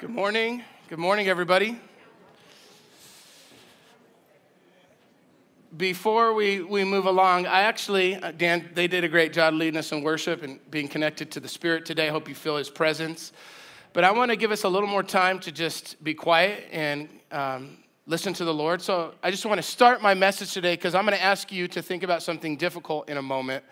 Good 0.00 0.08
morning. 0.08 0.62
Good 0.88 0.98
morning, 0.98 1.28
everybody. 1.28 1.78
Before 5.76 6.32
we, 6.32 6.62
we 6.62 6.84
move 6.84 7.04
along, 7.04 7.44
I 7.44 7.64
actually, 7.64 8.14
uh, 8.14 8.30
Dan, 8.30 8.70
they 8.72 8.88
did 8.88 9.04
a 9.04 9.08
great 9.08 9.34
job 9.34 9.52
leading 9.52 9.76
us 9.76 9.92
in 9.92 10.02
worship 10.02 10.42
and 10.42 10.58
being 10.70 10.88
connected 10.88 11.30
to 11.32 11.40
the 11.40 11.48
Spirit 11.48 11.84
today. 11.84 12.08
I 12.08 12.12
hope 12.12 12.30
you 12.30 12.34
feel 12.34 12.56
His 12.56 12.70
presence. 12.70 13.34
But 13.92 14.04
I 14.04 14.10
want 14.12 14.30
to 14.30 14.38
give 14.38 14.52
us 14.52 14.64
a 14.64 14.70
little 14.70 14.88
more 14.88 15.02
time 15.02 15.38
to 15.40 15.52
just 15.52 16.02
be 16.02 16.14
quiet 16.14 16.64
and 16.72 17.10
um, 17.30 17.76
listen 18.06 18.32
to 18.32 18.44
the 18.46 18.54
Lord. 18.54 18.80
So 18.80 19.12
I 19.22 19.30
just 19.30 19.44
want 19.44 19.58
to 19.58 19.62
start 19.62 20.00
my 20.00 20.14
message 20.14 20.54
today 20.54 20.76
because 20.76 20.94
I'm 20.94 21.04
going 21.04 21.18
to 21.18 21.22
ask 21.22 21.52
you 21.52 21.68
to 21.68 21.82
think 21.82 22.04
about 22.04 22.22
something 22.22 22.56
difficult 22.56 23.10
in 23.10 23.18
a 23.18 23.22
moment. 23.22 23.64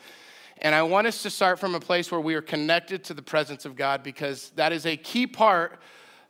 And 0.59 0.75
I 0.75 0.83
want 0.83 1.07
us 1.07 1.23
to 1.23 1.31
start 1.31 1.59
from 1.59 1.75
a 1.75 1.81
place 1.81 2.13
where 2.13 2.21
we 2.21 2.35
are 2.35 2.43
connected 2.43 3.03
to 3.05 3.15
the 3.15 3.23
presence 3.23 3.65
of 3.65 3.77
God 3.77 4.03
because 4.03 4.51
that 4.56 4.74
is 4.74 4.84
a 4.84 4.98
key 4.98 5.27
part 5.27 5.80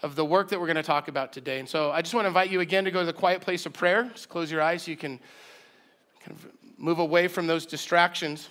of 0.03 0.15
the 0.15 0.25
work 0.25 0.49
that 0.49 0.61
we're 0.61 0.67
going 0.67 0.77
to 0.77 0.83
talk 0.83 1.09
about 1.09 1.33
today. 1.33 1.59
And 1.59 1.69
so 1.69 1.91
I 1.91 2.03
just 2.03 2.15
want 2.15 2.25
to 2.25 2.29
invite 2.29 2.51
you 2.51 2.61
again 2.61 2.85
to 2.85 2.91
go 2.91 3.01
to 3.01 3.07
the 3.07 3.13
quiet 3.13 3.41
place 3.41 3.67
of 3.67 3.73
prayer. 3.73 4.05
Just 4.15 4.29
close 4.29 4.51
your 4.51 4.63
eyes 4.63 4.85
so 4.85 4.91
you 4.91 4.97
can 4.97 5.19
kind 6.25 6.31
of 6.31 6.49
move 6.79 6.99
away 6.99 7.29
from 7.29 7.47
those 7.47 7.67
distractions. 7.67 8.49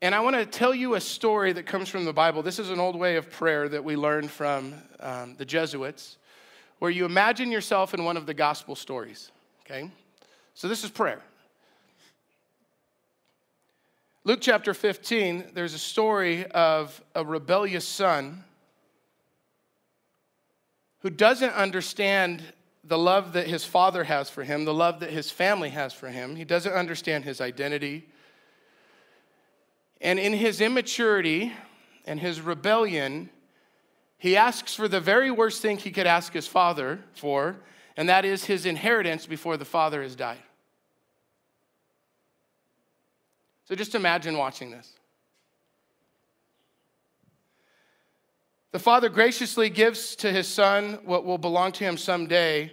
And 0.00 0.14
I 0.14 0.20
want 0.20 0.36
to 0.36 0.46
tell 0.46 0.74
you 0.74 0.94
a 0.94 1.00
story 1.00 1.52
that 1.52 1.66
comes 1.66 1.88
from 1.88 2.04
the 2.04 2.12
Bible. 2.12 2.42
This 2.42 2.58
is 2.58 2.70
an 2.70 2.78
old 2.78 2.96
way 2.96 3.16
of 3.16 3.30
prayer 3.30 3.68
that 3.68 3.82
we 3.82 3.96
learned 3.96 4.30
from 4.30 4.74
um, 5.00 5.34
the 5.36 5.44
Jesuits, 5.44 6.18
where 6.78 6.90
you 6.90 7.04
imagine 7.04 7.50
yourself 7.50 7.94
in 7.94 8.04
one 8.04 8.16
of 8.16 8.24
the 8.24 8.34
gospel 8.34 8.76
stories, 8.76 9.32
okay? 9.62 9.90
So 10.54 10.68
this 10.68 10.84
is 10.84 10.90
prayer. 10.90 11.20
Luke 14.28 14.40
chapter 14.42 14.74
15, 14.74 15.52
there's 15.54 15.72
a 15.72 15.78
story 15.78 16.44
of 16.48 17.02
a 17.14 17.24
rebellious 17.24 17.88
son 17.88 18.44
who 20.98 21.08
doesn't 21.08 21.54
understand 21.54 22.42
the 22.84 22.98
love 22.98 23.32
that 23.32 23.46
his 23.46 23.64
father 23.64 24.04
has 24.04 24.28
for 24.28 24.44
him, 24.44 24.66
the 24.66 24.74
love 24.74 25.00
that 25.00 25.08
his 25.08 25.30
family 25.30 25.70
has 25.70 25.94
for 25.94 26.10
him. 26.10 26.36
He 26.36 26.44
doesn't 26.44 26.74
understand 26.74 27.24
his 27.24 27.40
identity. 27.40 28.06
And 30.02 30.18
in 30.18 30.34
his 30.34 30.60
immaturity 30.60 31.54
and 32.04 32.20
his 32.20 32.42
rebellion, 32.42 33.30
he 34.18 34.36
asks 34.36 34.74
for 34.74 34.88
the 34.88 35.00
very 35.00 35.30
worst 35.30 35.62
thing 35.62 35.78
he 35.78 35.90
could 35.90 36.06
ask 36.06 36.34
his 36.34 36.46
father 36.46 36.98
for, 37.14 37.56
and 37.96 38.10
that 38.10 38.26
is 38.26 38.44
his 38.44 38.66
inheritance 38.66 39.24
before 39.24 39.56
the 39.56 39.64
father 39.64 40.02
has 40.02 40.14
died. 40.14 40.42
So 43.68 43.74
just 43.74 43.94
imagine 43.94 44.38
watching 44.38 44.70
this. 44.70 44.94
The 48.72 48.78
father 48.78 49.10
graciously 49.10 49.68
gives 49.68 50.16
to 50.16 50.32
his 50.32 50.48
son 50.48 51.00
what 51.04 51.26
will 51.26 51.36
belong 51.36 51.72
to 51.72 51.84
him 51.84 51.98
someday, 51.98 52.72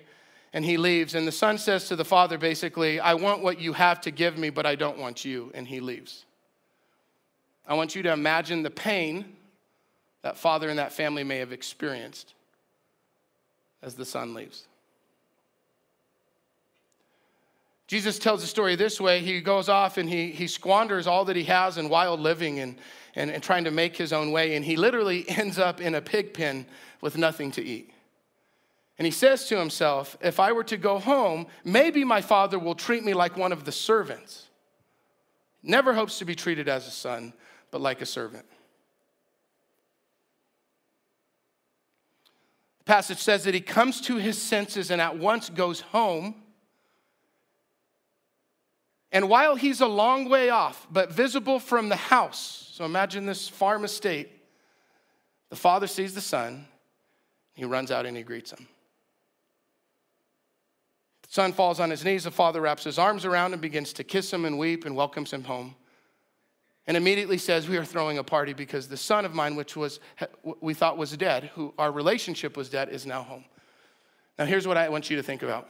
and 0.53 0.63
he 0.63 0.77
leaves. 0.77 1.13
And 1.13 1.27
the 1.27 1.33
son 1.33 1.57
says 1.57 1.89
to 1.89 1.97
the 1.97 2.05
father, 2.05 2.37
basically, 2.37 3.01
I 3.01 3.15
want 3.15 3.43
what 3.43 3.59
you 3.59 3.73
have 3.73 3.99
to 4.01 4.11
give 4.11 4.37
me, 4.37 4.49
but 4.49 4.65
I 4.65 4.75
don't 4.75 4.97
want 4.97 5.25
you. 5.25 5.51
And 5.53 5.67
he 5.67 5.81
leaves. 5.81 6.23
I 7.67 7.73
want 7.73 7.93
you 7.93 8.01
to 8.03 8.13
imagine 8.13 8.63
the 8.63 8.69
pain 8.69 9.35
that 10.21 10.37
father 10.37 10.69
and 10.69 10.79
that 10.79 10.93
family 10.93 11.25
may 11.25 11.39
have 11.39 11.51
experienced 11.51 12.35
as 13.81 13.95
the 13.95 14.05
son 14.05 14.33
leaves. 14.33 14.65
Jesus 17.87 18.17
tells 18.17 18.41
the 18.41 18.47
story 18.47 18.75
this 18.75 18.99
way. 18.99 19.19
He 19.19 19.41
goes 19.41 19.69
off 19.69 19.97
and 19.97 20.09
he, 20.09 20.31
he 20.31 20.47
squanders 20.47 21.05
all 21.05 21.25
that 21.25 21.35
he 21.35 21.43
has 21.43 21.77
in 21.77 21.87
wild 21.87 22.19
living 22.19 22.59
and, 22.59 22.77
and, 23.13 23.29
and 23.29 23.43
trying 23.43 23.65
to 23.65 23.71
make 23.71 23.95
his 23.95 24.11
own 24.11 24.31
way. 24.31 24.55
And 24.55 24.65
he 24.65 24.75
literally 24.75 25.27
ends 25.29 25.59
up 25.59 25.79
in 25.79 25.95
a 25.95 26.01
pig 26.01 26.33
pen 26.33 26.65
with 27.01 27.17
nothing 27.17 27.51
to 27.51 27.63
eat. 27.63 27.91
And 28.97 29.05
he 29.05 29.11
says 29.11 29.47
to 29.49 29.57
himself, 29.57 30.17
If 30.21 30.39
I 30.39 30.51
were 30.51 30.63
to 30.63 30.77
go 30.77 30.99
home, 30.99 31.47
maybe 31.63 32.03
my 32.03 32.21
father 32.21 32.57
will 32.57 32.75
treat 32.75 33.03
me 33.03 33.13
like 33.13 33.37
one 33.37 33.51
of 33.51 33.65
the 33.65 33.71
servants. 33.71 34.47
Never 35.61 35.93
hopes 35.93 36.19
to 36.19 36.25
be 36.25 36.33
treated 36.33 36.69
as 36.69 36.87
a 36.87 36.91
son, 36.91 37.33
but 37.71 37.81
like 37.81 38.01
a 38.01 38.05
servant. 38.05 38.45
The 42.79 42.85
passage 42.85 43.17
says 43.17 43.43
that 43.43 43.53
he 43.53 43.61
comes 43.61 43.99
to 44.01 44.15
his 44.15 44.41
senses 44.41 44.91
and 44.91 45.01
at 45.01 45.17
once 45.17 45.49
goes 45.49 45.81
home 45.81 46.35
and 49.15 49.29
while 49.29 49.55
he's 49.55 49.79
a 49.79 49.87
long 49.87 50.27
way 50.27 50.49
off, 50.49 50.85
but 50.91 51.09
visible 51.09 51.57
from 51.57 51.87
the 51.87 51.95
house, 51.95 52.69
so 52.73 52.83
imagine 52.83 53.25
this 53.25 53.47
farm 53.47 53.85
estate, 53.85 54.29
the 55.49 55.55
father 55.55 55.87
sees 55.87 56.13
the 56.13 56.19
son, 56.19 56.65
he 57.53 57.63
runs 57.63 57.91
out 57.91 58.05
and 58.05 58.17
he 58.17 58.23
greets 58.23 58.51
him. 58.51 58.67
The 61.21 61.29
son 61.29 61.53
falls 61.53 61.79
on 61.79 61.91
his 61.91 62.03
knees, 62.03 62.25
the 62.25 62.31
father 62.31 62.59
wraps 62.59 62.83
his 62.83 62.99
arms 62.99 63.23
around 63.23 63.53
him, 63.53 63.61
begins 63.61 63.93
to 63.93 64.03
kiss 64.03 64.33
him 64.33 64.43
and 64.43 64.59
weep 64.59 64.83
and 64.83 64.97
welcomes 64.97 65.31
him 65.31 65.45
home. 65.45 65.75
And 66.85 66.97
immediately 66.97 67.37
says, 67.37 67.69
We 67.69 67.77
are 67.77 67.85
throwing 67.85 68.17
a 68.17 68.23
party 68.23 68.51
because 68.51 68.89
the 68.89 68.97
son 68.97 69.23
of 69.23 69.33
mine, 69.33 69.55
which 69.55 69.77
was 69.77 70.01
we 70.59 70.73
thought 70.73 70.97
was 70.97 71.15
dead, 71.15 71.51
who 71.55 71.73
our 71.77 71.89
relationship 71.89 72.57
was 72.57 72.69
dead, 72.69 72.89
is 72.89 73.05
now 73.05 73.23
home. 73.23 73.45
Now, 74.37 74.43
here's 74.43 74.67
what 74.67 74.75
I 74.75 74.89
want 74.89 75.09
you 75.09 75.15
to 75.15 75.23
think 75.23 75.41
about. 75.41 75.69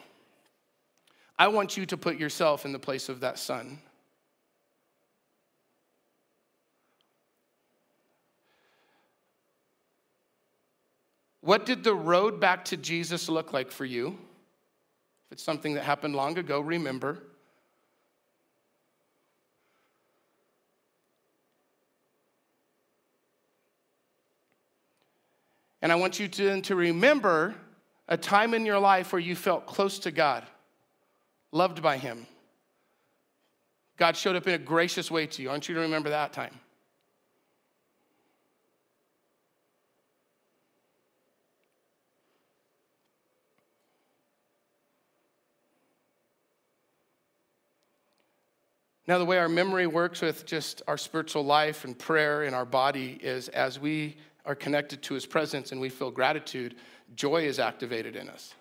I 1.37 1.49
want 1.49 1.75
you 1.75 1.85
to 1.87 1.97
put 1.97 2.17
yourself 2.17 2.65
in 2.65 2.71
the 2.71 2.79
place 2.79 3.09
of 3.09 3.19
that 3.19 3.37
son. 3.37 3.79
What 11.41 11.65
did 11.65 11.83
the 11.83 11.93
road 11.93 12.39
back 12.39 12.65
to 12.65 12.77
Jesus 12.77 13.29
look 13.29 13.53
like 13.53 13.69
for 13.69 13.85
you? 13.85 14.17
If 15.27 15.33
it's 15.33 15.43
something 15.43 15.75
that 15.75 15.83
happened 15.83 16.15
long 16.15 16.37
ago, 16.37 16.59
remember. 16.59 17.21
And 25.81 25.91
I 25.91 25.95
want 25.95 26.19
you 26.19 26.27
to, 26.29 26.61
to 26.61 26.75
remember 26.75 27.53
a 28.07 28.17
time 28.17 28.55
in 28.55 28.65
your 28.65 28.79
life 28.79 29.13
where 29.13 29.19
you 29.19 29.35
felt 29.35 29.67
close 29.67 29.99
to 29.99 30.11
God 30.11 30.43
loved 31.55 31.81
by 31.81 31.97
Him. 31.97 32.27
God 33.97 34.17
showed 34.17 34.35
up 34.35 34.45
in 34.45 34.53
a 34.53 34.57
gracious 34.57 35.09
way 35.09 35.25
to 35.25 35.41
you. 35.41 35.47
I 35.47 35.53
want 35.53 35.69
you 35.69 35.75
to 35.75 35.81
remember 35.81 36.09
that 36.09 36.33
time. 36.33 36.59
Now, 49.07 49.19
the 49.19 49.25
way 49.25 49.37
our 49.37 49.47
memory 49.47 49.87
works 49.87 50.19
with 50.19 50.45
just 50.45 50.81
our 50.87 50.97
spiritual 50.97 51.45
life 51.45 51.85
and 51.85 51.97
prayer 51.97 52.43
in 52.43 52.53
our 52.55 52.65
body 52.65 53.19
is 53.21 53.49
as 53.49 53.79
we 53.79 54.17
are 54.45 54.55
connected 54.55 55.01
to 55.03 55.13
His 55.13 55.25
presence 55.25 55.71
and 55.71 55.79
we 55.79 55.89
feel 55.89 56.11
gratitude, 56.11 56.75
joy 57.15 57.43
is 57.45 57.59
activated 57.59 58.15
in 58.15 58.27
us. 58.27 58.55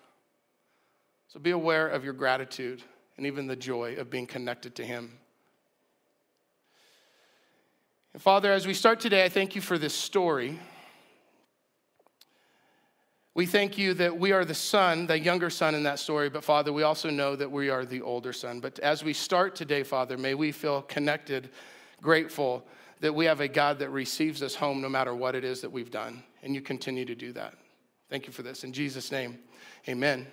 So 1.35 1.41
be 1.41 1.51
aware 1.51 1.89
of 1.89 2.05
your 2.05 2.13
gratitude 2.13 2.81
and 3.17 3.25
even 3.25 3.45
the 3.45 3.57
joy 3.57 3.95
of 3.97 4.09
being 4.09 4.25
connected 4.25 4.73
to 4.75 4.85
Him. 4.85 5.17
And 8.13 8.21
Father, 8.21 8.53
as 8.53 8.65
we 8.65 8.73
start 8.73 9.01
today, 9.01 9.25
I 9.25 9.27
thank 9.27 9.53
you 9.53 9.59
for 9.59 9.77
this 9.77 9.93
story. 9.93 10.57
We 13.33 13.45
thank 13.45 13.77
you 13.77 13.93
that 13.95 14.17
we 14.17 14.31
are 14.31 14.45
the 14.45 14.53
son, 14.53 15.07
the 15.07 15.19
younger 15.19 15.49
son 15.49 15.75
in 15.75 15.83
that 15.83 15.99
story, 15.99 16.29
but 16.29 16.41
Father, 16.41 16.71
we 16.71 16.83
also 16.83 17.09
know 17.09 17.35
that 17.35 17.51
we 17.51 17.69
are 17.69 17.83
the 17.83 18.01
older 18.01 18.31
son. 18.31 18.61
But 18.61 18.79
as 18.79 19.03
we 19.03 19.11
start 19.11 19.57
today, 19.57 19.83
Father, 19.83 20.17
may 20.17 20.35
we 20.35 20.53
feel 20.53 20.83
connected, 20.83 21.49
grateful 22.01 22.65
that 23.01 23.13
we 23.13 23.25
have 23.25 23.41
a 23.41 23.49
God 23.49 23.79
that 23.79 23.89
receives 23.89 24.41
us 24.41 24.55
home 24.55 24.79
no 24.79 24.87
matter 24.87 25.13
what 25.13 25.35
it 25.35 25.43
is 25.43 25.59
that 25.59 25.69
we've 25.69 25.91
done. 25.91 26.23
And 26.43 26.55
you 26.55 26.61
continue 26.61 27.03
to 27.03 27.15
do 27.15 27.33
that. 27.33 27.55
Thank 28.09 28.25
you 28.25 28.31
for 28.31 28.41
this. 28.41 28.63
In 28.63 28.71
Jesus' 28.71 29.11
name, 29.11 29.37
amen. 29.89 30.27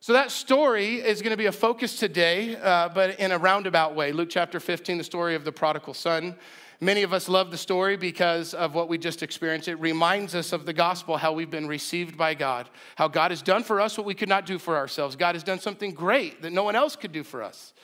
So, 0.00 0.12
that 0.12 0.30
story 0.30 0.96
is 0.96 1.22
going 1.22 1.32
to 1.32 1.36
be 1.36 1.46
a 1.46 1.52
focus 1.52 1.98
today, 1.98 2.54
uh, 2.54 2.88
but 2.88 3.18
in 3.18 3.32
a 3.32 3.38
roundabout 3.38 3.96
way. 3.96 4.12
Luke 4.12 4.28
chapter 4.30 4.60
15, 4.60 4.98
the 4.98 5.04
story 5.04 5.34
of 5.34 5.44
the 5.44 5.50
prodigal 5.50 5.92
son. 5.92 6.36
Many 6.80 7.02
of 7.02 7.12
us 7.12 7.28
love 7.28 7.50
the 7.50 7.58
story 7.58 7.96
because 7.96 8.54
of 8.54 8.76
what 8.76 8.88
we 8.88 8.96
just 8.96 9.24
experienced. 9.24 9.66
It 9.66 9.74
reminds 9.80 10.36
us 10.36 10.52
of 10.52 10.66
the 10.66 10.72
gospel, 10.72 11.16
how 11.16 11.32
we've 11.32 11.50
been 11.50 11.66
received 11.66 12.16
by 12.16 12.34
God, 12.34 12.70
how 12.94 13.08
God 13.08 13.32
has 13.32 13.42
done 13.42 13.64
for 13.64 13.80
us 13.80 13.98
what 13.98 14.06
we 14.06 14.14
could 14.14 14.28
not 14.28 14.46
do 14.46 14.60
for 14.60 14.76
ourselves. 14.76 15.16
God 15.16 15.34
has 15.34 15.42
done 15.42 15.58
something 15.58 15.92
great 15.92 16.42
that 16.42 16.52
no 16.52 16.62
one 16.62 16.76
else 16.76 16.94
could 16.94 17.10
do 17.10 17.24
for 17.24 17.42
us. 17.42 17.74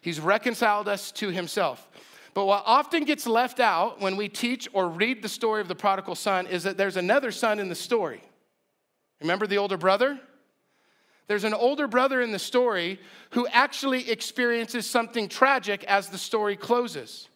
He's 0.00 0.18
reconciled 0.18 0.88
us 0.88 1.12
to 1.12 1.28
himself. 1.28 1.88
But 2.34 2.46
what 2.46 2.64
often 2.66 3.04
gets 3.04 3.24
left 3.24 3.60
out 3.60 4.00
when 4.00 4.16
we 4.16 4.28
teach 4.28 4.68
or 4.72 4.88
read 4.88 5.22
the 5.22 5.28
story 5.28 5.60
of 5.60 5.68
the 5.68 5.76
prodigal 5.76 6.16
son 6.16 6.48
is 6.48 6.64
that 6.64 6.76
there's 6.76 6.96
another 6.96 7.30
son 7.30 7.60
in 7.60 7.68
the 7.68 7.76
story. 7.76 8.20
Remember 9.20 9.46
the 9.46 9.58
older 9.58 9.76
brother? 9.76 10.18
There's 11.32 11.44
an 11.44 11.54
older 11.54 11.88
brother 11.88 12.20
in 12.20 12.30
the 12.30 12.38
story 12.38 13.00
who 13.30 13.46
actually 13.46 14.10
experiences 14.10 14.86
something 14.86 15.30
tragic 15.30 15.82
as 15.84 16.10
the 16.10 16.18
story 16.18 16.56
closes. 16.56 17.30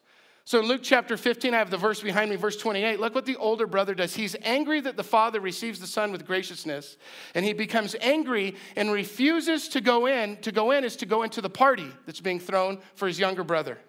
So 0.45 0.59
in 0.59 0.67
Luke 0.67 0.81
chapter 0.83 1.17
15, 1.17 1.55
I 1.55 1.57
have 1.57 1.71
the 1.71 1.77
verse 1.77 1.99
behind 1.99 2.29
me, 2.29 2.35
verse 2.35 2.57
28. 2.57 2.99
Look 2.99 3.15
what 3.15 3.25
the 3.25 3.37
older 3.37 3.65
brother 3.65 3.95
does. 3.95 4.13
He's 4.13 4.35
angry 4.43 4.81
that 4.81 4.97
the 4.97 5.03
father 5.03 5.39
receives 5.39 5.79
the 5.79 5.87
son 5.87 6.11
with 6.11 6.27
graciousness, 6.27 6.95
and 7.33 7.43
he 7.43 7.53
becomes 7.53 7.95
angry 7.99 8.53
and 8.75 8.91
refuses 8.91 9.67
to 9.69 9.81
go 9.81 10.05
in. 10.05 10.37
To 10.41 10.51
go 10.51 10.69
in 10.69 10.83
is 10.83 10.95
to 10.97 11.07
go 11.07 11.23
into 11.23 11.41
the 11.41 11.49
party 11.49 11.91
that's 12.05 12.21
being 12.21 12.39
thrown 12.39 12.77
for 12.93 13.07
his 13.07 13.17
younger 13.17 13.43
brother. 13.43 13.79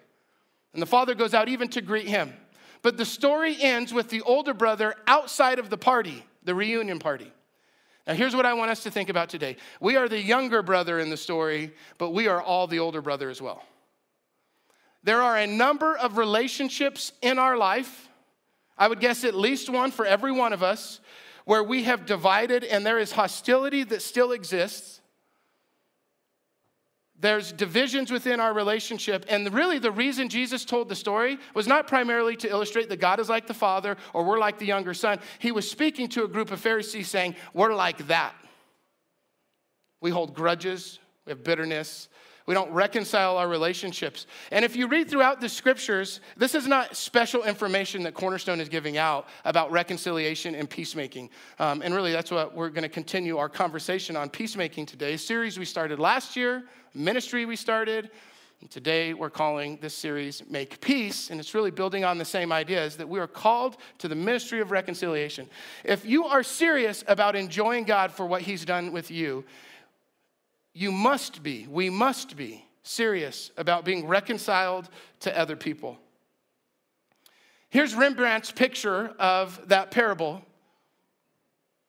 And 0.73 0.81
the 0.81 0.87
father 0.87 1.13
goes 1.13 1.35
out 1.35 1.49
even 1.49 1.67
to 1.67 1.81
greet 1.81 2.07
him. 2.07 2.33
But 2.81 2.97
the 2.97 3.05
story 3.05 3.61
ends 3.61 3.93
with 3.93 4.09
the 4.09 4.21
older 4.21 4.55
brother 4.55 4.95
outside 5.05 5.59
of 5.59 5.69
the 5.69 5.77
party, 5.77 6.25
the 6.45 6.55
reunion 6.55 6.97
party. 6.97 7.31
Now, 8.09 8.15
here's 8.15 8.35
what 8.35 8.47
I 8.47 8.55
want 8.55 8.71
us 8.71 8.81
to 8.83 8.91
think 8.91 9.09
about 9.09 9.29
today. 9.29 9.55
We 9.79 9.95
are 9.95 10.09
the 10.09 10.19
younger 10.19 10.63
brother 10.63 10.99
in 10.99 11.11
the 11.11 11.15
story, 11.15 11.71
but 11.99 12.09
we 12.09 12.27
are 12.27 12.41
all 12.41 12.65
the 12.65 12.79
older 12.79 13.03
brother 13.03 13.29
as 13.29 13.39
well. 13.39 13.63
There 15.03 15.21
are 15.21 15.37
a 15.37 15.45
number 15.45 15.95
of 15.95 16.17
relationships 16.17 17.11
in 17.21 17.37
our 17.37 17.55
life, 17.55 18.09
I 18.79 18.87
would 18.87 18.99
guess 18.99 19.23
at 19.23 19.35
least 19.35 19.69
one 19.69 19.91
for 19.91 20.07
every 20.07 20.31
one 20.31 20.53
of 20.53 20.63
us, 20.63 21.01
where 21.45 21.63
we 21.63 21.83
have 21.83 22.07
divided 22.07 22.63
and 22.63 22.83
there 22.83 22.97
is 22.97 23.11
hostility 23.11 23.83
that 23.83 24.01
still 24.01 24.31
exists. 24.31 24.98
There's 27.21 27.51
divisions 27.51 28.11
within 28.11 28.39
our 28.39 28.53
relationship. 28.53 29.25
And 29.27 29.53
really, 29.53 29.77
the 29.77 29.91
reason 29.91 30.29
Jesus 30.29 30.63
told 30.63 30.87
the 30.87 30.95
story 30.95 31.37
was 31.53 31.67
not 31.67 31.87
primarily 31.87 32.37
to 32.37 32.49
illustrate 32.49 32.87
that 32.89 33.01
God 33.01 33.19
is 33.19 33.27
like 33.27 33.45
the 33.45 33.53
Father 33.53 33.97
or 34.13 34.23
we're 34.23 34.39
like 34.39 34.57
the 34.57 34.65
younger 34.65 34.93
son. 34.93 35.19
He 35.39 35.51
was 35.51 35.69
speaking 35.69 36.07
to 36.09 36.23
a 36.23 36.27
group 36.27 36.51
of 36.51 36.61
Pharisees 36.61 37.09
saying, 37.09 37.35
We're 37.53 37.73
like 37.73 38.07
that. 38.07 38.33
We 39.99 40.11
hold 40.11 40.33
grudges, 40.33 40.99
we 41.25 41.31
have 41.31 41.43
bitterness, 41.43 42.07
we 42.49 42.55
don't 42.55 42.71
reconcile 42.71 43.37
our 43.37 43.47
relationships. 43.47 44.25
And 44.51 44.65
if 44.65 44.75
you 44.75 44.87
read 44.87 45.07
throughout 45.07 45.39
the 45.39 45.47
scriptures, 45.47 46.19
this 46.35 46.55
is 46.55 46.65
not 46.65 46.95
special 46.95 47.43
information 47.43 48.01
that 48.01 48.15
Cornerstone 48.15 48.59
is 48.59 48.67
giving 48.67 48.97
out 48.97 49.27
about 49.45 49.71
reconciliation 49.71 50.55
and 50.55 50.67
peacemaking. 50.67 51.29
Um, 51.59 51.83
and 51.83 51.93
really, 51.93 52.11
that's 52.11 52.31
what 52.31 52.55
we're 52.55 52.69
going 52.69 52.81
to 52.81 52.89
continue 52.89 53.37
our 53.37 53.49
conversation 53.49 54.15
on 54.15 54.31
peacemaking 54.31 54.87
today. 54.87 55.13
A 55.13 55.17
series 55.19 55.59
we 55.59 55.65
started 55.65 55.99
last 55.99 56.35
year, 56.35 56.63
ministry 56.95 57.45
we 57.45 57.55
started. 57.55 58.09
And 58.61 58.71
today, 58.71 59.13
we're 59.13 59.29
calling 59.29 59.77
this 59.79 59.93
series 59.93 60.41
Make 60.49 60.81
Peace, 60.81 61.29
and 61.29 61.39
it's 61.39 61.53
really 61.53 61.69
building 61.69 62.03
on 62.03 62.17
the 62.17 62.25
same 62.25 62.51
ideas 62.51 62.97
that 62.97 63.07
we 63.07 63.19
are 63.19 63.27
called 63.27 63.77
to 63.99 64.07
the 64.07 64.15
ministry 64.15 64.59
of 64.59 64.71
reconciliation. 64.71 65.47
If 65.83 66.03
you 66.03 66.25
are 66.25 66.41
serious 66.41 67.03
about 67.07 67.35
enjoying 67.35 67.83
God 67.83 68.11
for 68.11 68.25
what 68.25 68.41
He's 68.41 68.65
done 68.65 68.91
with 68.91 69.11
you, 69.11 69.45
you 70.73 70.91
must 70.91 71.43
be, 71.43 71.67
we 71.69 71.89
must 71.89 72.35
be 72.35 72.65
serious 72.83 73.51
about 73.57 73.85
being 73.85 74.07
reconciled 74.07 74.89
to 75.21 75.37
other 75.37 75.55
people. 75.55 75.97
Here's 77.69 77.93
Rembrandt's 77.93 78.51
picture 78.51 79.13
of 79.19 79.67
that 79.69 79.91
parable. 79.91 80.41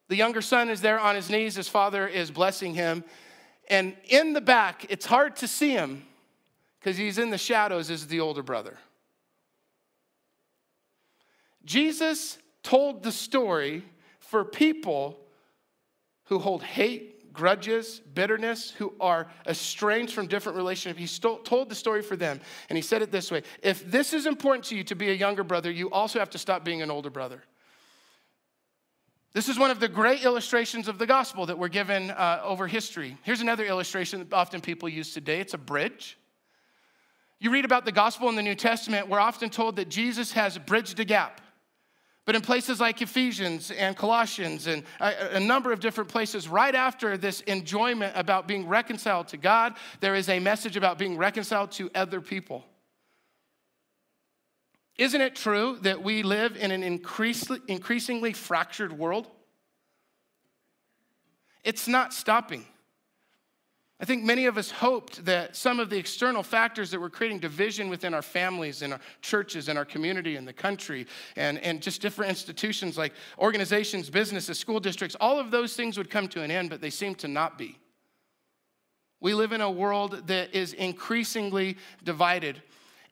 The 0.09 0.17
younger 0.17 0.43
son 0.43 0.69
is 0.69 0.81
there 0.81 0.99
on 0.99 1.15
his 1.15 1.31
knees, 1.31 1.55
his 1.55 1.69
father 1.69 2.07
is 2.07 2.31
blessing 2.31 2.75
him. 2.75 3.05
And 3.69 3.97
in 4.09 4.33
the 4.33 4.41
back, 4.41 4.87
it's 4.89 5.07
hard 5.07 5.37
to 5.37 5.49
see 5.49 5.71
him 5.71 6.05
because 6.79 6.97
he's 6.97 7.19
in 7.19 7.31
the 7.31 7.39
shadows, 7.39 7.89
is 7.91 8.07
the 8.09 8.21
older 8.21 8.43
brother. 8.43 8.77
Jesus 11.65 12.39
told 12.63 13.03
the 13.03 13.13
story 13.13 13.85
for 14.19 14.45
people 14.45 15.19
who 16.25 16.39
hold 16.39 16.63
hate 16.63 17.20
grudges, 17.33 18.01
bitterness, 18.15 18.71
who 18.71 18.95
are 19.01 19.29
estranged 19.47 20.13
from 20.13 20.27
different 20.27 20.57
relationships. 20.57 21.01
He 21.01 21.21
told 21.45 21.69
the 21.69 21.75
story 21.75 22.03
for 22.03 22.17
them, 22.17 22.41
and 22.69 22.77
he 22.77 22.83
said 22.83 23.03
it 23.03 23.11
this 23.11 23.31
way 23.31 23.43
If 23.63 23.91
this 23.91 24.13
is 24.13 24.27
important 24.27 24.65
to 24.67 24.77
you 24.77 24.85
to 24.85 24.95
be 24.95 25.11
a 25.11 25.15
younger 25.15 25.45
brother, 25.45 25.71
you 25.71 25.91
also 25.91 26.19
have 26.19 26.31
to 26.31 26.39
stop 26.39 26.65
being 26.65 26.83
an 26.83 26.91
older 26.91 27.11
brother. 27.11 27.43
This 29.33 29.49
is 29.49 29.59
one 29.59 29.71
of 29.71 29.79
the 29.79 29.89
great 29.89 30.25
illustrations 30.25 30.89
of 30.89 30.99
the 30.99 31.07
gospel 31.07 31.47
that 31.47 31.57
we're 31.57 31.69
given 31.69 32.11
uh, 32.11 32.41
over 32.43 32.67
history. 32.67 33.17
Here's 33.23 33.41
another 33.41 33.65
illustration 33.65 34.19
that 34.19 34.33
often 34.33 34.61
people 34.61 34.89
use 34.89 35.15
today 35.15 35.41
it's 35.41 35.55
a 35.55 35.59
bridge. 35.59 36.19
You 37.39 37.51
read 37.51 37.65
about 37.65 37.85
the 37.85 37.93
gospel 37.93 38.29
in 38.29 38.37
the 38.37 38.43
New 38.43 38.55
Testament, 38.55 39.09
we're 39.09 39.21
often 39.21 39.49
told 39.49 39.77
that 39.77 39.89
Jesus 39.89 40.33
has 40.33 40.59
bridged 40.59 41.01
a 41.01 41.05
gap. 41.05 41.41
But 42.31 42.37
in 42.37 42.43
places 42.43 42.79
like 42.79 43.03
Ephesians 43.03 43.73
and 43.73 43.97
Colossians 43.97 44.69
and 44.69 44.85
a, 45.01 45.35
a, 45.35 45.41
number 45.41 45.73
of 45.73 45.81
different 45.81 46.09
places, 46.09 46.47
right 46.47 46.77
after 46.77 47.17
this 47.17 47.41
enjoyment 47.41 48.13
about 48.15 48.47
being 48.47 48.69
reconciled 48.69 49.27
to 49.31 49.37
God, 49.37 49.75
there 49.99 50.15
is 50.15 50.29
a 50.29 50.39
message 50.39 50.77
about 50.77 50.97
being 50.97 51.17
reconciled 51.17 51.73
to 51.73 51.91
other 51.93 52.21
people. 52.21 52.65
Isn't 54.97 55.21
it 55.21 55.35
true 55.35 55.79
that 55.83 56.05
we 56.05 56.23
live 56.23 56.57
in 56.57 56.71
an 56.71 56.85
increasingly 56.85 58.33
fractured 58.33 58.97
world? 58.97 59.27
It's 61.65 61.89
not 61.89 62.15
stopping. 62.15 62.65
I 64.01 64.07
think 64.07 64.25
many 64.25 64.47
of 64.47 64.57
us 64.57 64.71
hoped 64.71 65.27
that 65.27 65.55
some 65.55 65.79
of 65.79 65.91
the 65.91 65.99
external 65.99 66.43
factors 66.43 66.91
that 66.91 66.99
were 66.99 67.11
creating 67.11 67.39
division 67.39 67.91
within 67.91 68.15
our 68.15 68.23
families, 68.23 68.81
in 68.81 68.95
our 68.95 69.01
churches, 69.21 69.69
in 69.69 69.77
our 69.77 69.85
community, 69.85 70.37
in 70.37 70.47
the 70.47 70.55
country, 70.55 71.07
and, 71.37 71.59
and 71.59 71.83
just 71.83 72.01
different 72.01 72.31
institutions 72.31 72.97
like 72.97 73.13
organizations, 73.39 74.09
businesses, 74.09 74.59
school 74.59 74.81
districts, 74.81 75.17
all 75.21 75.39
of 75.39 75.51
those 75.51 75.75
things 75.75 75.99
would 75.99 76.09
come 76.09 76.29
to 76.29 76.43
an 76.43 76.51
end, 76.51 76.71
but 76.71 76.81
they 76.81 76.89
seem 76.89 77.15
to 77.17 77.29
not 77.29 77.59
be. 77.59 77.79
We 79.21 79.35
live 79.35 79.53
in 79.53 79.61
a 79.61 79.71
world 79.71 80.29
that 80.29 80.55
is 80.55 80.73
increasingly 80.73 81.77
divided. 82.03 82.63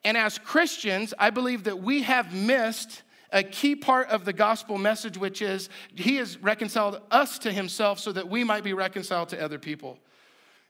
And 0.05 0.17
as 0.17 0.39
Christians, 0.39 1.13
I 1.19 1.29
believe 1.29 1.65
that 1.65 1.83
we 1.83 2.01
have 2.03 2.33
missed 2.33 3.03
a 3.31 3.43
key 3.43 3.77
part 3.77 4.09
of 4.09 4.25
the 4.25 4.33
gospel 4.33 4.79
message, 4.79 5.19
which 5.19 5.43
is 5.43 5.69
He 5.95 6.17
has 6.17 6.39
reconciled 6.39 7.03
us 7.11 7.39
to 7.41 7.53
Himself 7.53 7.99
so 7.99 8.11
that 8.13 8.27
we 8.27 8.43
might 8.43 8.65
be 8.65 8.73
reconciled 8.73 9.29
to 9.31 9.45
other 9.45 9.59
people. 9.59 9.99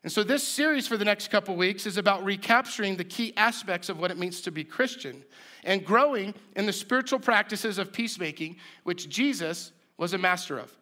And 0.04 0.12
so, 0.12 0.22
this 0.22 0.46
series 0.46 0.86
for 0.86 0.96
the 0.96 1.04
next 1.04 1.28
couple 1.28 1.56
weeks 1.56 1.84
is 1.84 1.96
about 1.96 2.24
recapturing 2.24 2.96
the 2.96 3.04
key 3.04 3.32
aspects 3.36 3.88
of 3.88 3.98
what 3.98 4.10
it 4.10 4.18
means 4.18 4.40
to 4.42 4.52
be 4.52 4.62
Christian 4.62 5.24
and 5.64 5.84
growing 5.84 6.34
in 6.54 6.66
the 6.66 6.72
spiritual 6.72 7.18
practices 7.18 7.78
of 7.78 7.92
peacemaking, 7.92 8.56
which 8.84 9.08
Jesus 9.08 9.72
was 9.96 10.14
a 10.14 10.18
master 10.18 10.58
of. 10.58 10.72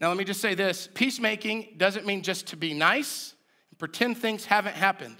Now, 0.00 0.08
let 0.08 0.16
me 0.16 0.24
just 0.24 0.40
say 0.40 0.54
this 0.54 0.88
peacemaking 0.94 1.74
doesn't 1.76 2.06
mean 2.06 2.22
just 2.22 2.46
to 2.48 2.56
be 2.56 2.72
nice 2.72 3.34
and 3.70 3.78
pretend 3.78 4.18
things 4.18 4.46
haven't 4.46 4.76
happened. 4.76 5.16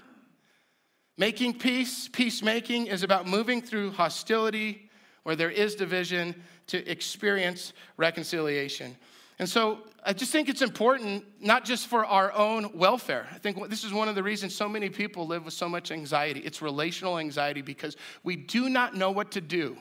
Making 1.17 1.59
peace, 1.59 2.07
peacemaking, 2.07 2.87
is 2.87 3.03
about 3.03 3.27
moving 3.27 3.61
through 3.61 3.91
hostility 3.91 4.89
where 5.23 5.35
there 5.35 5.51
is 5.51 5.75
division 5.75 6.33
to 6.67 6.89
experience 6.89 7.73
reconciliation. 7.97 8.95
And 9.41 9.49
so 9.49 9.79
I 10.05 10.13
just 10.13 10.31
think 10.31 10.49
it's 10.49 10.61
important, 10.61 11.25
not 11.41 11.65
just 11.65 11.87
for 11.87 12.05
our 12.05 12.31
own 12.31 12.77
welfare. 12.77 13.25
I 13.33 13.39
think 13.39 13.69
this 13.69 13.83
is 13.83 13.91
one 13.91 14.07
of 14.07 14.13
the 14.13 14.21
reasons 14.21 14.53
so 14.53 14.69
many 14.69 14.87
people 14.87 15.25
live 15.25 15.45
with 15.45 15.55
so 15.55 15.67
much 15.67 15.89
anxiety. 15.89 16.41
It's 16.41 16.61
relational 16.61 17.17
anxiety 17.17 17.63
because 17.63 17.97
we 18.23 18.35
do 18.35 18.69
not 18.69 18.93
know 18.93 19.09
what 19.09 19.31
to 19.31 19.41
do 19.41 19.77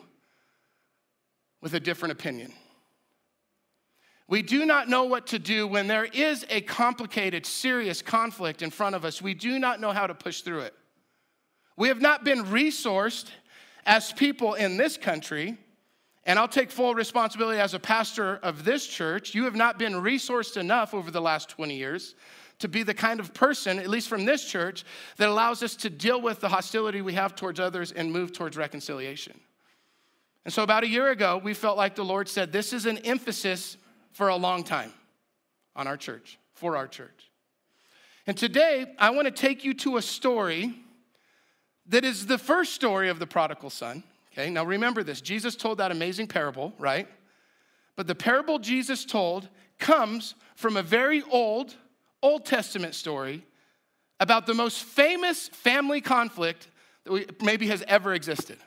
with 1.61 1.75
a 1.75 1.81
different 1.81 2.13
opinion. 2.13 2.55
We 4.29 4.41
do 4.41 4.65
not 4.65 4.89
know 4.89 5.05
what 5.05 5.27
to 5.27 5.39
do 5.39 5.67
when 5.67 5.89
there 5.89 6.07
is 6.07 6.47
a 6.49 6.63
complicated, 6.63 7.45
serious 7.45 8.01
conflict 8.01 8.63
in 8.63 8.71
front 8.71 8.95
of 8.95 9.05
us. 9.05 9.21
We 9.21 9.35
do 9.35 9.59
not 9.59 9.79
know 9.79 9.93
how 9.93 10.07
to 10.07 10.15
push 10.15 10.41
through 10.41 10.61
it. 10.61 10.75
We 11.77 11.89
have 11.89 12.01
not 12.01 12.25
been 12.25 12.47
resourced 12.47 13.27
as 13.85 14.11
people 14.11 14.55
in 14.55 14.79
this 14.79 14.97
country 14.97 15.59
and 16.25 16.39
I'll 16.39 16.49
take 16.49 16.71
full 16.71 16.95
responsibility 16.95 17.59
as 17.59 17.75
a 17.75 17.79
pastor 17.79 18.37
of 18.43 18.65
this 18.65 18.87
church. 18.87 19.35
You 19.35 19.45
have 19.45 19.57
not 19.57 19.79
been 19.79 19.95
resourced 19.95 20.57
enough 20.57 20.93
over 20.93 21.11
the 21.11 21.21
last 21.21 21.49
20 21.49 21.75
years 21.75 22.15
to 22.59 22.69
be 22.69 22.83
the 22.83 22.95
kind 22.95 23.21
of 23.21 23.33
person, 23.33 23.79
at 23.79 23.89
least 23.89 24.09
from 24.09 24.27
this 24.27 24.45
church, 24.45 24.85
that 25.17 25.29
allows 25.29 25.63
us 25.63 25.75
to 25.77 25.91
deal 25.91 26.21
with 26.21 26.41
the 26.41 26.49
hostility 26.49 27.01
we 27.01 27.15
have 27.15 27.35
towards 27.35 27.59
others 27.59 27.91
and 27.91 28.13
move 28.13 28.33
towards 28.33 28.57
reconciliation. 28.57 29.39
And 30.45 30.53
so, 30.53 30.63
about 30.63 30.85
a 30.85 30.89
year 30.89 31.11
ago, 31.11 31.41
we 31.43 31.55
felt 31.55 31.77
like 31.77 31.95
the 31.95 32.05
Lord 32.05 32.29
said, 32.29 32.53
This 32.53 32.73
is 32.73 32.87
an 32.87 32.99
emphasis 32.99 33.77
for 34.13 34.29
a 34.29 34.37
long 34.37 34.63
time 34.63 34.93
on 35.75 35.87
our 35.87 35.97
church, 35.97 36.39
for 36.55 36.77
our 36.77 36.87
church. 36.87 37.31
And 38.27 38.37
today, 38.37 38.87
I 38.99 39.11
want 39.11 39.27
to 39.27 39.33
take 39.33 39.65
you 39.65 39.75
to 39.75 39.97
a 39.97 40.03
story 40.03 40.75
that 41.87 42.05
is 42.05 42.27
the 42.27 42.39
first 42.39 42.75
story 42.75 43.09
of 43.09 43.19
the 43.19 43.27
prodigal 43.27 43.71
son. 43.71 44.03
Okay, 44.33 44.51
now 44.51 44.65
remember 44.65 45.03
this 45.03 45.21
Jesus 45.21 45.57
told 45.57 45.79
that 45.79 45.91
amazing 45.91 46.27
parable, 46.27 46.73
right? 46.79 47.09
But 47.97 48.07
the 48.07 48.15
parable 48.15 48.59
Jesus 48.59 49.05
told 49.05 49.49
comes 49.79 50.35
from 50.55 50.77
a 50.77 50.83
very 50.83 51.23
old, 51.31 51.75
Old 52.23 52.45
Testament 52.45 52.95
story 52.95 53.45
about 54.21 54.47
the 54.47 54.55
most 54.55 54.85
famous 54.85 55.49
family 55.49 56.01
conflict 56.01 56.69
that 57.05 57.13
we, 57.13 57.27
maybe 57.43 57.67
has 57.69 57.83
ever 57.89 58.15
existed. 58.15 58.59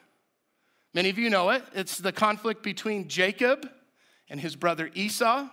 Many 0.93 1.10
of 1.10 1.17
you 1.17 1.29
know 1.29 1.50
it. 1.51 1.63
It's 1.74 1.98
the 1.98 2.12
conflict 2.12 2.63
between 2.63 3.08
Jacob 3.08 3.70
and 4.29 4.39
his 4.39 4.55
brother 4.55 4.89
Esau. 4.93 5.48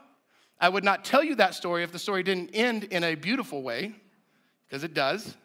I 0.59 0.69
would 0.69 0.85
not 0.85 1.05
tell 1.05 1.23
you 1.25 1.35
that 1.37 1.55
story 1.55 1.83
if 1.83 1.93
the 1.93 1.99
story 1.99 2.23
didn't 2.23 2.51
end 2.55 2.85
in 2.85 3.05
a 3.05 3.15
beautiful 3.15 3.63
way, 3.63 3.95
because 4.67 4.85
it 4.85 4.93
does. 4.93 5.37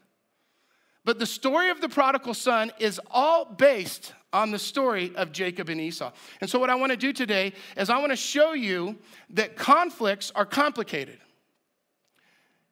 But 1.06 1.20
the 1.20 1.26
story 1.26 1.70
of 1.70 1.80
the 1.80 1.88
prodigal 1.88 2.34
son 2.34 2.72
is 2.80 3.00
all 3.12 3.46
based 3.46 4.14
on 4.36 4.52
the 4.52 4.60
story 4.60 5.16
of 5.16 5.32
Jacob 5.32 5.70
and 5.70 5.80
Esau. 5.80 6.12
And 6.42 6.50
so, 6.50 6.60
what 6.60 6.70
I 6.70 6.76
want 6.76 6.92
to 6.92 6.98
do 6.98 7.14
today 7.14 7.54
is 7.78 7.90
I 7.90 7.98
want 8.00 8.12
to 8.12 8.18
show 8.18 8.54
you 8.54 8.98
that 9.32 9.56
conflicts 9.56 10.32
are 10.36 10.46
complicated. 10.46 11.20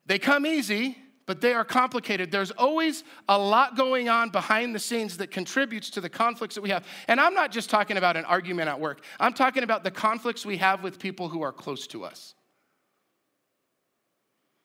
They 0.06 0.20
come 0.20 0.46
easy, 0.46 0.98
but 1.26 1.40
they 1.40 1.54
are 1.54 1.64
complicated. 1.64 2.32
There's 2.32 2.52
always 2.52 3.06
a 3.30 3.38
lot 3.40 3.78
going 3.78 4.10
on 4.10 4.30
behind 4.30 4.76
the 4.76 4.80
scenes 4.80 5.16
that 5.18 5.32
contributes 5.32 5.90
to 5.92 6.02
the 6.02 6.10
conflicts 6.10 6.56
that 6.56 6.62
we 6.62 6.70
have. 6.70 6.86
And 7.08 7.20
I'm 7.22 7.34
not 7.34 7.52
just 7.52 7.70
talking 7.70 7.96
about 7.96 8.18
an 8.18 8.26
argument 8.26 8.68
at 8.68 8.80
work, 8.80 9.04
I'm 9.20 9.34
talking 9.34 9.64
about 9.64 9.84
the 9.84 9.92
conflicts 9.92 10.46
we 10.46 10.58
have 10.58 10.84
with 10.84 11.00
people 11.00 11.30
who 11.30 11.42
are 11.42 11.54
close 11.54 11.88
to 11.88 12.04
us. 12.04 12.36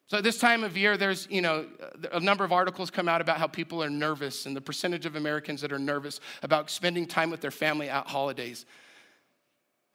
So 0.09 0.21
this 0.21 0.39
time 0.39 0.63
of 0.63 0.75
year, 0.75 0.97
there's, 0.97 1.27
you 1.29 1.39
know, 1.39 1.67
a 2.11 2.19
number 2.19 2.43
of 2.43 2.51
articles 2.51 2.89
come 2.89 3.07
out 3.07 3.21
about 3.21 3.37
how 3.37 3.45
people 3.45 3.83
are 3.83 3.91
nervous 3.91 4.47
and 4.47 4.55
the 4.55 4.61
percentage 4.61 5.05
of 5.05 5.15
Americans 5.15 5.61
that 5.61 5.71
are 5.71 5.77
nervous 5.77 6.19
about 6.41 6.71
spending 6.71 7.05
time 7.05 7.29
with 7.29 7.41
their 7.41 7.51
family 7.51 7.89
at 7.89 8.07
holidays. 8.07 8.65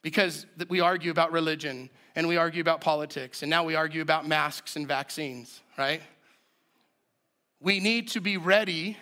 Because 0.03 0.45
we 0.69 0.79
argue 0.79 1.11
about 1.11 1.33
religion 1.33 1.89
and 2.15 2.29
we 2.29 2.37
argue 2.37 2.61
about 2.61 2.79
politics 2.79 3.41
and 3.43 3.49
now 3.49 3.65
we 3.65 3.75
argue 3.75 4.01
about 4.01 4.25
masks 4.25 4.77
and 4.77 4.87
vaccines, 4.87 5.59
right? 5.77 6.01
We 7.59 7.81
need 7.81 8.07
to 8.09 8.21
be 8.21 8.37
ready. 8.37 8.95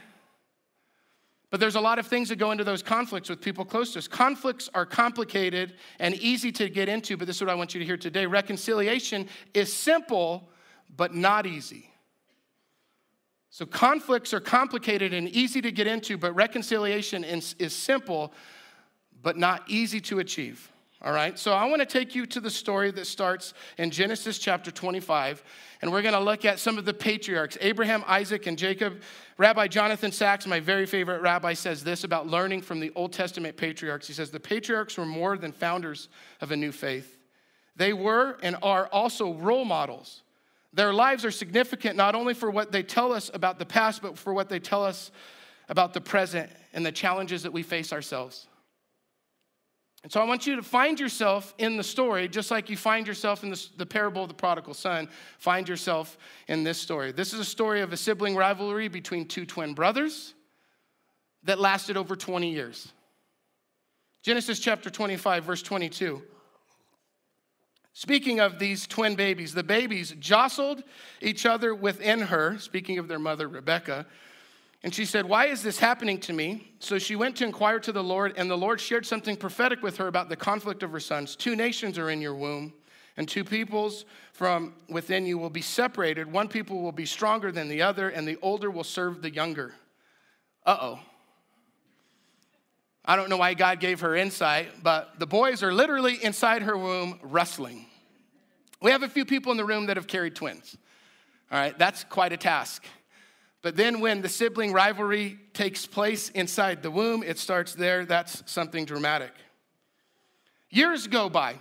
But 1.51 1.59
there's 1.59 1.75
a 1.75 1.81
lot 1.81 1.99
of 1.99 2.07
things 2.07 2.29
that 2.29 2.37
go 2.37 2.49
into 2.49 2.63
those 2.63 2.81
conflicts 2.81 3.29
with 3.29 3.39
people 3.39 3.65
close 3.65 3.93
to 3.93 3.99
us. 3.99 4.07
Conflicts 4.07 4.67
are 4.73 4.87
complicated 4.87 5.75
and 5.99 6.15
easy 6.15 6.51
to 6.53 6.69
get 6.69 6.89
into, 6.89 7.17
but 7.17 7.27
this 7.27 7.35
is 7.35 7.41
what 7.43 7.51
I 7.51 7.55
want 7.55 7.75
you 7.75 7.79
to 7.81 7.85
hear 7.85 7.97
today. 7.97 8.25
Reconciliation 8.25 9.27
is 9.53 9.71
simple 9.71 10.49
but 10.95 11.13
not 11.13 11.45
easy. 11.45 11.89
So, 13.49 13.65
conflicts 13.65 14.33
are 14.33 14.39
complicated 14.39 15.13
and 15.13 15.29
easy 15.29 15.61
to 15.61 15.71
get 15.71 15.85
into, 15.85 16.17
but 16.17 16.33
reconciliation 16.33 17.23
is, 17.23 17.55
is 17.59 17.75
simple 17.75 18.33
but 19.21 19.37
not 19.37 19.63
easy 19.67 20.01
to 20.01 20.19
achieve. 20.19 20.69
All 21.01 21.11
right, 21.11 21.37
so 21.37 21.51
I 21.51 21.65
want 21.65 21.81
to 21.81 21.85
take 21.85 22.15
you 22.15 22.25
to 22.27 22.39
the 22.39 22.49
story 22.49 22.89
that 22.91 23.05
starts 23.05 23.53
in 23.77 23.91
Genesis 23.91 24.39
chapter 24.39 24.71
25, 24.71 25.43
and 25.81 25.91
we're 25.91 26.01
going 26.01 26.13
to 26.13 26.19
look 26.19 26.45
at 26.45 26.59
some 26.59 26.77
of 26.77 26.85
the 26.85 26.93
patriarchs 26.93 27.57
Abraham, 27.59 28.05
Isaac, 28.07 28.47
and 28.47 28.57
Jacob. 28.57 29.01
Rabbi 29.37 29.67
Jonathan 29.67 30.13
Sacks, 30.13 30.47
my 30.47 30.61
very 30.61 30.85
favorite 30.85 31.21
rabbi, 31.21 31.53
says 31.53 31.83
this 31.83 32.05
about 32.05 32.27
learning 32.27 32.61
from 32.61 32.79
the 32.79 32.91
Old 32.95 33.11
Testament 33.11 33.57
patriarchs. 33.57 34.07
He 34.07 34.13
says, 34.13 34.31
The 34.31 34.39
patriarchs 34.39 34.97
were 34.97 35.05
more 35.05 35.37
than 35.37 35.51
founders 35.51 36.07
of 36.39 36.51
a 36.51 36.55
new 36.55 36.71
faith, 36.71 37.17
they 37.75 37.91
were 37.91 38.37
and 38.41 38.55
are 38.63 38.87
also 38.87 39.33
role 39.33 39.65
models 39.65 40.23
their 40.73 40.93
lives 40.93 41.23
are 41.23 41.31
significant 41.31 41.95
not 41.95 42.15
only 42.15 42.33
for 42.33 42.49
what 42.49 42.71
they 42.71 42.83
tell 42.83 43.13
us 43.13 43.29
about 43.33 43.59
the 43.59 43.65
past, 43.65 44.01
but 44.01 44.17
for 44.17 44.33
what 44.33 44.49
they 44.49 44.59
tell 44.59 44.83
us 44.83 45.11
about 45.69 45.93
the 45.93 46.01
present 46.01 46.49
and 46.73 46.85
the 46.85 46.91
challenges 46.91 47.43
that 47.43 47.53
we 47.53 47.63
face 47.63 47.93
ourselves. 47.93 48.47
And 50.03 50.11
so 50.11 50.19
I 50.19 50.25
want 50.25 50.45
you 50.45 50.57
to 50.57 50.63
find 50.63 50.99
yourself 50.99 51.53
in 51.57 51.77
the 51.77 51.83
story, 51.83 52.27
just 52.27 52.51
like 52.51 52.69
you 52.69 52.75
find 52.75 53.07
yourself 53.07 53.43
in 53.43 53.49
the, 53.51 53.67
the, 53.77 53.85
parable 53.85 54.23
of 54.23 54.27
the 54.27 54.33
prodigal 54.33 54.73
son, 54.73 55.07
find 55.37 55.69
yourself 55.69 56.17
in 56.49 56.65
this 56.65 56.77
story. 56.77 57.13
This 57.13 57.33
is 57.33 57.39
a 57.39 57.45
story 57.45 57.79
of 57.79 57.93
a 57.93 57.97
sibling 57.97 58.35
rivalry 58.35 58.89
between 58.89 59.27
two 59.27 59.45
twin 59.45 59.73
brothers 59.73 60.33
that 61.43 61.57
lasted 61.57 61.95
over 61.95 62.17
20 62.17 62.51
years. 62.51 62.91
Genesis 64.23 64.59
chapter 64.59 64.89
25, 64.89 65.45
verse 65.45 65.61
22. 65.61 66.21
Speaking 67.93 68.39
of 68.39 68.57
these 68.57 68.87
twin 68.87 69.15
babies, 69.15 69.53
the 69.53 69.63
babies 69.63 70.15
jostled 70.19 70.83
each 71.21 71.45
other 71.45 71.75
within 71.75 72.21
her, 72.21 72.57
speaking 72.57 72.97
of 72.97 73.07
their 73.07 73.19
mother, 73.19 73.47
Rebecca. 73.47 74.07
And 74.81 74.93
she 74.93 75.05
said, 75.05 75.25
Why 75.25 75.45
is 75.45 75.61
this 75.61 75.77
happening 75.77 76.19
to 76.21 76.33
me? 76.33 76.73
So 76.79 76.97
she 76.97 77.15
went 77.15 77.37
to 77.37 77.45
inquire 77.45 77.79
to 77.79 77.91
the 77.91 78.03
Lord, 78.03 78.33
and 78.35 78.49
the 78.49 78.57
Lord 78.57 78.81
shared 78.81 79.05
something 79.05 79.37
prophetic 79.37 79.83
with 79.83 79.97
her 79.97 80.07
about 80.07 80.27
the 80.27 80.35
conflict 80.35 80.81
of 80.81 80.91
her 80.91 80.99
sons. 80.99 81.35
Two 81.35 81.55
nations 81.55 81.99
are 81.99 82.09
in 82.09 82.19
your 82.19 82.35
womb, 82.35 82.73
and 83.15 83.29
two 83.29 83.43
peoples 83.43 84.05
from 84.33 84.73
within 84.89 85.25
you 85.27 85.37
will 85.37 85.51
be 85.51 85.61
separated. 85.61 86.29
One 86.29 86.47
people 86.47 86.81
will 86.81 86.91
be 86.91 87.05
stronger 87.05 87.51
than 87.51 87.69
the 87.69 87.83
other, 87.83 88.09
and 88.09 88.27
the 88.27 88.39
older 88.41 88.71
will 88.71 88.83
serve 88.83 89.21
the 89.21 89.31
younger. 89.31 89.73
Uh 90.65 90.77
oh. 90.81 90.99
I 93.05 93.15
don't 93.15 93.29
know 93.29 93.37
why 93.37 93.53
God 93.53 93.79
gave 93.79 93.99
her 93.99 94.15
insight, 94.15 94.81
but 94.81 95.19
the 95.19 95.27
boys 95.27 95.61
are 95.61 95.73
literally 95.73 96.23
inside 96.23 96.61
her 96.61 96.77
womb 96.77 97.19
wrestling. 97.21 97.85
We 98.81 98.91
have 98.91 99.03
a 99.03 99.09
few 99.09 99.25
people 99.25 99.51
in 99.51 99.57
the 99.57 99.65
room 99.65 99.87
that 99.87 99.97
have 99.97 100.07
carried 100.07 100.35
twins. 100.35 100.77
All 101.51 101.59
right, 101.59 101.77
that's 101.77 102.05
quite 102.05 102.31
a 102.31 102.37
task. 102.37 102.85
But 103.61 103.75
then 103.75 103.99
when 103.99 104.21
the 104.21 104.29
sibling 104.29 104.73
rivalry 104.73 105.37
takes 105.53 105.85
place 105.85 106.29
inside 106.29 106.81
the 106.81 106.91
womb, 106.91 107.23
it 107.23 107.39
starts 107.39 107.75
there. 107.75 108.05
That's 108.05 108.43
something 108.45 108.85
dramatic. 108.85 109.31
Years 110.69 111.07
go 111.07 111.29
by. 111.29 111.55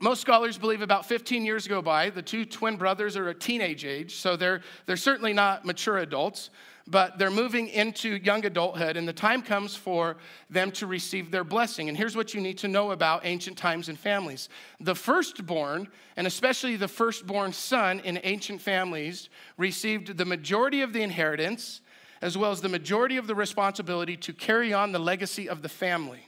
Most 0.00 0.20
scholars 0.20 0.58
believe 0.58 0.80
about 0.82 1.06
15 1.06 1.44
years 1.44 1.66
go 1.66 1.82
by. 1.82 2.10
The 2.10 2.22
two 2.22 2.44
twin 2.44 2.76
brothers 2.76 3.16
are 3.16 3.28
a 3.28 3.34
teenage 3.34 3.84
age, 3.84 4.16
so 4.16 4.36
they're, 4.36 4.60
they're 4.86 4.96
certainly 4.96 5.32
not 5.32 5.64
mature 5.64 5.98
adults 5.98 6.50
but 6.90 7.18
they're 7.18 7.30
moving 7.30 7.68
into 7.68 8.16
young 8.16 8.44
adulthood, 8.46 8.96
and 8.96 9.06
the 9.06 9.12
time 9.12 9.42
comes 9.42 9.76
for 9.76 10.16
them 10.48 10.70
to 10.72 10.86
receive 10.86 11.30
their 11.30 11.44
blessing. 11.44 11.88
And 11.88 11.96
here's 11.96 12.16
what 12.16 12.32
you 12.32 12.40
need 12.40 12.56
to 12.58 12.68
know 12.68 12.92
about 12.92 13.26
ancient 13.26 13.58
times 13.58 13.88
and 13.88 13.98
families 13.98 14.48
the 14.80 14.94
firstborn, 14.94 15.88
and 16.16 16.26
especially 16.26 16.76
the 16.76 16.88
firstborn 16.88 17.52
son 17.52 18.00
in 18.00 18.18
ancient 18.24 18.62
families, 18.62 19.28
received 19.58 20.16
the 20.16 20.24
majority 20.24 20.80
of 20.80 20.94
the 20.94 21.02
inheritance, 21.02 21.82
as 22.22 22.38
well 22.38 22.50
as 22.50 22.62
the 22.62 22.68
majority 22.68 23.18
of 23.18 23.26
the 23.26 23.34
responsibility 23.34 24.16
to 24.16 24.32
carry 24.32 24.72
on 24.72 24.90
the 24.92 24.98
legacy 24.98 25.48
of 25.48 25.60
the 25.60 25.68
family. 25.68 26.24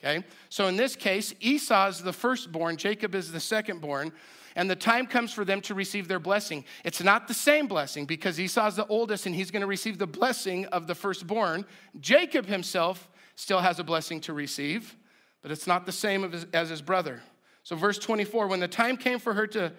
Okay? 0.00 0.24
So 0.50 0.66
in 0.66 0.76
this 0.76 0.94
case, 0.94 1.34
Esau 1.40 1.88
is 1.88 2.02
the 2.02 2.12
firstborn, 2.12 2.76
Jacob 2.76 3.14
is 3.14 3.32
the 3.32 3.38
secondborn 3.38 4.12
and 4.56 4.68
the 4.68 4.74
time 4.74 5.06
comes 5.06 5.32
for 5.32 5.44
them 5.44 5.60
to 5.60 5.74
receive 5.74 6.08
their 6.08 6.18
blessing. 6.18 6.64
It's 6.82 7.02
not 7.02 7.28
the 7.28 7.34
same 7.34 7.68
blessing 7.68 8.06
because 8.06 8.40
Esau's 8.40 8.74
the 8.74 8.86
oldest 8.86 9.26
and 9.26 9.34
he's 9.34 9.50
going 9.50 9.60
to 9.60 9.66
receive 9.66 9.98
the 9.98 10.06
blessing 10.06 10.64
of 10.66 10.86
the 10.86 10.94
firstborn. 10.94 11.66
Jacob 12.00 12.46
himself 12.46 13.08
still 13.36 13.60
has 13.60 13.78
a 13.78 13.84
blessing 13.84 14.20
to 14.22 14.32
receive, 14.32 14.96
but 15.42 15.50
it's 15.50 15.66
not 15.66 15.84
the 15.84 15.92
same 15.92 16.32
as 16.54 16.70
his 16.70 16.80
brother. 16.82 17.22
So, 17.62 17.76
verse 17.76 17.98
24 17.98 18.48
when 18.48 18.60
the 18.60 18.66
time 18.66 18.96
came 18.96 19.18
for 19.18 19.34
her 19.34 19.46
to, 19.48 19.72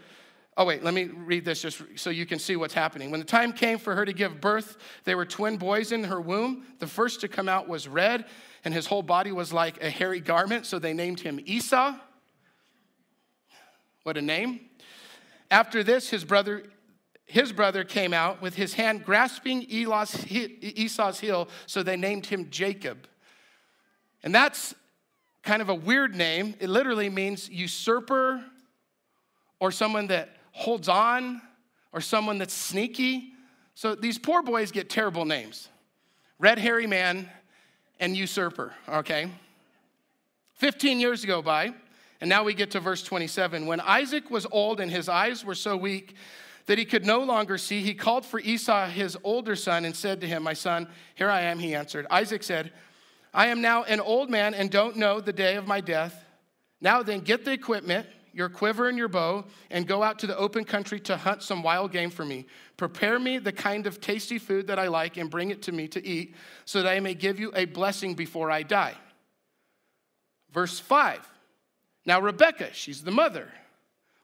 oh, 0.57 0.65
wait, 0.65 0.84
let 0.84 0.93
me 0.93 1.05
read 1.05 1.43
this 1.43 1.62
just 1.62 1.81
so 1.96 2.12
you 2.12 2.27
can 2.27 2.38
see 2.38 2.55
what's 2.55 2.75
happening. 2.75 3.10
When 3.10 3.19
the 3.19 3.25
time 3.25 3.53
came 3.53 3.79
for 3.79 3.96
her 3.96 4.05
to 4.05 4.13
give 4.13 4.39
birth, 4.39 4.77
there 5.05 5.17
were 5.17 5.25
twin 5.25 5.57
boys 5.57 5.91
in 5.91 6.03
her 6.03 6.22
womb. 6.22 6.65
The 6.77 6.88
first 6.88 7.22
to 7.22 7.27
come 7.27 7.50
out 7.50 7.67
was 7.67 7.88
red, 7.88 8.25
and 8.63 8.75
his 8.75 8.86
whole 8.86 9.03
body 9.03 9.31
was 9.31 9.51
like 9.51 9.81
a 9.81 9.89
hairy 9.89 10.19
garment, 10.19 10.67
so 10.67 10.77
they 10.77 10.93
named 10.93 11.22
him 11.22 11.39
Esau. 11.46 11.96
What 14.08 14.16
a 14.16 14.22
name. 14.22 14.62
After 15.52 15.84
this, 15.84 16.10
his 16.10 16.24
brother, 16.24 16.64
his 17.26 17.52
brother 17.52 17.84
came 17.84 18.14
out 18.14 18.42
with 18.42 18.56
his 18.56 18.74
hand 18.74 19.04
grasping 19.04 19.64
Esau's 19.64 21.20
heel, 21.20 21.50
so 21.66 21.84
they 21.84 21.98
named 21.98 22.26
him 22.26 22.50
Jacob. 22.50 23.06
And 24.24 24.34
that's 24.34 24.74
kind 25.44 25.62
of 25.62 25.68
a 25.68 25.76
weird 25.76 26.16
name. 26.16 26.56
It 26.62 26.70
literally 26.70 27.10
means 27.10 27.50
usurper 27.50 28.46
or 29.60 29.74
someone 29.74 30.08
that 30.08 30.38
holds 30.54 30.88
on 30.88 31.42
or 31.92 32.00
someone 32.00 32.38
that's 32.38 32.54
sneaky. 32.54 33.34
So 33.76 33.94
these 33.94 34.18
poor 34.18 34.42
boys 34.42 34.72
get 34.72 34.90
terrible 34.90 35.26
names 35.26 35.68
Red 36.40 36.60
Hairy 36.60 36.88
Man 36.88 37.30
and 38.00 38.16
Usurper, 38.16 38.74
okay? 38.88 39.30
15 40.54 41.02
years 41.02 41.26
go 41.26 41.42
by. 41.42 41.74
And 42.19 42.29
now 42.29 42.43
we 42.43 42.53
get 42.53 42.71
to 42.71 42.79
verse 42.79 43.03
27. 43.03 43.65
When 43.65 43.79
Isaac 43.79 44.31
was 44.31 44.47
old 44.51 44.79
and 44.79 44.91
his 44.91 45.07
eyes 45.07 45.45
were 45.45 45.55
so 45.55 45.77
weak 45.77 46.15
that 46.65 46.77
he 46.77 46.86
could 46.86 47.05
no 47.05 47.21
longer 47.21 47.57
see, 47.57 47.81
he 47.81 47.93
called 47.93 48.25
for 48.25 48.39
Esau, 48.39 48.88
his 48.88 49.17
older 49.24 49.55
son, 49.55 49.86
and 49.86 49.95
said 49.95 50.21
to 50.21 50.27
him, 50.27 50.43
My 50.43 50.53
son, 50.53 50.88
here 51.15 51.29
I 51.29 51.41
am, 51.41 51.59
he 51.59 51.75
answered. 51.75 52.07
Isaac 52.09 52.43
said, 52.43 52.71
I 53.33 53.47
am 53.47 53.62
now 53.62 53.83
an 53.83 54.00
old 54.00 54.29
man 54.29 54.53
and 54.53 54.71
don't 54.71 54.97
know 54.97 55.21
the 55.21 55.33
day 55.33 55.55
of 55.55 55.67
my 55.67 55.79
death. 55.79 56.25
Now 56.81 57.03
then, 57.03 57.19
get 57.19 57.45
the 57.45 57.51
equipment, 57.51 58.07
your 58.33 58.50
quiver 58.50 58.89
and 58.89 58.97
your 58.97 59.07
bow, 59.07 59.45
and 59.69 59.88
go 59.88 60.01
out 60.01 60.19
to 60.19 60.27
the 60.27 60.38
open 60.38 60.63
country 60.63 61.00
to 61.01 61.17
hunt 61.17 61.43
some 61.43 61.62
wild 61.62 61.91
game 61.91 62.09
for 62.09 62.25
me. 62.25 62.47
Prepare 62.77 63.19
me 63.19 63.38
the 63.38 63.51
kind 63.51 63.86
of 63.86 64.01
tasty 64.01 64.39
food 64.39 64.67
that 64.67 64.79
I 64.79 64.88
like 64.88 65.17
and 65.17 65.29
bring 65.29 65.51
it 65.51 65.62
to 65.63 65.71
me 65.71 65.88
to 65.89 66.05
eat, 66.05 66.36
so 66.65 66.81
that 66.81 66.89
I 66.89 67.00
may 67.00 67.13
give 67.13 67.39
you 67.39 67.51
a 67.55 67.65
blessing 67.65 68.15
before 68.15 68.50
I 68.50 68.63
die. 68.63 68.95
Verse 70.51 70.79
5 70.79 71.37
now, 72.08 72.22
Rebekah, 72.22 72.74
she's 72.74 73.04
the 73.04 73.12
mother, 73.12 73.50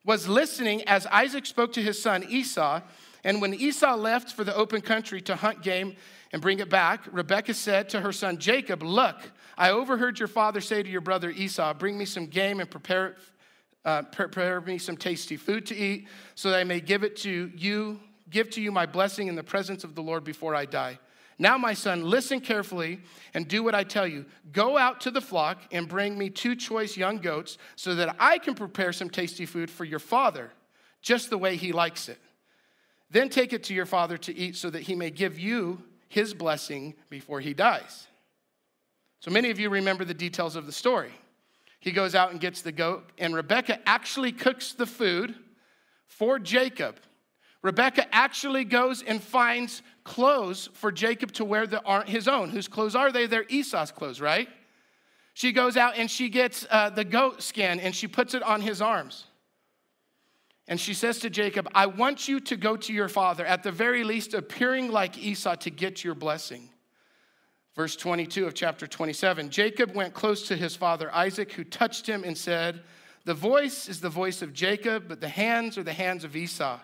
was 0.06 0.28
listening 0.28 0.84
as 0.84 1.06
Isaac 1.08 1.46
spoke 1.46 1.74
to 1.74 1.82
his 1.82 2.02
son 2.02 2.26
Esau. 2.28 2.82
And 3.26 3.42
when 3.42 3.54
Esau 3.54 3.96
left 3.96 4.32
for 4.32 4.46
the 4.46 4.56
open 4.56 4.80
country 4.80 5.22
to 5.24 5.36
hunt 5.36 5.62
game 5.62 5.98
and 6.32 6.42
bring 6.42 6.60
it 6.60 6.70
back, 6.70 7.02
Rebekah 7.12 7.54
said 7.54 7.90
to 7.90 8.00
her 8.00 8.14
son 8.14 8.38
Jacob, 8.38 8.84
Look, 8.84 9.18
I 9.58 9.72
overheard 9.72 10.18
your 10.18 10.30
father 10.30 10.62
say 10.62 10.82
to 10.82 10.90
your 10.90 11.02
brother 11.02 11.30
Esau, 11.30 11.74
Bring 11.74 11.98
me 11.98 12.06
some 12.06 12.28
game 12.28 12.62
and 12.62 12.72
prepare, 12.72 13.18
uh, 13.84 14.04
prepare 14.04 14.62
me 14.62 14.78
some 14.78 14.96
tasty 14.96 15.36
food 15.36 15.66
to 15.66 15.76
eat, 15.76 16.08
so 16.36 16.52
that 16.52 16.60
I 16.60 16.64
may 16.64 16.80
give 16.80 17.04
it 17.04 17.18
to 17.18 17.52
you, 17.54 18.00
give 18.30 18.50
to 18.52 18.62
you 18.62 18.72
my 18.72 18.86
blessing 18.86 19.28
in 19.28 19.36
the 19.36 19.44
presence 19.44 19.84
of 19.84 19.94
the 19.94 20.02
Lord 20.02 20.24
before 20.24 20.56
I 20.56 20.66
die. 20.66 21.00
Now, 21.40 21.58
my 21.58 21.74
son, 21.74 22.04
listen 22.04 22.40
carefully 22.40 23.00
and 23.34 23.48
do 23.48 23.64
what 23.64 23.76
I 23.76 23.84
tell 23.84 24.08
you. 24.08 24.26
Go 24.52 24.78
out 24.78 25.02
to 25.02 25.12
the 25.12 25.22
flock 25.22 25.62
and 25.72 25.88
bring 25.88 26.18
me 26.18 26.30
two 26.30 26.56
choice 26.56 26.96
young 26.96 27.18
goats 27.18 27.58
so 27.76 27.96
that 27.96 28.16
I 28.20 28.38
can 28.38 28.56
prepare 28.56 28.94
some 28.94 29.10
tasty 29.10 29.46
food 29.46 29.70
for 29.70 29.84
your 29.84 30.00
father, 30.00 30.52
just 31.02 31.30
the 31.30 31.38
way 31.38 31.56
he 31.56 31.72
likes 31.72 32.10
it. 32.10 32.20
Then 33.10 33.30
take 33.30 33.54
it 33.54 33.64
to 33.66 33.74
your 33.74 33.86
father 33.86 34.18
to 34.18 34.36
eat 34.36 34.56
so 34.56 34.70
that 34.70 34.84
he 34.84 34.96
may 34.96 35.10
give 35.10 35.40
you 35.40 35.82
his 36.08 36.34
blessing 36.34 36.94
before 37.10 37.40
he 37.40 37.54
dies. 37.54 38.08
So 39.20 39.32
many 39.32 39.50
of 39.50 39.60
you 39.60 39.70
remember 39.70 40.06
the 40.06 40.14
details 40.14 40.56
of 40.56 40.66
the 40.66 40.72
story. 40.72 41.12
He 41.80 41.92
goes 41.92 42.16
out 42.16 42.32
and 42.32 42.40
gets 42.40 42.62
the 42.62 42.72
goat, 42.72 43.12
and 43.18 43.36
Rebecca 43.36 43.80
actually 43.86 44.32
cooks 44.32 44.74
the 44.74 44.86
food 44.86 45.36
for 46.08 46.40
Jacob. 46.40 46.98
Rebecca 47.64 48.14
actually 48.14 48.66
goes 48.66 49.02
and 49.02 49.24
finds 49.24 49.82
clothes 50.04 50.70
for 50.74 50.92
Jacob 50.92 51.32
to 51.32 51.46
wear 51.46 51.66
that 51.66 51.82
aren't 51.86 52.10
his 52.10 52.28
own. 52.28 52.50
Whose 52.50 52.68
clothes 52.68 52.96
are 52.96 53.12
they? 53.12 53.26
They're 53.26 53.46
Esau's 53.48 53.92
clothes, 53.92 54.22
right? 54.22 54.50
She 55.34 55.54
goes 55.54 55.78
out 55.78 55.98
and 55.98 56.12
she 56.12 56.30
gets 56.30 56.68
uh, 56.70 56.90
the 56.90 57.06
goat 57.06 57.42
skin 57.42 57.80
and 57.80 57.96
she 57.96 58.08
puts 58.08 58.34
it 58.34 58.44
on 58.44 58.62
his 58.62 58.82
arms. 58.82 59.26
And 60.68 60.80
she 60.80 60.94
says 60.94 61.20
to 61.20 61.30
Jacob, 61.30 61.68
I 61.74 61.88
want 61.88 62.28
you 62.28 62.40
to 62.42 62.56
go 62.56 62.78
to 62.78 62.94
your 62.94 63.10
father, 63.10 63.46
at 63.46 63.64
the 63.64 63.72
very 63.72 64.04
least 64.04 64.34
appearing 64.34 64.92
like 64.92 65.18
Esau 65.18 65.56
to 65.56 65.70
get 65.70 66.04
your 66.04 66.16
blessing. 66.16 66.70
Verse 67.76 67.96
22 67.96 68.46
of 68.46 68.54
chapter 68.54 68.86
27 68.86 69.50
Jacob 69.50 69.96
went 69.96 70.14
close 70.14 70.48
to 70.48 70.56
his 70.56 70.76
father 70.76 71.14
Isaac, 71.14 71.54
who 71.54 71.64
touched 71.64 72.08
him 72.08 72.24
and 72.24 72.38
said, 72.38 72.84
The 73.26 73.34
voice 73.34 73.90
is 73.90 74.00
the 74.00 74.10
voice 74.10 74.42
of 74.42 74.54
Jacob, 74.54 75.06
but 75.08 75.22
the 75.22 75.30
hands 75.30 75.78
are 75.78 75.84
the 75.84 75.94
hands 75.94 76.24
of 76.24 76.36
Esau. 76.36 76.80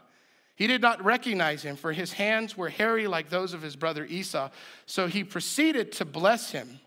He 0.59 0.67
did 0.67 0.81
not 0.81 1.01
recognize 1.05 1.63
him, 1.63 1.77
for 1.77 1.93
his 1.93 2.11
hands 2.11 2.57
were 2.57 2.67
hairy 2.67 3.07
like 3.07 3.29
those 3.29 3.53
of 3.53 3.61
his 3.61 3.77
brother 3.77 4.05
Esau. 4.05 4.49
So 4.85 5.07
he 5.07 5.23
proceeded 5.23 5.93
to 5.93 6.05
bless 6.05 6.51
him. 6.51 6.81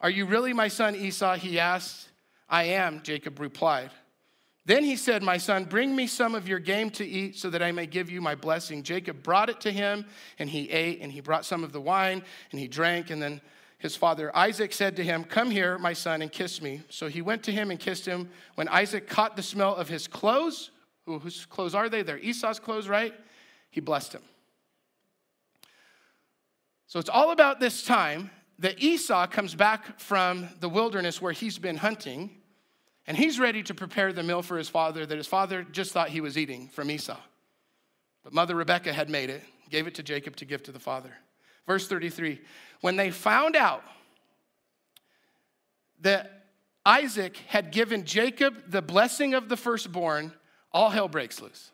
Are 0.00 0.08
you 0.08 0.24
really 0.24 0.54
my 0.54 0.68
son 0.68 0.96
Esau? 0.96 1.36
He 1.36 1.60
asked. 1.60 2.08
I 2.48 2.64
am, 2.64 3.02
Jacob 3.02 3.38
replied. 3.38 3.90
Then 4.64 4.82
he 4.82 4.96
said, 4.96 5.22
My 5.22 5.36
son, 5.36 5.64
bring 5.64 5.94
me 5.94 6.06
some 6.06 6.34
of 6.34 6.48
your 6.48 6.58
game 6.58 6.88
to 6.92 7.06
eat 7.06 7.36
so 7.36 7.50
that 7.50 7.62
I 7.62 7.70
may 7.70 7.84
give 7.84 8.10
you 8.10 8.22
my 8.22 8.34
blessing. 8.34 8.82
Jacob 8.82 9.22
brought 9.22 9.50
it 9.50 9.60
to 9.60 9.70
him, 9.70 10.06
and 10.38 10.48
he 10.48 10.70
ate, 10.70 11.00
and 11.02 11.12
he 11.12 11.20
brought 11.20 11.44
some 11.44 11.62
of 11.62 11.72
the 11.72 11.80
wine, 11.82 12.22
and 12.50 12.58
he 12.58 12.66
drank. 12.66 13.10
And 13.10 13.20
then 13.20 13.42
his 13.76 13.94
father 13.94 14.34
Isaac 14.34 14.72
said 14.72 14.96
to 14.96 15.04
him, 15.04 15.22
Come 15.22 15.50
here, 15.50 15.76
my 15.76 15.92
son, 15.92 16.22
and 16.22 16.32
kiss 16.32 16.62
me. 16.62 16.80
So 16.88 17.08
he 17.08 17.20
went 17.20 17.42
to 17.42 17.52
him 17.52 17.70
and 17.70 17.78
kissed 17.78 18.06
him. 18.06 18.30
When 18.54 18.68
Isaac 18.68 19.06
caught 19.06 19.36
the 19.36 19.42
smell 19.42 19.76
of 19.76 19.90
his 19.90 20.08
clothes, 20.08 20.70
Ooh, 21.08 21.18
whose 21.18 21.46
clothes 21.46 21.74
are 21.74 21.88
they? 21.88 22.02
They're 22.02 22.18
Esau's 22.18 22.58
clothes, 22.58 22.88
right? 22.88 23.14
He 23.70 23.80
blessed 23.80 24.14
him. 24.14 24.22
So 26.86 26.98
it's 26.98 27.08
all 27.08 27.30
about 27.30 27.60
this 27.60 27.84
time 27.84 28.30
that 28.58 28.82
Esau 28.82 29.26
comes 29.26 29.54
back 29.54 30.00
from 30.00 30.48
the 30.60 30.68
wilderness 30.68 31.20
where 31.20 31.32
he's 31.32 31.58
been 31.58 31.76
hunting 31.76 32.30
and 33.06 33.16
he's 33.16 33.38
ready 33.38 33.62
to 33.64 33.74
prepare 33.74 34.12
the 34.12 34.22
meal 34.22 34.42
for 34.42 34.56
his 34.56 34.68
father 34.68 35.06
that 35.06 35.16
his 35.16 35.26
father 35.26 35.64
just 35.64 35.92
thought 35.92 36.08
he 36.08 36.20
was 36.20 36.36
eating 36.36 36.68
from 36.68 36.90
Esau. 36.90 37.18
But 38.24 38.32
mother 38.32 38.54
Rebecca 38.54 38.92
had 38.92 39.08
made 39.08 39.30
it, 39.30 39.42
gave 39.70 39.86
it 39.86 39.94
to 39.96 40.02
Jacob 40.02 40.36
to 40.36 40.44
give 40.44 40.62
to 40.64 40.72
the 40.72 40.80
father. 40.80 41.12
Verse 41.66 41.86
33 41.86 42.40
When 42.80 42.96
they 42.96 43.10
found 43.10 43.54
out 43.56 43.82
that 46.00 46.46
Isaac 46.84 47.36
had 47.48 47.72
given 47.72 48.04
Jacob 48.04 48.54
the 48.68 48.82
blessing 48.82 49.34
of 49.34 49.48
the 49.48 49.56
firstborn, 49.56 50.32
all 50.76 50.90
hell 50.90 51.08
breaks 51.08 51.40
loose. 51.40 51.70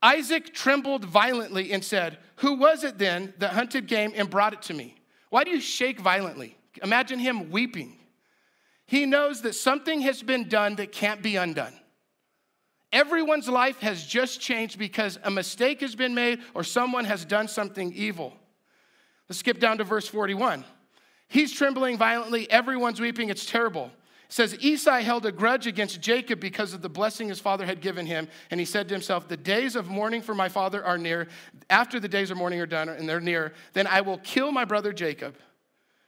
Isaac 0.00 0.54
trembled 0.54 1.04
violently 1.04 1.72
and 1.72 1.84
said, 1.84 2.16
Who 2.36 2.54
was 2.54 2.84
it 2.84 2.96
then 2.96 3.34
that 3.36 3.52
hunted 3.52 3.86
game 3.86 4.14
and 4.16 4.30
brought 4.30 4.54
it 4.54 4.62
to 4.62 4.74
me? 4.74 4.96
Why 5.28 5.44
do 5.44 5.50
you 5.50 5.60
shake 5.60 6.00
violently? 6.00 6.56
Imagine 6.82 7.18
him 7.18 7.50
weeping. 7.50 7.98
He 8.86 9.04
knows 9.04 9.42
that 9.42 9.54
something 9.54 10.00
has 10.00 10.22
been 10.22 10.48
done 10.48 10.76
that 10.76 10.90
can't 10.90 11.22
be 11.22 11.36
undone. 11.36 11.74
Everyone's 12.94 13.48
life 13.48 13.80
has 13.80 14.06
just 14.06 14.40
changed 14.40 14.78
because 14.78 15.18
a 15.24 15.30
mistake 15.30 15.82
has 15.82 15.94
been 15.94 16.14
made 16.14 16.40
or 16.54 16.64
someone 16.64 17.04
has 17.04 17.26
done 17.26 17.46
something 17.46 17.92
evil. 17.92 18.32
Let's 19.28 19.40
skip 19.40 19.60
down 19.60 19.76
to 19.78 19.84
verse 19.84 20.08
41. 20.08 20.64
He's 21.28 21.52
trembling 21.52 21.98
violently, 21.98 22.50
everyone's 22.50 23.02
weeping, 23.02 23.28
it's 23.28 23.44
terrible. 23.44 23.90
Says 24.32 24.56
Esau 24.60 24.98
held 25.00 25.26
a 25.26 25.30
grudge 25.30 25.66
against 25.66 26.00
Jacob 26.00 26.40
because 26.40 26.72
of 26.72 26.80
the 26.80 26.88
blessing 26.88 27.28
his 27.28 27.38
father 27.38 27.66
had 27.66 27.82
given 27.82 28.06
him, 28.06 28.28
and 28.50 28.58
he 28.58 28.64
said 28.64 28.88
to 28.88 28.94
himself, 28.94 29.28
"The 29.28 29.36
days 29.36 29.76
of 29.76 29.88
mourning 29.88 30.22
for 30.22 30.34
my 30.34 30.48
father 30.48 30.82
are 30.82 30.96
near. 30.96 31.28
After 31.68 32.00
the 32.00 32.08
days 32.08 32.30
of 32.30 32.38
mourning 32.38 32.58
are 32.58 32.64
done 32.64 32.88
and 32.88 33.06
they're 33.06 33.20
near, 33.20 33.52
then 33.74 33.86
I 33.86 34.00
will 34.00 34.16
kill 34.16 34.50
my 34.50 34.64
brother 34.64 34.90
Jacob." 34.94 35.36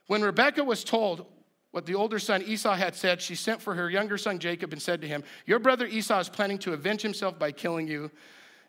When 0.06 0.22
Rebekah 0.22 0.64
was 0.64 0.84
told 0.84 1.26
what 1.70 1.84
the 1.84 1.96
older 1.96 2.18
son 2.18 2.40
Esau 2.40 2.72
had 2.72 2.96
said, 2.96 3.20
she 3.20 3.34
sent 3.34 3.60
for 3.60 3.74
her 3.74 3.90
younger 3.90 4.16
son 4.16 4.38
Jacob 4.38 4.72
and 4.72 4.80
said 4.80 5.02
to 5.02 5.06
him, 5.06 5.22
Your 5.44 5.58
brother 5.58 5.86
Esau 5.86 6.20
is 6.20 6.30
planning 6.30 6.56
to 6.60 6.72
avenge 6.72 7.02
himself 7.02 7.38
by 7.38 7.52
killing 7.52 7.86
you. 7.86 8.10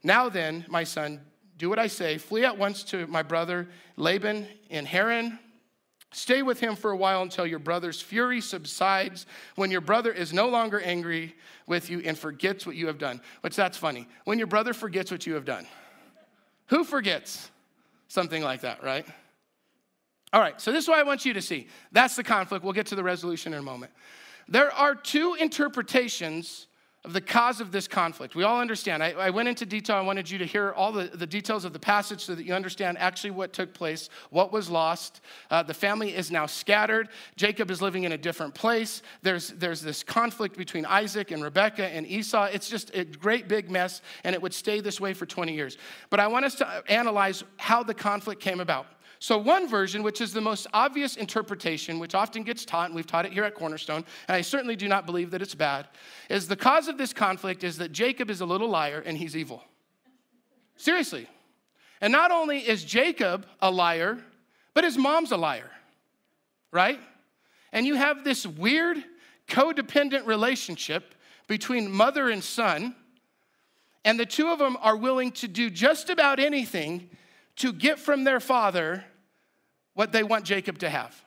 Now 0.03 0.27
then, 0.27 0.65
my 0.67 0.83
son, 0.83 1.21
do 1.57 1.69
what 1.69 1.79
I 1.79 1.87
say. 1.87 2.17
Flee 2.17 2.43
at 2.43 2.57
once 2.57 2.83
to 2.85 3.07
my 3.07 3.23
brother 3.23 3.69
Laban 3.95 4.49
in 4.69 4.85
Haran. 4.85 5.39
Stay 6.11 6.41
with 6.41 6.59
him 6.59 6.75
for 6.75 6.91
a 6.91 6.95
while 6.97 7.21
until 7.23 7.45
your 7.45 7.59
brother's 7.59 8.01
fury 8.01 8.39
subsides, 8.39 9.25
when 9.55 9.69
your 9.69 9.81
brother 9.81 10.11
is 10.11 10.31
no 10.31 10.47
longer 10.47 10.79
angry 10.79 11.35
with 11.67 11.89
you 11.89 11.99
and 12.05 12.17
forgets 12.17 12.65
what 12.65 12.75
you 12.75 12.87
have 12.87 12.97
done. 12.97 13.19
Which 13.41 13.55
that's 13.55 13.77
funny. 13.77 14.07
When 14.23 14.37
your 14.37 14.47
brother 14.47 14.73
forgets 14.73 15.11
what 15.11 15.27
you 15.27 15.33
have 15.33 15.45
done. 15.45 15.67
Who 16.67 16.83
forgets 16.83 17.51
something 18.07 18.41
like 18.41 18.61
that, 18.61 18.83
right? 18.83 19.05
All 20.31 20.41
right, 20.41 20.59
so 20.59 20.71
this 20.71 20.83
is 20.83 20.87
what 20.87 20.99
I 20.99 21.03
want 21.03 21.25
you 21.25 21.33
to 21.33 21.41
see. 21.41 21.67
That's 21.91 22.15
the 22.15 22.23
conflict. 22.23 22.63
We'll 22.63 22.73
get 22.73 22.87
to 22.87 22.95
the 22.95 23.03
resolution 23.03 23.53
in 23.53 23.59
a 23.59 23.63
moment. 23.63 23.91
There 24.47 24.71
are 24.71 24.95
two 24.95 25.35
interpretations 25.35 26.67
of 27.05 27.13
the 27.13 27.21
cause 27.21 27.61
of 27.61 27.71
this 27.71 27.87
conflict. 27.87 28.33
We 28.33 28.43
all 28.43 28.59
understand. 28.59 29.03
I, 29.03 29.11
I, 29.11 29.29
went 29.29 29.47
into 29.47 29.63
detail. 29.63 29.95
I 29.95 30.01
wanted 30.01 30.27
you 30.27 30.39
to 30.39 30.45
hear 30.45 30.71
all 30.71 30.91
the, 30.91 31.03
the 31.03 31.27
details 31.27 31.63
of 31.63 31.71
the 31.71 31.79
passage 31.79 32.25
so 32.25 32.33
that 32.33 32.43
you 32.43 32.53
understand 32.53 32.97
actually 32.97 33.29
what 33.29 33.53
took 33.53 33.75
place, 33.75 34.09
what 34.31 34.51
was 34.51 34.71
lost. 34.71 35.21
Uh, 35.51 35.61
the 35.61 35.73
family 35.73 36.15
is 36.15 36.31
now 36.31 36.47
scattered. 36.47 37.09
Jacob 37.35 37.69
is 37.69 37.79
living 37.79 38.05
in 38.05 38.13
a 38.13 38.17
different 38.17 38.55
place. 38.55 39.03
There's, 39.21 39.49
there's 39.49 39.81
this 39.81 40.01
conflict 40.01 40.57
between 40.57 40.83
Isaac 40.83 41.29
and 41.29 41.43
Rebekah 41.43 41.85
and 41.85 42.07
Esau. 42.07 42.45
It's 42.45 42.69
just 42.69 42.89
a 42.95 43.05
great 43.05 43.47
big 43.47 43.69
mess, 43.69 44.01
and 44.23 44.33
it 44.33 44.41
would 44.41 44.53
stay 44.53 44.81
this 44.81 44.99
way 44.99 45.13
for 45.13 45.27
20 45.27 45.53
years. 45.53 45.77
But 46.09 46.19
I 46.19 46.27
want 46.27 46.45
us 46.45 46.55
to 46.55 46.83
analyze 46.87 47.43
how 47.57 47.83
the 47.83 47.93
conflict 47.93 48.41
came 48.41 48.59
about. 48.59 48.87
So, 49.19 49.38
one 49.38 49.67
version, 49.67 50.04
which 50.04 50.21
is 50.21 50.34
the 50.34 50.41
most 50.41 50.67
obvious 50.73 51.15
interpretation, 51.15 51.99
which 51.99 52.13
often 52.13 52.43
gets 52.43 52.65
taught, 52.65 52.88
and 52.88 52.95
we've 52.95 53.08
taught 53.08 53.25
it 53.25 53.32
here 53.32 53.43
at 53.43 53.56
Cornerstone, 53.56 54.04
and 54.28 54.36
I 54.36 54.41
certainly 54.41 54.75
do 54.75 54.88
not 54.88 55.06
believe 55.06 55.32
that 55.32 55.41
it's 55.41 55.56
bad, 55.56 55.88
is 56.30 56.47
the 56.47 56.56
cause 56.56 56.88
of 56.88 56.97
this 56.97 57.13
conflict 57.13 57.63
is 57.63 57.78
that 57.78 57.91
Jacob 57.91 58.30
is 58.30 58.41
a 58.41 58.45
little 58.45 58.69
liar 58.69 59.01
and 59.06 59.17
he's 59.17 59.36
evil. 59.36 59.63
Seriously. 60.78 61.28
And 62.01 62.12
not 62.12 62.32
only 62.32 62.60
is 62.60 62.84
Jacob 62.84 63.47
a 63.62 63.71
liar, 63.71 64.17
but 64.73 64.84
his 64.84 64.97
mom's 64.97 65.32
a 65.32 65.38
liar, 65.38 65.71
right? 66.71 66.99
And 67.71 67.86
you 67.86 67.95
have 67.95 68.23
this 68.23 68.45
weird 68.45 69.04
codependent 69.47 70.25
relationship 70.25 71.15
between 71.47 71.91
mother 71.91 72.30
and 72.30 72.43
son, 72.43 72.95
and 74.04 74.19
the 74.19 74.25
two 74.25 74.49
of 74.49 74.60
them 74.60 74.78
are 74.82 74.97
willing 74.97 75.32
to 75.32 75.47
do 75.47 75.69
just 75.69 76.10
about 76.10 76.39
anything 76.39 77.10
to 77.57 77.71
get 77.73 77.99
from 77.99 78.23
their 78.23 78.39
father 78.39 79.03
what 79.93 80.11
they 80.11 80.23
want 80.23 80.45
Jacob 80.45 80.77
to 80.79 80.89
have. 80.89 81.19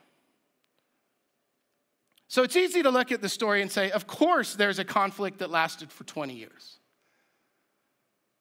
So 2.27 2.43
it's 2.43 2.55
easy 2.55 2.83
to 2.83 2.91
look 2.91 3.11
at 3.11 3.21
the 3.21 3.29
story 3.29 3.61
and 3.63 3.71
say, 3.71 3.89
of 3.89 4.05
course, 4.05 4.53
there's 4.53 4.77
a 4.77 4.85
conflict 4.85 5.39
that 5.39 5.49
lasted 5.49 5.91
for 5.91 6.03
20 6.03 6.35
years. 6.35 6.77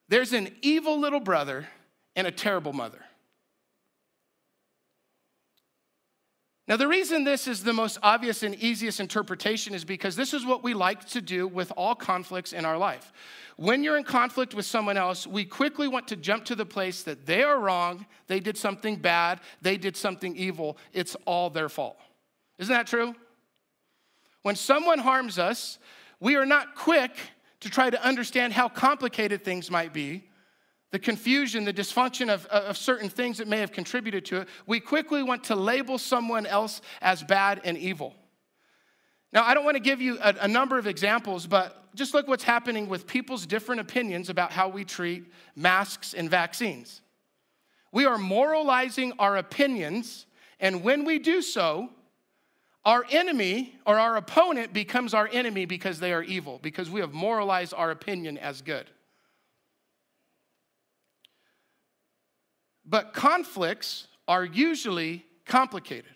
There's 0.08 0.34
an 0.34 0.54
evil 0.60 1.00
little 1.00 1.20
brother 1.20 1.66
and 2.14 2.26
a 2.26 2.30
terrible 2.30 2.74
mother. 2.74 3.00
Now, 6.68 6.76
the 6.76 6.86
reason 6.86 7.24
this 7.24 7.48
is 7.48 7.64
the 7.64 7.72
most 7.72 7.96
obvious 8.02 8.42
and 8.42 8.54
easiest 8.56 9.00
interpretation 9.00 9.72
is 9.72 9.86
because 9.86 10.16
this 10.16 10.34
is 10.34 10.44
what 10.44 10.62
we 10.62 10.74
like 10.74 11.02
to 11.06 11.22
do 11.22 11.48
with 11.48 11.72
all 11.78 11.94
conflicts 11.94 12.52
in 12.52 12.66
our 12.66 12.76
life. 12.76 13.10
When 13.56 13.82
you're 13.82 13.96
in 13.96 14.04
conflict 14.04 14.52
with 14.52 14.66
someone 14.66 14.98
else, 14.98 15.26
we 15.26 15.46
quickly 15.46 15.88
want 15.88 16.08
to 16.08 16.16
jump 16.16 16.44
to 16.44 16.54
the 16.54 16.66
place 16.66 17.02
that 17.04 17.24
they 17.24 17.42
are 17.42 17.58
wrong, 17.58 18.04
they 18.26 18.38
did 18.38 18.58
something 18.58 18.96
bad, 18.96 19.40
they 19.62 19.78
did 19.78 19.96
something 19.96 20.36
evil, 20.36 20.76
it's 20.92 21.16
all 21.24 21.48
their 21.48 21.70
fault. 21.70 21.96
Isn't 22.58 22.74
that 22.74 22.86
true? 22.86 23.14
When 24.42 24.54
someone 24.54 24.98
harms 24.98 25.38
us, 25.38 25.78
we 26.20 26.36
are 26.36 26.46
not 26.46 26.74
quick 26.74 27.16
to 27.60 27.70
try 27.70 27.88
to 27.88 28.04
understand 28.06 28.52
how 28.52 28.68
complicated 28.68 29.42
things 29.42 29.70
might 29.70 29.94
be 29.94 30.27
the 30.90 30.98
confusion, 30.98 31.64
the 31.64 31.72
dysfunction 31.72 32.30
of, 32.32 32.46
of 32.46 32.76
certain 32.76 33.08
things 33.08 33.38
that 33.38 33.48
may 33.48 33.58
have 33.58 33.72
contributed 33.72 34.24
to 34.26 34.40
it, 34.42 34.48
we 34.66 34.80
quickly 34.80 35.22
want 35.22 35.44
to 35.44 35.54
label 35.54 35.98
someone 35.98 36.46
else 36.46 36.80
as 37.02 37.22
bad 37.22 37.60
and 37.64 37.76
evil. 37.76 38.14
Now, 39.32 39.44
I 39.44 39.52
don't 39.52 39.64
want 39.64 39.76
to 39.76 39.82
give 39.82 40.00
you 40.00 40.18
a, 40.22 40.34
a, 40.40 40.48
number 40.48 40.78
of 40.78 40.86
examples, 40.86 41.46
but 41.46 41.94
just 41.94 42.14
look 42.14 42.26
what's 42.26 42.44
happening 42.44 42.88
with 42.88 43.06
people's 43.06 43.44
different 43.44 43.82
opinions 43.82 44.30
about 44.30 44.52
how 44.52 44.68
we 44.68 44.84
treat 44.84 45.24
masks 45.54 46.14
and 46.14 46.30
vaccines. 46.30 47.02
We 47.92 48.06
are 48.06 48.16
moralizing 48.16 49.12
our 49.18 49.36
opinions, 49.36 50.24
and 50.60 50.82
when 50.82 51.04
we 51.04 51.18
do 51.18 51.42
so, 51.42 51.90
our 52.86 53.04
enemy 53.10 53.74
or 53.86 53.98
our 53.98 54.16
opponent 54.16 54.72
becomes 54.72 55.12
our 55.12 55.28
enemy 55.30 55.66
because 55.66 56.00
they 56.00 56.14
are 56.14 56.22
evil, 56.22 56.58
because 56.62 56.88
we 56.88 57.00
have 57.00 57.12
moralized 57.12 57.74
our 57.76 57.90
opinion 57.90 58.38
as 58.38 58.62
good. 58.62 58.86
But 62.88 63.12
conflicts 63.12 64.06
are 64.26 64.44
usually 64.44 65.24
complicated. 65.44 66.12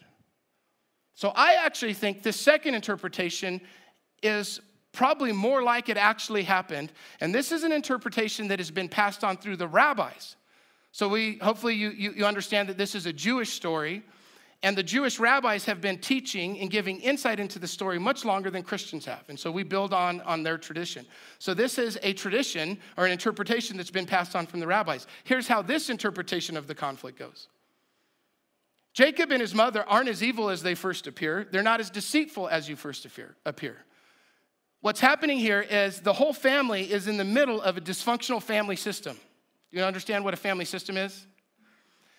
So 1.15 1.33
I 1.35 1.55
actually 1.55 1.95
think 1.95 2.23
this 2.23 2.41
second 2.41 2.75
interpretation 2.75 3.61
is 4.23 4.61
probably 4.93 5.33
more 5.33 5.63
like 5.63 5.89
it 5.89 5.97
actually 5.97 6.43
happened. 6.43 6.93
And 7.21 7.35
this 7.35 7.53
is 7.53 7.63
an 7.63 7.73
interpretation 7.73 8.49
that 8.49 8.59
has 8.59 8.71
been 8.71 8.89
passed 8.89 9.25
on 9.25 9.37
through 9.37 9.57
the 9.57 9.69
rabbis. 9.69 10.37
So 10.93 11.09
we 11.09 11.39
hopefully 11.39 11.75
you, 11.75 11.91
you, 11.91 12.13
you 12.13 12.27
understand 12.27 12.69
that 12.69 12.79
this 12.79 12.95
is 12.95 13.07
a 13.07 13.13
Jewish 13.13 13.51
story. 13.51 14.03
And 14.65 14.77
the 14.77 14.83
Jewish 14.83 15.19
rabbis 15.19 15.65
have 15.65 15.81
been 15.81 15.99
teaching 15.99 16.61
and 16.61 16.71
giving 16.71 17.01
insight 17.01 17.41
into 17.41 17.59
the 17.59 17.67
story 17.67 17.99
much 17.99 18.25
longer 18.25 18.49
than 18.49 18.63
Christians 18.63 19.05
have. 19.07 19.25
And 19.29 19.39
so 19.39 19.51
we 19.51 19.65
build 19.65 19.93
on, 19.93 20.21
on 20.21 20.45
their 20.45 20.57
tradition. 20.57 21.05
So 21.41 21.53
this 21.53 21.79
is 21.79 21.99
a 22.03 22.13
tradition 22.13 22.79
or 22.97 23.05
an 23.05 23.13
interpretation 23.13 23.77
that's 23.77 23.91
been 23.91 24.07
passed 24.07 24.37
on 24.37 24.47
from 24.47 24.61
the 24.61 24.67
rabbis. 24.69 25.09
Here's 25.25 25.49
how 25.49 25.63
this 25.63 25.91
interpretation 25.91 26.57
of 26.57 26.69
the 26.69 26.77
conflict 26.77 27.19
goes 27.19 27.49
Jacob 28.93 29.33
and 29.33 29.41
his 29.41 29.55
mother 29.55 29.83
aren't 29.89 30.09
as 30.09 30.23
evil 30.23 30.49
as 30.49 30.63
they 30.63 30.77
first 30.77 31.09
appear, 31.09 31.49
they're 31.51 31.63
not 31.63 31.81
as 31.81 31.91
deceitful 31.91 32.49
as 32.49 32.69
you 32.69 32.77
first 32.77 33.07
appear. 33.45 33.77
What's 34.81 35.01
happening 35.01 35.39
here 35.39 35.61
is 35.61 36.01
the 36.01 36.13
whole 36.13 36.33
family 36.33 36.91
is 36.91 37.09
in 37.09 37.17
the 37.17 37.25
middle 37.25 37.61
of 37.63 37.77
a 37.77 37.81
dysfunctional 37.81 38.43
family 38.43 38.77
system. 38.77 39.17
Do 39.71 39.79
you 39.79 39.85
understand 39.85 40.25
what 40.25 40.35
a 40.35 40.37
family 40.37 40.65
system 40.65 40.97
is? 40.97 41.27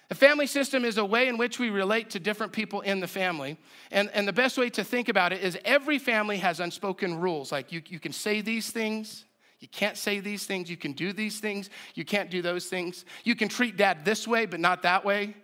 A 0.10 0.16
family 0.16 0.48
system 0.48 0.86
is 0.86 0.98
a 0.98 1.06
way 1.06 1.28
in 1.28 1.38
which 1.38 1.60
we 1.60 1.70
relate 1.70 2.10
to 2.12 2.20
different 2.20 2.52
people 2.52 2.82
in 2.82 3.00
the 3.00 3.08
family. 3.08 3.58
And, 3.92 4.10
and 4.14 4.28
the 4.28 4.34
best 4.34 4.58
way 4.58 4.70
to 4.72 4.84
think 4.84 5.10
about 5.10 5.34
it 5.34 5.42
is 5.42 5.58
every 5.66 5.98
family 5.98 6.38
has 6.38 6.60
unspoken 6.60 7.20
rules. 7.20 7.52
Like 7.52 7.72
you, 7.72 7.82
you 7.88 8.00
can 8.00 8.12
say 8.12 8.42
these 8.42 8.70
things, 8.70 9.26
you 9.60 9.68
can't 9.70 9.98
say 9.98 10.20
these 10.20 10.46
things, 10.46 10.70
you 10.70 10.78
can 10.78 10.92
do 10.92 11.14
these 11.14 11.40
things, 11.40 11.70
you 11.96 12.04
can't 12.04 12.30
do 12.30 12.42
those 12.42 12.66
things. 12.68 13.06
You 13.24 13.36
can 13.36 13.48
treat 13.48 13.78
dad 13.78 14.04
this 14.04 14.28
way, 14.28 14.46
but 14.46 14.60
not 14.60 14.82
that 14.82 15.06
way. 15.06 15.36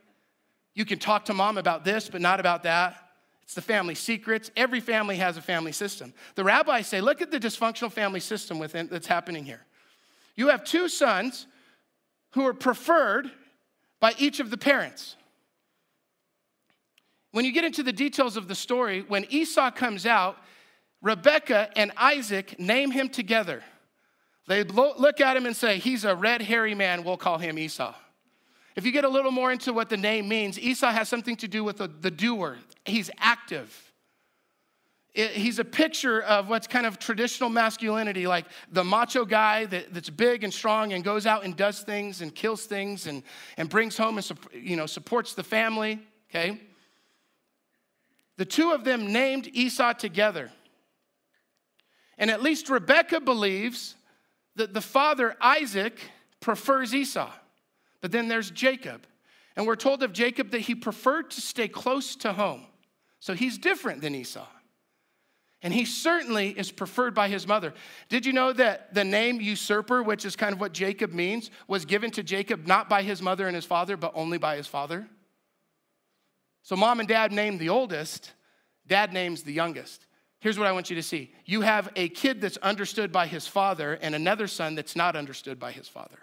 You 0.75 0.85
can 0.85 0.99
talk 0.99 1.25
to 1.25 1.33
mom 1.33 1.57
about 1.57 1.83
this, 1.83 2.09
but 2.09 2.21
not 2.21 2.39
about 2.39 2.63
that. 2.63 2.95
It's 3.43 3.55
the 3.55 3.61
family 3.61 3.95
secrets. 3.95 4.51
Every 4.55 4.79
family 4.79 5.15
has 5.15 5.37
a 5.37 5.41
family 5.41 5.71
system. 5.71 6.13
The 6.35 6.43
rabbis 6.43 6.85
say, 6.85 7.01
look 7.01 7.21
at 7.21 7.31
the 7.31 7.39
dysfunctional 7.39 7.91
family 7.91 8.19
system 8.19 8.59
within, 8.59 8.87
that's 8.91 9.07
happening 9.07 9.45
here. 9.45 9.65
You 10.35 10.49
have 10.49 10.63
two 10.63 10.87
sons 10.87 11.47
who 12.31 12.45
are 12.45 12.53
preferred 12.53 13.31
by 13.99 14.13
each 14.17 14.39
of 14.39 14.49
the 14.49 14.57
parents. 14.57 15.15
When 17.31 17.45
you 17.45 17.51
get 17.51 17.63
into 17.63 17.83
the 17.83 17.93
details 17.93 18.37
of 18.37 18.47
the 18.47 18.55
story, 18.55 19.01
when 19.07 19.25
Esau 19.29 19.71
comes 19.71 20.05
out, 20.05 20.37
Rebekah 21.01 21.69
and 21.75 21.91
Isaac 21.95 22.59
name 22.59 22.91
him 22.91 23.09
together. 23.09 23.63
They 24.47 24.63
look 24.63 25.21
at 25.21 25.37
him 25.37 25.45
and 25.45 25.55
say, 25.55 25.77
He's 25.77 26.03
a 26.05 26.15
red, 26.15 26.41
hairy 26.41 26.73
man, 26.73 27.03
we'll 27.03 27.17
call 27.17 27.37
him 27.37 27.59
Esau. 27.59 27.93
If 28.75 28.85
you 28.85 28.91
get 28.91 29.03
a 29.03 29.09
little 29.09 29.31
more 29.31 29.51
into 29.51 29.73
what 29.73 29.89
the 29.89 29.97
name 29.97 30.27
means, 30.27 30.57
Esau 30.57 30.89
has 30.89 31.09
something 31.09 31.35
to 31.37 31.47
do 31.47 31.63
with 31.63 31.77
the, 31.77 31.87
the 31.87 32.11
doer, 32.11 32.57
he's 32.85 33.11
active. 33.17 33.88
He's 35.13 35.57
a 35.57 35.65
picture 35.65 36.21
of 36.21 36.49
what's 36.49 36.67
kind 36.67 36.85
of 36.85 36.99
traditional 36.99 37.49
masculinity, 37.49 38.27
like 38.27 38.45
the 38.71 38.83
macho 38.83 39.25
guy 39.25 39.65
that, 39.65 39.93
that's 39.93 40.09
big 40.09 40.43
and 40.43 40.53
strong 40.53 40.93
and 40.93 41.03
goes 41.03 41.25
out 41.25 41.43
and 41.43 41.55
does 41.55 41.79
things 41.81 42.21
and 42.21 42.33
kills 42.33 42.65
things 42.65 43.07
and, 43.07 43.23
and 43.57 43.69
brings 43.69 43.97
home 43.97 44.17
and 44.17 44.31
you 44.53 44.75
know, 44.75 44.85
supports 44.85 45.33
the 45.33 45.43
family, 45.43 45.99
okay? 46.29 46.61
The 48.37 48.45
two 48.45 48.71
of 48.71 48.83
them 48.83 49.11
named 49.11 49.49
Esau 49.51 49.93
together. 49.93 50.51
And 52.19 52.29
at 52.29 52.43
least 52.43 52.69
Rebecca 52.69 53.19
believes 53.19 53.95
that 54.57 54.73
the 54.73 54.81
father, 54.81 55.35
Isaac, 55.41 55.99
prefers 56.39 56.93
Esau. 56.93 57.31
But 58.01 58.11
then 58.11 58.27
there's 58.27 58.51
Jacob. 58.51 59.07
And 59.55 59.65
we're 59.65 59.75
told 59.75 60.03
of 60.03 60.13
Jacob 60.13 60.51
that 60.51 60.61
he 60.61 60.75
preferred 60.75 61.31
to 61.31 61.41
stay 61.41 61.67
close 61.67 62.15
to 62.17 62.31
home. 62.33 62.65
So 63.19 63.33
he's 63.33 63.57
different 63.57 64.01
than 64.01 64.13
Esau. 64.15 64.47
And 65.61 65.73
he 65.73 65.83
certainly 65.83 66.49
is 66.49 66.71
preferred 66.71 67.13
by 67.13 67.27
his 67.27 67.45
mother. 67.45 67.73
Did 68.07 68.25
you 68.25 68.31
know 68.31 68.53
that 68.53 68.93
the 68.93 69.03
name 69.03 69.41
usurper, 69.41 70.01
which 70.01 70.23
is 70.23 70.35
kind 70.35 70.53
of 70.53 70.61
what 70.61 70.71
Jacob 70.71 71.11
means, 71.11 71.51
was 71.67 71.83
given 71.85 72.11
to 72.11 72.23
Jacob 72.23 72.65
not 72.65 72.87
by 72.87 73.03
his 73.03 73.21
mother 73.21 73.45
and 73.45 73.55
his 73.55 73.65
father, 73.65 73.97
but 73.97 74.13
only 74.15 74.37
by 74.37 74.55
his 74.55 74.67
father? 74.67 75.07
So 76.63 76.75
mom 76.75 76.99
and 76.99 77.09
dad 77.09 77.31
named 77.31 77.59
the 77.59 77.69
oldest, 77.69 78.31
dad 78.87 79.11
names 79.11 79.43
the 79.43 79.51
youngest. 79.51 80.05
Here's 80.39 80.57
what 80.57 80.67
I 80.67 80.71
want 80.71 80.89
you 80.89 80.95
to 80.95 81.03
see 81.03 81.33
you 81.45 81.61
have 81.61 81.91
a 81.95 82.07
kid 82.09 82.39
that's 82.39 82.57
understood 82.57 83.11
by 83.11 83.27
his 83.27 83.45
father 83.45 83.99
and 84.01 84.15
another 84.15 84.47
son 84.47 84.75
that's 84.75 84.95
not 84.95 85.15
understood 85.15 85.59
by 85.59 85.71
his 85.71 85.87
father. 85.89 86.19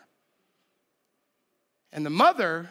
And 1.93 2.07
the 2.07 2.11
mother 2.11 2.71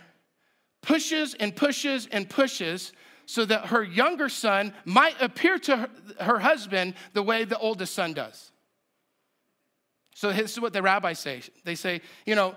pushes 0.81 1.35
and 1.35 1.55
pushes 1.55 2.07
and 2.11 2.29
pushes 2.29 2.93
so 3.25 3.45
that 3.45 3.67
her 3.67 3.83
younger 3.83 4.29
son 4.29 4.73
might 4.85 5.19
appear 5.21 5.57
to 5.59 5.77
her, 5.77 5.89
her 6.19 6.39
husband 6.39 6.93
the 7.13 7.23
way 7.23 7.43
the 7.43 7.57
oldest 7.57 7.93
son 7.93 8.13
does. 8.13 8.51
So 10.15 10.31
this 10.31 10.53
is 10.53 10.59
what 10.59 10.73
the 10.73 10.81
rabbis 10.81 11.19
say. 11.19 11.41
They 11.63 11.75
say, 11.75 12.01
you 12.25 12.35
know, 12.35 12.55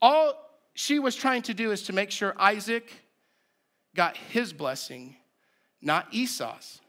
all 0.00 0.34
she 0.74 0.98
was 0.98 1.14
trying 1.14 1.42
to 1.42 1.54
do 1.54 1.70
is 1.70 1.82
to 1.84 1.92
make 1.92 2.10
sure 2.10 2.34
Isaac 2.38 2.90
got 3.94 4.16
his 4.16 4.52
blessing, 4.52 5.16
not 5.80 6.08
Esau's. 6.12 6.80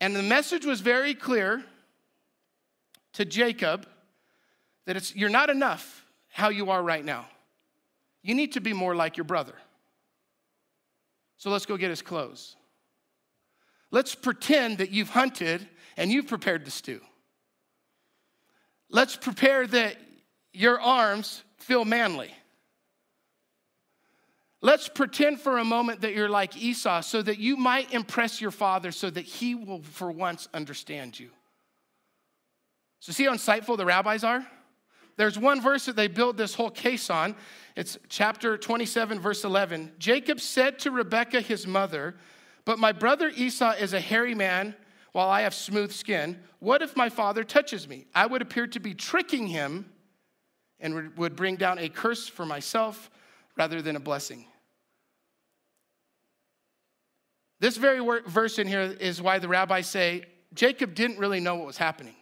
And 0.00 0.14
the 0.14 0.22
message 0.22 0.66
was 0.66 0.80
very 0.80 1.14
clear 1.14 1.64
to 3.14 3.24
Jacob 3.24 3.86
that 4.86 4.96
it's 4.96 5.16
you're 5.16 5.30
not 5.30 5.48
enough 5.48 6.04
how 6.28 6.50
you 6.50 6.70
are 6.70 6.82
right 6.82 7.04
now. 7.04 7.26
You 8.22 8.34
need 8.34 8.52
to 8.52 8.60
be 8.60 8.72
more 8.72 8.94
like 8.94 9.16
your 9.16 9.24
brother. 9.24 9.54
So 11.44 11.50
let's 11.50 11.66
go 11.66 11.76
get 11.76 11.90
his 11.90 12.00
clothes. 12.00 12.56
Let's 13.90 14.14
pretend 14.14 14.78
that 14.78 14.92
you've 14.92 15.10
hunted 15.10 15.68
and 15.94 16.10
you've 16.10 16.26
prepared 16.26 16.64
the 16.64 16.70
stew. 16.70 17.02
Let's 18.88 19.14
prepare 19.14 19.66
that 19.66 19.98
your 20.54 20.80
arms 20.80 21.44
feel 21.58 21.84
manly. 21.84 22.30
Let's 24.62 24.88
pretend 24.88 25.38
for 25.38 25.58
a 25.58 25.64
moment 25.66 26.00
that 26.00 26.14
you're 26.14 26.30
like 26.30 26.56
Esau 26.56 27.02
so 27.02 27.20
that 27.20 27.38
you 27.38 27.58
might 27.58 27.92
impress 27.92 28.40
your 28.40 28.50
father 28.50 28.90
so 28.90 29.10
that 29.10 29.26
he 29.26 29.54
will 29.54 29.82
for 29.82 30.10
once 30.10 30.48
understand 30.54 31.20
you. 31.20 31.28
So, 33.00 33.12
see 33.12 33.24
how 33.24 33.34
insightful 33.34 33.76
the 33.76 33.84
rabbis 33.84 34.24
are? 34.24 34.46
There's 35.16 35.38
one 35.38 35.60
verse 35.60 35.86
that 35.86 35.96
they 35.96 36.08
build 36.08 36.36
this 36.36 36.54
whole 36.54 36.70
case 36.70 37.10
on. 37.10 37.36
It's 37.76 37.98
chapter 38.08 38.56
27, 38.56 39.20
verse 39.20 39.44
11. 39.44 39.92
Jacob 39.98 40.40
said 40.40 40.78
to 40.80 40.90
Rebekah, 40.90 41.40
his 41.40 41.66
mother, 41.66 42.16
But 42.64 42.78
my 42.78 42.92
brother 42.92 43.30
Esau 43.34 43.72
is 43.72 43.92
a 43.92 44.00
hairy 44.00 44.34
man, 44.34 44.74
while 45.14 45.28
I 45.28 45.42
have 45.42 45.54
smooth 45.54 45.92
skin. 45.92 46.40
What 46.58 46.82
if 46.82 46.96
my 46.96 47.08
father 47.08 47.44
touches 47.44 47.88
me? 47.88 48.06
I 48.14 48.26
would 48.26 48.42
appear 48.42 48.66
to 48.66 48.80
be 48.80 48.94
tricking 48.94 49.46
him 49.46 49.86
and 50.80 51.16
would 51.16 51.36
bring 51.36 51.54
down 51.54 51.78
a 51.78 51.88
curse 51.88 52.26
for 52.26 52.44
myself 52.44 53.10
rather 53.56 53.80
than 53.80 53.94
a 53.94 54.00
blessing. 54.00 54.44
This 57.60 57.76
very 57.76 58.00
verse 58.26 58.58
in 58.58 58.66
here 58.66 58.80
is 58.80 59.22
why 59.22 59.38
the 59.38 59.46
rabbis 59.46 59.86
say 59.86 60.24
Jacob 60.52 60.94
didn't 60.94 61.18
really 61.18 61.40
know 61.40 61.54
what 61.54 61.66
was 61.66 61.78
happening. 61.78 62.16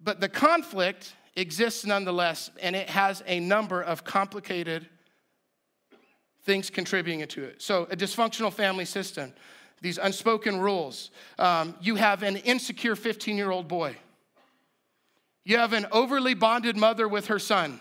But 0.00 0.20
the 0.20 0.28
conflict 0.28 1.12
exists 1.36 1.84
nonetheless, 1.84 2.50
and 2.60 2.76
it 2.76 2.90
has 2.90 3.22
a 3.26 3.40
number 3.40 3.82
of 3.82 4.04
complicated 4.04 4.86
things 6.44 6.70
contributing 6.70 7.26
to 7.26 7.44
it. 7.44 7.62
So, 7.62 7.84
a 7.90 7.96
dysfunctional 7.96 8.52
family 8.52 8.84
system, 8.84 9.32
these 9.80 9.98
unspoken 9.98 10.60
rules. 10.60 11.10
Um, 11.38 11.74
you 11.80 11.96
have 11.96 12.22
an 12.22 12.36
insecure 12.36 12.96
15 12.96 13.36
year 13.36 13.50
old 13.50 13.68
boy. 13.68 13.96
You 15.44 15.58
have 15.58 15.72
an 15.72 15.86
overly 15.90 16.34
bonded 16.34 16.76
mother 16.76 17.08
with 17.08 17.26
her 17.26 17.38
son. 17.38 17.80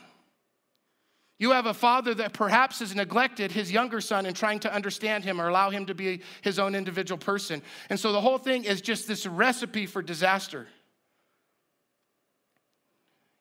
You 1.38 1.52
have 1.52 1.66
a 1.66 1.74
father 1.74 2.14
that 2.16 2.34
perhaps 2.34 2.80
has 2.80 2.94
neglected 2.94 3.52
his 3.52 3.72
younger 3.72 4.00
son 4.00 4.28
in 4.28 4.36
trying 4.36 4.60
to 4.60 4.72
understand 4.72 5.24
him 5.24 5.42
or 5.42 5.48
allow 5.48 5.72
him 5.72 5.88
to 5.88 5.96
be 5.96 6.22
his 6.42 6.60
own 6.60 6.76
individual 6.76 7.18
person. 7.18 7.64
And 7.90 8.00
so 8.00 8.12
the 8.12 8.22
whole 8.22 8.38
thing 8.38 8.64
is 8.64 8.80
just 8.80 9.08
this 9.08 9.26
recipe 9.26 9.88
for 9.88 10.04
disaster. 10.04 10.68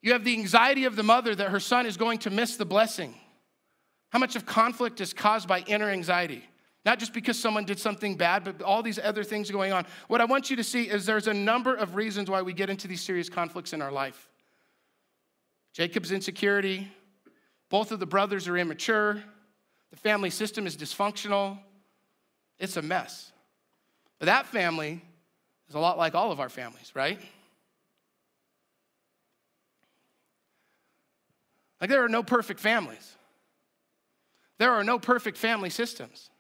You 0.03 0.13
have 0.13 0.25
the 0.25 0.33
anxiety 0.33 0.85
of 0.85 0.97
the 0.97 1.03
mother 1.03 1.35
that 1.35 1.51
her 1.51 1.61
son 1.61 1.87
is 1.87 1.97
going 1.97 2.19
to 2.21 2.31
miss 2.31 2.57
the 2.57 2.65
blessing. 2.65 3.15
How 4.11 4.19
much 4.19 4.35
of 4.35 4.47
conflict 4.47 5.01
is 5.01 5.13
caused 5.13 5.47
by 5.47 5.61
inner 5.61 5.91
anxiety? 5.91 6.45
Not 6.85 6.99
just 6.99 7.13
because 7.13 7.39
someone 7.39 7.67
did 7.67 7.79
something 7.79 8.17
bad, 8.17 8.43
but 8.43 8.63
all 8.63 8.83
these 8.83 8.99
other 8.99 9.23
things 9.23 9.51
going 9.51 9.73
on. 9.73 9.85
What 10.09 10.21
I 10.21 10.25
want 10.25 10.49
you 10.49 10.57
to 10.57 10.65
see 10.65 10.85
is 10.85 11.05
there's 11.05 11.27
a 11.27 11.35
number 11.35 11.75
of 11.75 11.95
reasons 11.95 12.31
why 12.31 12.41
we 12.41 12.55
get 12.55 12.71
into 12.71 12.89
these 12.89 13.03
serious 13.03 13.29
conflicts 13.29 13.75
in 13.75 13.83
our 13.83 13.93
life. 13.93 14.29
Jacob's 15.75 16.11
insecurity, 16.11 16.89
Both 17.69 17.93
of 17.93 18.01
the 18.01 18.07
brothers 18.07 18.49
are 18.49 18.59
immature. 18.59 19.23
The 19.91 19.97
family 19.97 20.31
system 20.31 20.67
is 20.67 20.77
dysfunctional. 20.77 21.59
It's 22.59 22.77
a 22.77 22.83
mess. 22.83 23.31
But 24.19 24.27
that 24.27 24.47
family 24.47 25.01
is 25.69 25.75
a 25.75 25.79
lot 25.79 25.97
like 25.97 26.15
all 26.15 26.33
of 26.33 26.41
our 26.41 26.49
families, 26.49 26.93
right? 26.95 27.21
Like, 31.81 31.91
there 31.91 32.05
are 32.05 32.09
no 32.09 32.23
perfect 32.23 32.61
families, 32.61 33.17
there 34.59 34.73
are 34.73 34.85
no 34.85 34.99
perfect 34.99 35.39
family 35.39 35.71
systems. 35.71 36.31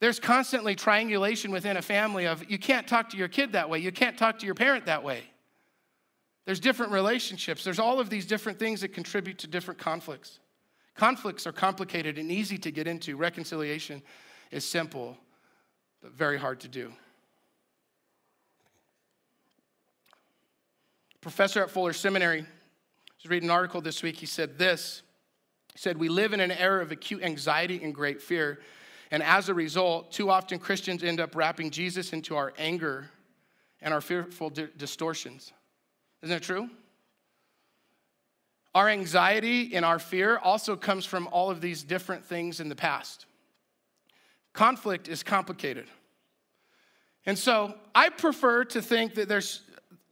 There's 0.00 0.18
constantly 0.18 0.74
triangulation 0.74 1.52
within 1.52 1.76
a 1.76 1.82
family 1.82 2.26
of 2.26 2.50
you 2.50 2.58
can't 2.58 2.88
talk 2.88 3.10
to 3.10 3.16
your 3.16 3.28
kid 3.28 3.52
that 3.52 3.70
way, 3.70 3.78
you 3.78 3.92
can't 3.92 4.18
talk 4.18 4.40
to 4.40 4.46
your 4.46 4.56
parent 4.56 4.86
that 4.86 5.04
way. 5.04 5.22
There's 6.44 6.58
different 6.58 6.90
relationships. 6.90 7.62
There's 7.62 7.78
all 7.78 8.00
of 8.00 8.10
these 8.10 8.26
different 8.26 8.58
things 8.58 8.80
that 8.80 8.92
contribute 8.92 9.38
to 9.38 9.46
different 9.46 9.78
conflicts. 9.78 10.40
Conflicts 10.96 11.46
are 11.46 11.52
complicated 11.52 12.18
and 12.18 12.30
easy 12.30 12.58
to 12.58 12.70
get 12.70 12.86
into. 12.86 13.16
Reconciliation 13.16 14.02
is 14.50 14.64
simple, 14.64 15.16
but 16.02 16.12
very 16.12 16.36
hard 16.36 16.58
to 16.60 16.68
do. 16.68 16.92
Professor 21.20 21.62
at 21.62 21.70
Fuller 21.70 21.92
Seminary 21.92 22.44
was 23.22 23.30
reading 23.30 23.50
an 23.50 23.54
article 23.54 23.80
this 23.80 24.02
week. 24.02 24.16
He 24.16 24.26
said 24.26 24.58
this. 24.58 25.02
He 25.72 25.78
said, 25.78 25.96
We 25.96 26.08
live 26.08 26.32
in 26.32 26.40
an 26.40 26.50
era 26.50 26.82
of 26.82 26.90
acute 26.90 27.22
anxiety 27.22 27.80
and 27.82 27.94
great 27.94 28.20
fear. 28.20 28.60
And 29.12 29.22
as 29.22 29.48
a 29.48 29.54
result, 29.54 30.10
too 30.10 30.28
often 30.30 30.58
Christians 30.58 31.04
end 31.04 31.20
up 31.20 31.36
wrapping 31.36 31.70
Jesus 31.70 32.12
into 32.12 32.34
our 32.34 32.52
anger 32.58 33.10
and 33.80 33.94
our 33.94 34.00
fearful 34.00 34.50
di- 34.50 34.68
distortions. 34.76 35.52
Isn't 36.22 36.34
that 36.34 36.42
true? 36.42 36.68
Our 38.74 38.88
anxiety 38.88 39.76
and 39.76 39.84
our 39.84 39.98
fear 39.98 40.38
also 40.38 40.74
comes 40.74 41.04
from 41.04 41.28
all 41.28 41.50
of 41.50 41.60
these 41.60 41.84
different 41.84 42.24
things 42.24 42.58
in 42.58 42.68
the 42.68 42.74
past. 42.74 43.26
Conflict 44.52 45.08
is 45.08 45.22
complicated. 45.22 45.86
And 47.24 47.38
so 47.38 47.74
I 47.94 48.08
prefer 48.08 48.64
to 48.64 48.82
think 48.82 49.14
that 49.14 49.28
there's 49.28 49.62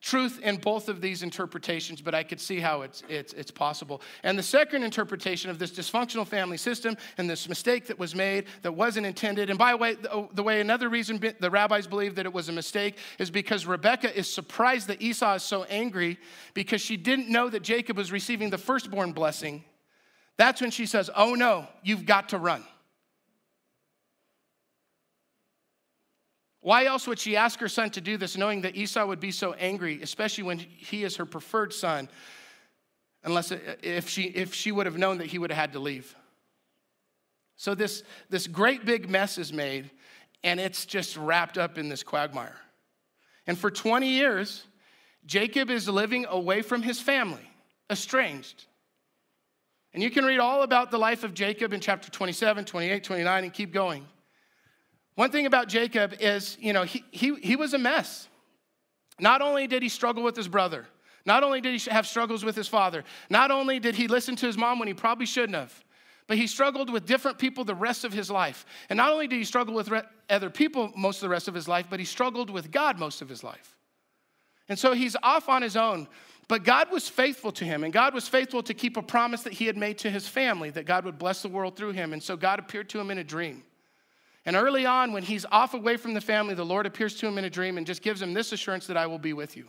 truth 0.00 0.40
in 0.42 0.56
both 0.56 0.88
of 0.88 1.00
these 1.00 1.22
interpretations, 1.22 2.00
but 2.00 2.14
I 2.14 2.22
could 2.22 2.40
see 2.40 2.58
how 2.58 2.82
it's, 2.82 3.02
it's, 3.08 3.32
it's 3.34 3.50
possible. 3.50 4.00
And 4.22 4.38
the 4.38 4.42
second 4.42 4.82
interpretation 4.82 5.50
of 5.50 5.58
this 5.58 5.70
dysfunctional 5.70 6.26
family 6.26 6.56
system 6.56 6.96
and 7.18 7.28
this 7.28 7.48
mistake 7.48 7.86
that 7.88 7.98
was 7.98 8.14
made 8.14 8.46
that 8.62 8.72
wasn't 8.72 9.06
intended, 9.06 9.50
and 9.50 9.58
by 9.58 9.72
the 9.72 9.76
way, 9.76 9.94
the, 9.94 10.28
the 10.32 10.42
way 10.42 10.60
another 10.60 10.88
reason 10.88 11.20
the 11.38 11.50
rabbis 11.50 11.86
believe 11.86 12.14
that 12.14 12.26
it 12.26 12.32
was 12.32 12.48
a 12.48 12.52
mistake 12.52 12.96
is 13.18 13.30
because 13.30 13.66
Rebecca 13.66 14.16
is 14.16 14.32
surprised 14.32 14.88
that 14.88 15.02
Esau 15.02 15.34
is 15.34 15.42
so 15.42 15.64
angry 15.64 16.18
because 16.54 16.80
she 16.80 16.96
didn't 16.96 17.28
know 17.28 17.48
that 17.50 17.62
Jacob 17.62 17.96
was 17.96 18.10
receiving 18.10 18.50
the 18.50 18.58
firstborn 18.58 19.12
blessing. 19.12 19.64
That's 20.38 20.62
when 20.62 20.70
she 20.70 20.86
says, 20.86 21.10
Oh 21.14 21.34
no, 21.34 21.66
you've 21.82 22.06
got 22.06 22.30
to 22.30 22.38
run. 22.38 22.64
Why 26.60 26.84
else 26.84 27.06
would 27.06 27.18
she 27.18 27.36
ask 27.36 27.58
her 27.60 27.68
son 27.68 27.90
to 27.90 28.00
do 28.00 28.16
this, 28.16 28.36
knowing 28.36 28.62
that 28.62 28.76
Esau 28.76 29.06
would 29.06 29.20
be 29.20 29.30
so 29.30 29.54
angry, 29.54 30.00
especially 30.02 30.44
when 30.44 30.58
he 30.58 31.04
is 31.04 31.16
her 31.16 31.24
preferred 31.24 31.72
son, 31.72 32.08
unless 33.24 33.50
uh, 33.50 33.58
if 33.82 34.08
she, 34.08 34.24
if 34.24 34.54
she 34.54 34.70
would 34.70 34.86
have 34.86 34.98
known 34.98 35.18
that 35.18 35.28
he 35.28 35.38
would 35.38 35.50
have 35.50 35.58
had 35.58 35.72
to 35.72 35.78
leave? 35.78 36.14
So 37.56 37.74
this, 37.74 38.02
this 38.28 38.46
great 38.46 38.84
big 38.84 39.08
mess 39.08 39.38
is 39.38 39.52
made, 39.52 39.90
and 40.42 40.60
it's 40.60 40.84
just 40.84 41.16
wrapped 41.16 41.56
up 41.58 41.78
in 41.78 41.88
this 41.88 42.02
quagmire. 42.02 42.56
And 43.46 43.58
for 43.58 43.70
20 43.70 44.06
years, 44.06 44.66
Jacob 45.26 45.70
is 45.70 45.88
living 45.88 46.26
away 46.28 46.62
from 46.62 46.82
his 46.82 47.00
family, 47.00 47.50
estranged. 47.90 48.66
And 49.92 50.02
you 50.02 50.10
can 50.10 50.24
read 50.24 50.38
all 50.38 50.62
about 50.62 50.90
the 50.90 50.98
life 50.98 51.24
of 51.24 51.34
Jacob 51.34 51.72
in 51.72 51.80
chapter 51.80 52.10
27, 52.10 52.64
28, 52.64 53.02
29, 53.02 53.44
and 53.44 53.52
keep 53.52 53.72
going. 53.72 54.06
One 55.20 55.30
thing 55.30 55.44
about 55.44 55.68
Jacob 55.68 56.14
is, 56.18 56.56
you 56.62 56.72
know, 56.72 56.82
he, 56.82 57.04
he, 57.10 57.34
he 57.34 57.54
was 57.54 57.74
a 57.74 57.78
mess. 57.78 58.26
Not 59.18 59.42
only 59.42 59.66
did 59.66 59.82
he 59.82 59.90
struggle 59.90 60.22
with 60.22 60.34
his 60.34 60.48
brother, 60.48 60.86
not 61.26 61.42
only 61.42 61.60
did 61.60 61.78
he 61.78 61.90
have 61.90 62.06
struggles 62.06 62.42
with 62.42 62.56
his 62.56 62.68
father, 62.68 63.04
not 63.28 63.50
only 63.50 63.78
did 63.78 63.94
he 63.94 64.08
listen 64.08 64.34
to 64.36 64.46
his 64.46 64.56
mom 64.56 64.78
when 64.78 64.88
he 64.88 64.94
probably 64.94 65.26
shouldn't 65.26 65.56
have, 65.56 65.84
but 66.26 66.38
he 66.38 66.46
struggled 66.46 66.88
with 66.88 67.04
different 67.04 67.36
people 67.36 67.64
the 67.64 67.74
rest 67.74 68.06
of 68.06 68.14
his 68.14 68.30
life. 68.30 68.64
And 68.88 68.96
not 68.96 69.12
only 69.12 69.26
did 69.28 69.36
he 69.36 69.44
struggle 69.44 69.74
with 69.74 69.90
re- 69.90 70.04
other 70.30 70.48
people 70.48 70.90
most 70.96 71.16
of 71.16 71.20
the 71.20 71.28
rest 71.28 71.48
of 71.48 71.54
his 71.54 71.68
life, 71.68 71.88
but 71.90 72.00
he 72.00 72.06
struggled 72.06 72.48
with 72.48 72.70
God 72.70 72.98
most 72.98 73.20
of 73.20 73.28
his 73.28 73.44
life. 73.44 73.76
And 74.70 74.78
so 74.78 74.94
he's 74.94 75.16
off 75.22 75.50
on 75.50 75.60
his 75.60 75.76
own. 75.76 76.08
But 76.48 76.64
God 76.64 76.90
was 76.90 77.10
faithful 77.10 77.52
to 77.52 77.64
him, 77.66 77.84
and 77.84 77.92
God 77.92 78.14
was 78.14 78.26
faithful 78.26 78.62
to 78.62 78.72
keep 78.72 78.96
a 78.96 79.02
promise 79.02 79.42
that 79.42 79.52
he 79.52 79.66
had 79.66 79.76
made 79.76 79.98
to 79.98 80.10
his 80.10 80.26
family 80.26 80.70
that 80.70 80.86
God 80.86 81.04
would 81.04 81.18
bless 81.18 81.42
the 81.42 81.50
world 81.50 81.76
through 81.76 81.92
him. 81.92 82.14
And 82.14 82.22
so 82.22 82.38
God 82.38 82.58
appeared 82.58 82.88
to 82.88 82.98
him 82.98 83.10
in 83.10 83.18
a 83.18 83.24
dream. 83.24 83.64
And 84.46 84.56
early 84.56 84.86
on, 84.86 85.12
when 85.12 85.22
he's 85.22 85.44
off 85.50 85.74
away 85.74 85.96
from 85.96 86.14
the 86.14 86.20
family, 86.20 86.54
the 86.54 86.64
Lord 86.64 86.86
appears 86.86 87.14
to 87.16 87.26
him 87.26 87.36
in 87.36 87.44
a 87.44 87.50
dream 87.50 87.76
and 87.76 87.86
just 87.86 88.02
gives 88.02 88.22
him 88.22 88.32
this 88.32 88.52
assurance 88.52 88.86
that 88.86 88.96
I 88.96 89.06
will 89.06 89.18
be 89.18 89.32
with 89.32 89.56
you. 89.56 89.66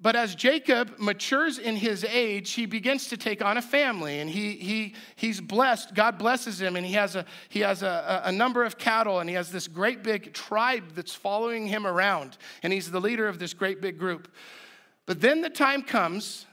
But 0.00 0.14
as 0.14 0.36
Jacob 0.36 0.94
matures 0.98 1.58
in 1.58 1.74
his 1.74 2.04
age, 2.04 2.52
he 2.52 2.66
begins 2.66 3.08
to 3.08 3.16
take 3.16 3.44
on 3.44 3.56
a 3.56 3.62
family 3.62 4.20
and 4.20 4.30
he, 4.30 4.52
he, 4.52 4.94
he's 5.16 5.40
blessed. 5.40 5.92
God 5.92 6.18
blesses 6.18 6.60
him 6.60 6.76
and 6.76 6.86
he 6.86 6.92
has, 6.92 7.16
a, 7.16 7.24
he 7.48 7.60
has 7.60 7.82
a, 7.82 8.22
a 8.24 8.30
number 8.30 8.62
of 8.62 8.78
cattle 8.78 9.18
and 9.18 9.28
he 9.28 9.34
has 9.34 9.50
this 9.50 9.66
great 9.66 10.04
big 10.04 10.32
tribe 10.32 10.84
that's 10.94 11.14
following 11.14 11.66
him 11.66 11.84
around. 11.84 12.38
And 12.62 12.72
he's 12.72 12.92
the 12.92 13.00
leader 13.00 13.26
of 13.26 13.40
this 13.40 13.54
great 13.54 13.80
big 13.80 13.98
group. 13.98 14.28
But 15.04 15.20
then 15.20 15.40
the 15.40 15.50
time 15.50 15.82
comes 15.82 16.46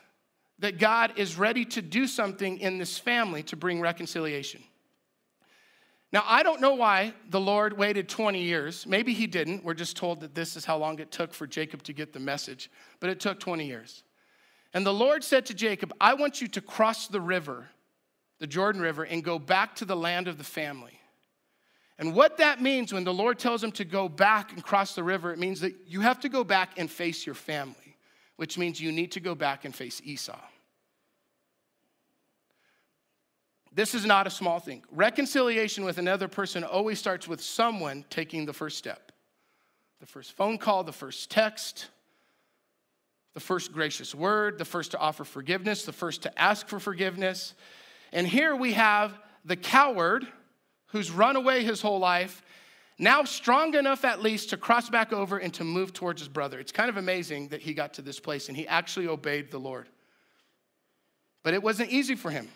that 0.58 0.80
God 0.80 1.14
is 1.16 1.38
ready 1.38 1.66
to 1.66 1.84
do 1.84 2.08
something 2.08 2.58
in 2.58 2.80
this 2.80 2.98
family 2.98 3.44
to 3.44 3.56
bring 3.56 3.80
reconciliation. 3.80 4.64
Now, 6.16 6.24
I 6.26 6.44
don't 6.44 6.62
know 6.62 6.76
why 6.76 7.14
the 7.30 7.42
Lord 7.42 7.78
waited 7.78 8.08
20 8.08 8.42
years. 8.42 8.88
Maybe 8.88 9.12
he 9.12 9.28
didn't. 9.28 9.66
We're 9.66 9.74
just 9.74 9.98
told 9.98 10.22
that 10.22 10.34
this 10.34 10.56
is 10.56 10.64
how 10.64 10.78
long 10.78 10.98
it 11.00 11.12
took 11.12 11.34
for 11.34 11.46
Jacob 11.46 11.84
to 11.84 11.92
get 11.92 12.14
the 12.14 12.22
message, 12.22 12.72
but 13.02 13.10
it 13.10 13.20
took 13.20 13.38
20 13.38 13.66
years. 13.66 14.02
And 14.74 14.86
the 14.86 14.94
Lord 14.94 15.26
said 15.26 15.46
to 15.48 15.54
Jacob, 15.54 15.92
I 16.00 16.14
want 16.14 16.40
you 16.40 16.48
to 16.48 16.62
cross 16.62 17.08
the 17.08 17.20
river, 17.20 17.68
the 18.40 18.48
Jordan 18.48 18.82
River, 18.82 19.04
and 19.04 19.26
go 19.26 19.38
back 19.38 19.76
to 19.76 19.84
the 19.84 19.98
land 19.98 20.30
of 20.30 20.38
the 20.38 20.46
family. 20.46 21.02
And 22.00 22.16
what 22.16 22.38
that 22.38 22.62
means 22.62 22.94
when 22.94 23.04
the 23.04 23.14
Lord 23.14 23.38
tells 23.38 23.62
him 23.62 23.74
to 23.74 23.84
go 23.84 24.08
back 24.08 24.54
and 24.54 24.64
cross 24.64 24.96
the 24.96 25.04
river, 25.04 25.34
it 25.34 25.38
means 25.38 25.60
that 25.60 25.76
you 25.86 26.00
have 26.00 26.22
to 26.22 26.30
go 26.30 26.46
back 26.46 26.78
and 26.78 26.90
face 26.90 27.26
your 27.26 27.36
family, 27.36 27.98
which 28.38 28.58
means 28.58 28.80
you 28.80 28.94
need 28.94 29.12
to 29.12 29.20
go 29.20 29.36
back 29.36 29.66
and 29.66 29.76
face 29.76 30.02
Esau. 30.02 30.40
This 33.76 33.94
is 33.94 34.06
not 34.06 34.26
a 34.26 34.30
small 34.30 34.60
thing. 34.60 34.84
Reconciliation 34.90 35.84
with 35.84 35.98
another 35.98 36.30
person 36.30 36.64
always 36.64 36.98
starts 36.98 37.28
with 37.28 37.42
someone 37.42 38.06
taking 38.10 38.46
the 38.46 38.54
first 38.54 38.78
step 38.78 39.12
the 40.02 40.06
first 40.06 40.34
phone 40.34 40.58
call, 40.58 40.84
the 40.84 40.92
first 40.92 41.32
text, 41.32 41.88
the 43.34 43.40
first 43.40 43.72
gracious 43.72 44.14
word, 44.14 44.58
the 44.58 44.66
first 44.66 44.92
to 44.92 45.00
offer 45.00 45.24
forgiveness, 45.24 45.84
the 45.84 45.94
first 45.94 46.24
to 46.24 46.40
ask 46.40 46.68
for 46.68 46.80
forgiveness. 46.80 47.54
And 48.12 48.28
here 48.28 48.56
we 48.56 48.74
have 48.74 49.18
the 49.46 49.56
coward 49.56 50.28
who's 50.88 51.10
run 51.10 51.38
away 51.38 51.64
his 51.64 51.82
whole 51.82 51.98
life, 51.98 52.44
now 53.00 53.24
strong 53.24 53.74
enough 53.74 54.06
at 54.06 54.22
least 54.22 54.52
to 54.52 54.58
cross 54.58 54.90
back 54.90 55.12
over 55.12 55.38
and 55.38 55.54
to 55.56 55.64
move 55.64 55.92
towards 55.92 56.22
his 56.22 56.30
brother. 56.30 56.60
It's 56.60 56.74
kind 56.74 56.90
of 56.90 56.98
amazing 56.98 57.48
that 57.48 57.62
he 57.62 57.74
got 57.74 57.94
to 57.96 58.02
this 58.02 58.20
place 58.20 58.48
and 58.48 58.56
he 58.56 58.68
actually 58.68 59.08
obeyed 59.08 59.50
the 59.50 59.60
Lord. 59.60 59.88
But 61.42 61.54
it 61.54 61.64
wasn't 61.64 61.90
easy 61.90 62.16
for 62.16 62.32
him. 62.32 62.48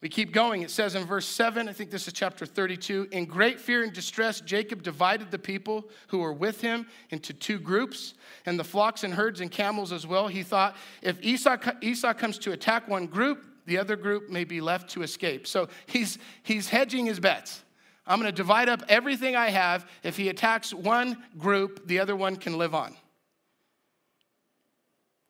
We 0.00 0.08
keep 0.08 0.32
going. 0.32 0.62
It 0.62 0.70
says 0.70 0.94
in 0.94 1.04
verse 1.04 1.26
7, 1.26 1.68
I 1.68 1.72
think 1.74 1.90
this 1.90 2.06
is 2.06 2.14
chapter 2.14 2.46
32 2.46 3.08
In 3.12 3.26
great 3.26 3.60
fear 3.60 3.82
and 3.82 3.92
distress, 3.92 4.40
Jacob 4.40 4.82
divided 4.82 5.30
the 5.30 5.38
people 5.38 5.90
who 6.08 6.18
were 6.18 6.32
with 6.32 6.62
him 6.62 6.86
into 7.10 7.34
two 7.34 7.58
groups, 7.58 8.14
and 8.46 8.58
the 8.58 8.64
flocks 8.64 9.04
and 9.04 9.12
herds 9.12 9.40
and 9.40 9.50
camels 9.50 9.92
as 9.92 10.06
well. 10.06 10.26
He 10.28 10.42
thought, 10.42 10.76
if 11.02 11.22
Esau, 11.22 11.58
Esau 11.82 12.14
comes 12.14 12.38
to 12.38 12.52
attack 12.52 12.88
one 12.88 13.06
group, 13.06 13.44
the 13.66 13.76
other 13.76 13.94
group 13.94 14.30
may 14.30 14.44
be 14.44 14.62
left 14.62 14.88
to 14.90 15.02
escape. 15.02 15.46
So 15.46 15.68
he's, 15.86 16.18
he's 16.42 16.68
hedging 16.68 17.04
his 17.04 17.20
bets. 17.20 17.62
I'm 18.06 18.18
going 18.18 18.32
to 18.32 18.36
divide 18.36 18.70
up 18.70 18.82
everything 18.88 19.36
I 19.36 19.50
have. 19.50 19.88
If 20.02 20.16
he 20.16 20.30
attacks 20.30 20.72
one 20.72 21.22
group, 21.38 21.86
the 21.86 22.00
other 22.00 22.16
one 22.16 22.36
can 22.36 22.56
live 22.56 22.74
on. 22.74 22.96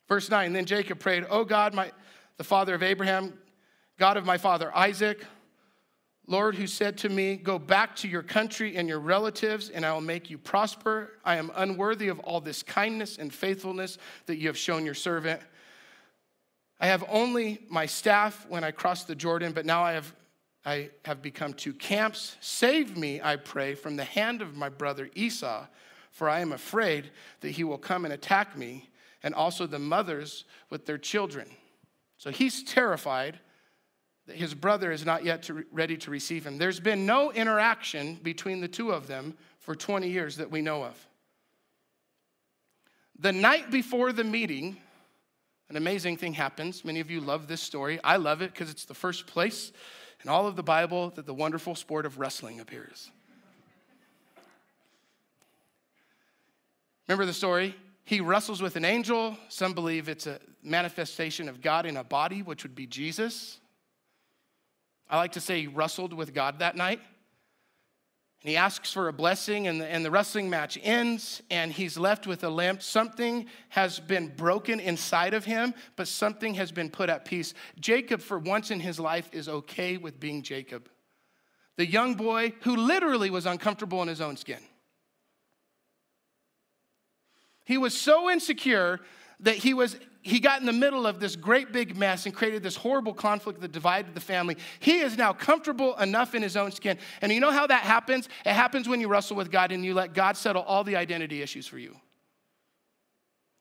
Verse 0.08 0.30
9 0.30 0.52
Then 0.52 0.64
Jacob 0.64 1.00
prayed, 1.00 1.26
Oh 1.28 1.44
God, 1.44 1.74
my, 1.74 1.90
the 2.36 2.44
father 2.44 2.74
of 2.74 2.82
Abraham, 2.84 3.34
God 4.00 4.16
of 4.16 4.24
my 4.24 4.38
father 4.38 4.74
Isaac, 4.74 5.26
Lord, 6.26 6.54
who 6.54 6.66
said 6.66 6.96
to 6.98 7.10
me, 7.10 7.36
Go 7.36 7.58
back 7.58 7.94
to 7.96 8.08
your 8.08 8.22
country 8.22 8.76
and 8.76 8.88
your 8.88 8.98
relatives, 8.98 9.68
and 9.68 9.84
I 9.84 9.92
will 9.92 10.00
make 10.00 10.30
you 10.30 10.38
prosper. 10.38 11.18
I 11.22 11.36
am 11.36 11.52
unworthy 11.54 12.08
of 12.08 12.18
all 12.20 12.40
this 12.40 12.62
kindness 12.62 13.18
and 13.18 13.32
faithfulness 13.32 13.98
that 14.24 14.38
you 14.38 14.46
have 14.46 14.56
shown 14.56 14.86
your 14.86 14.94
servant. 14.94 15.42
I 16.80 16.86
have 16.86 17.04
only 17.10 17.60
my 17.68 17.84
staff 17.84 18.46
when 18.48 18.64
I 18.64 18.70
crossed 18.70 19.06
the 19.06 19.14
Jordan, 19.14 19.52
but 19.52 19.66
now 19.66 19.82
I 19.82 19.92
have, 19.92 20.14
I 20.64 20.88
have 21.04 21.20
become 21.20 21.52
two 21.52 21.74
camps. 21.74 22.38
Save 22.40 22.96
me, 22.96 23.20
I 23.22 23.36
pray, 23.36 23.74
from 23.74 23.96
the 23.96 24.04
hand 24.04 24.40
of 24.40 24.56
my 24.56 24.70
brother 24.70 25.10
Esau, 25.14 25.66
for 26.10 26.26
I 26.26 26.40
am 26.40 26.52
afraid 26.52 27.10
that 27.40 27.50
he 27.50 27.64
will 27.64 27.76
come 27.76 28.06
and 28.06 28.14
attack 28.14 28.56
me, 28.56 28.88
and 29.22 29.34
also 29.34 29.66
the 29.66 29.78
mothers 29.78 30.46
with 30.70 30.86
their 30.86 30.96
children. 30.96 31.50
So 32.16 32.30
he's 32.30 32.62
terrified 32.62 33.40
that 34.30 34.36
his 34.36 34.54
brother 34.54 34.92
is 34.92 35.04
not 35.04 35.24
yet 35.24 35.42
to, 35.42 35.64
ready 35.72 35.96
to 35.96 36.08
receive 36.08 36.46
him. 36.46 36.56
There's 36.56 36.78
been 36.78 37.04
no 37.04 37.32
interaction 37.32 38.14
between 38.22 38.60
the 38.60 38.68
two 38.68 38.92
of 38.92 39.08
them 39.08 39.36
for 39.58 39.74
20 39.74 40.08
years 40.08 40.36
that 40.36 40.52
we 40.52 40.62
know 40.62 40.84
of. 40.84 41.08
The 43.18 43.32
night 43.32 43.72
before 43.72 44.12
the 44.12 44.22
meeting, 44.22 44.76
an 45.68 45.76
amazing 45.76 46.16
thing 46.16 46.32
happens. 46.32 46.84
Many 46.84 47.00
of 47.00 47.10
you 47.10 47.20
love 47.20 47.48
this 47.48 47.60
story. 47.60 47.98
I 48.04 48.18
love 48.18 48.40
it 48.40 48.52
because 48.52 48.70
it's 48.70 48.84
the 48.84 48.94
first 48.94 49.26
place 49.26 49.72
in 50.22 50.30
all 50.30 50.46
of 50.46 50.54
the 50.54 50.62
Bible 50.62 51.10
that 51.16 51.26
the 51.26 51.34
wonderful 51.34 51.74
sport 51.74 52.06
of 52.06 52.20
wrestling 52.20 52.60
appears. 52.60 53.10
Remember 57.08 57.26
the 57.26 57.32
story? 57.32 57.74
He 58.04 58.20
wrestles 58.20 58.62
with 58.62 58.76
an 58.76 58.84
angel. 58.84 59.36
Some 59.48 59.74
believe 59.74 60.08
it's 60.08 60.28
a 60.28 60.38
manifestation 60.62 61.48
of 61.48 61.60
God 61.60 61.84
in 61.84 61.96
a 61.96 62.04
body, 62.04 62.42
which 62.42 62.62
would 62.62 62.76
be 62.76 62.86
Jesus. 62.86 63.58
I 65.10 65.16
like 65.16 65.32
to 65.32 65.40
say 65.40 65.62
he 65.62 65.66
wrestled 65.66 66.12
with 66.12 66.32
God 66.32 66.60
that 66.60 66.76
night. 66.76 67.00
And 68.42 68.48
he 68.48 68.56
asks 68.56 68.90
for 68.90 69.08
a 69.08 69.12
blessing, 69.12 69.66
and 69.66 69.80
the, 69.80 69.86
and 69.86 70.02
the 70.02 70.10
wrestling 70.10 70.48
match 70.48 70.78
ends, 70.82 71.42
and 71.50 71.70
he's 71.70 71.98
left 71.98 72.26
with 72.26 72.42
a 72.42 72.48
limp. 72.48 72.80
Something 72.80 73.46
has 73.68 74.00
been 74.00 74.28
broken 74.28 74.80
inside 74.80 75.34
of 75.34 75.44
him, 75.44 75.74
but 75.96 76.08
something 76.08 76.54
has 76.54 76.72
been 76.72 76.88
put 76.88 77.10
at 77.10 77.26
peace. 77.26 77.52
Jacob, 77.78 78.22
for 78.22 78.38
once 78.38 78.70
in 78.70 78.80
his 78.80 78.98
life, 78.98 79.28
is 79.32 79.46
okay 79.46 79.98
with 79.98 80.18
being 80.18 80.42
Jacob. 80.42 80.88
The 81.76 81.84
young 81.86 82.14
boy 82.14 82.54
who 82.62 82.76
literally 82.76 83.28
was 83.28 83.44
uncomfortable 83.44 84.00
in 84.00 84.08
his 84.08 84.22
own 84.22 84.38
skin. 84.38 84.60
He 87.66 87.76
was 87.76 87.98
so 87.98 88.30
insecure 88.30 89.00
that 89.42 89.56
he 89.56 89.74
was 89.74 89.96
he 90.22 90.38
got 90.38 90.60
in 90.60 90.66
the 90.66 90.72
middle 90.72 91.06
of 91.06 91.18
this 91.18 91.34
great 91.34 91.72
big 91.72 91.96
mess 91.96 92.26
and 92.26 92.34
created 92.34 92.62
this 92.62 92.76
horrible 92.76 93.14
conflict 93.14 93.60
that 93.62 93.72
divided 93.72 94.14
the 94.14 94.20
family. 94.20 94.56
He 94.78 94.98
is 94.98 95.16
now 95.16 95.32
comfortable 95.32 95.96
enough 95.96 96.34
in 96.34 96.42
his 96.42 96.56
own 96.56 96.72
skin. 96.72 96.98
And 97.22 97.32
you 97.32 97.40
know 97.40 97.50
how 97.50 97.66
that 97.66 97.82
happens? 97.82 98.28
It 98.44 98.52
happens 98.52 98.86
when 98.86 99.00
you 99.00 99.08
wrestle 99.08 99.36
with 99.36 99.50
God 99.50 99.72
and 99.72 99.82
you 99.82 99.94
let 99.94 100.12
God 100.12 100.36
settle 100.36 100.62
all 100.62 100.84
the 100.84 100.96
identity 100.96 101.40
issues 101.40 101.66
for 101.66 101.78
you. 101.78 101.96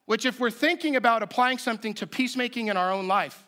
Which, 0.05 0.25
if 0.25 0.39
we're 0.39 0.51
thinking 0.51 0.95
about 0.95 1.23
applying 1.23 1.59
something 1.59 1.93
to 1.95 2.07
peacemaking 2.07 2.67
in 2.67 2.75
our 2.75 2.91
own 2.91 3.07
life, 3.07 3.41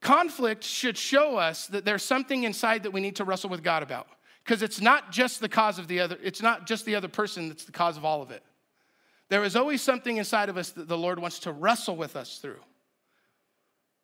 conflict 0.00 0.64
should 0.64 0.96
show 0.96 1.36
us 1.36 1.66
that 1.66 1.84
there's 1.84 2.04
something 2.04 2.44
inside 2.44 2.84
that 2.84 2.92
we 2.92 3.00
need 3.00 3.16
to 3.16 3.24
wrestle 3.24 3.50
with 3.50 3.62
God 3.62 3.82
about. 3.82 4.06
Because 4.44 4.62
it's 4.62 4.80
not 4.80 5.12
just 5.12 5.40
the 5.40 5.48
cause 5.48 5.78
of 5.78 5.86
the 5.86 6.00
other, 6.00 6.16
it's 6.22 6.40
not 6.40 6.66
just 6.66 6.86
the 6.86 6.94
other 6.94 7.08
person 7.08 7.48
that's 7.48 7.64
the 7.64 7.72
cause 7.72 7.96
of 7.96 8.04
all 8.04 8.22
of 8.22 8.30
it. 8.30 8.42
There 9.32 9.44
is 9.44 9.56
always 9.56 9.80
something 9.80 10.18
inside 10.18 10.50
of 10.50 10.58
us 10.58 10.72
that 10.72 10.88
the 10.88 10.98
Lord 10.98 11.18
wants 11.18 11.38
to 11.38 11.52
wrestle 11.52 11.96
with 11.96 12.16
us 12.16 12.36
through 12.36 12.60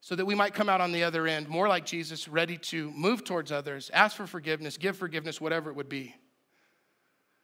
so 0.01 0.17
that 0.17 0.25
we 0.25 0.35
might 0.35 0.55
come 0.55 0.71
out 0.71 0.81
on 0.81 0.91
the 0.91 1.05
other 1.05 1.27
end 1.27 1.51
more 1.51 1.69
like 1.69 1.85
Jesus, 1.85 2.29
ready 2.29 2.57
to 2.57 2.91
move 2.93 3.25
towards 3.25 3.53
others, 3.53 3.91
ask 3.93 4.17
for 4.17 4.27
forgiveness, 4.27 4.79
give 4.79 4.97
forgiveness, 4.97 5.39
whatever 5.39 5.69
it 5.69 5.77
would 5.77 5.91
be. 5.91 6.15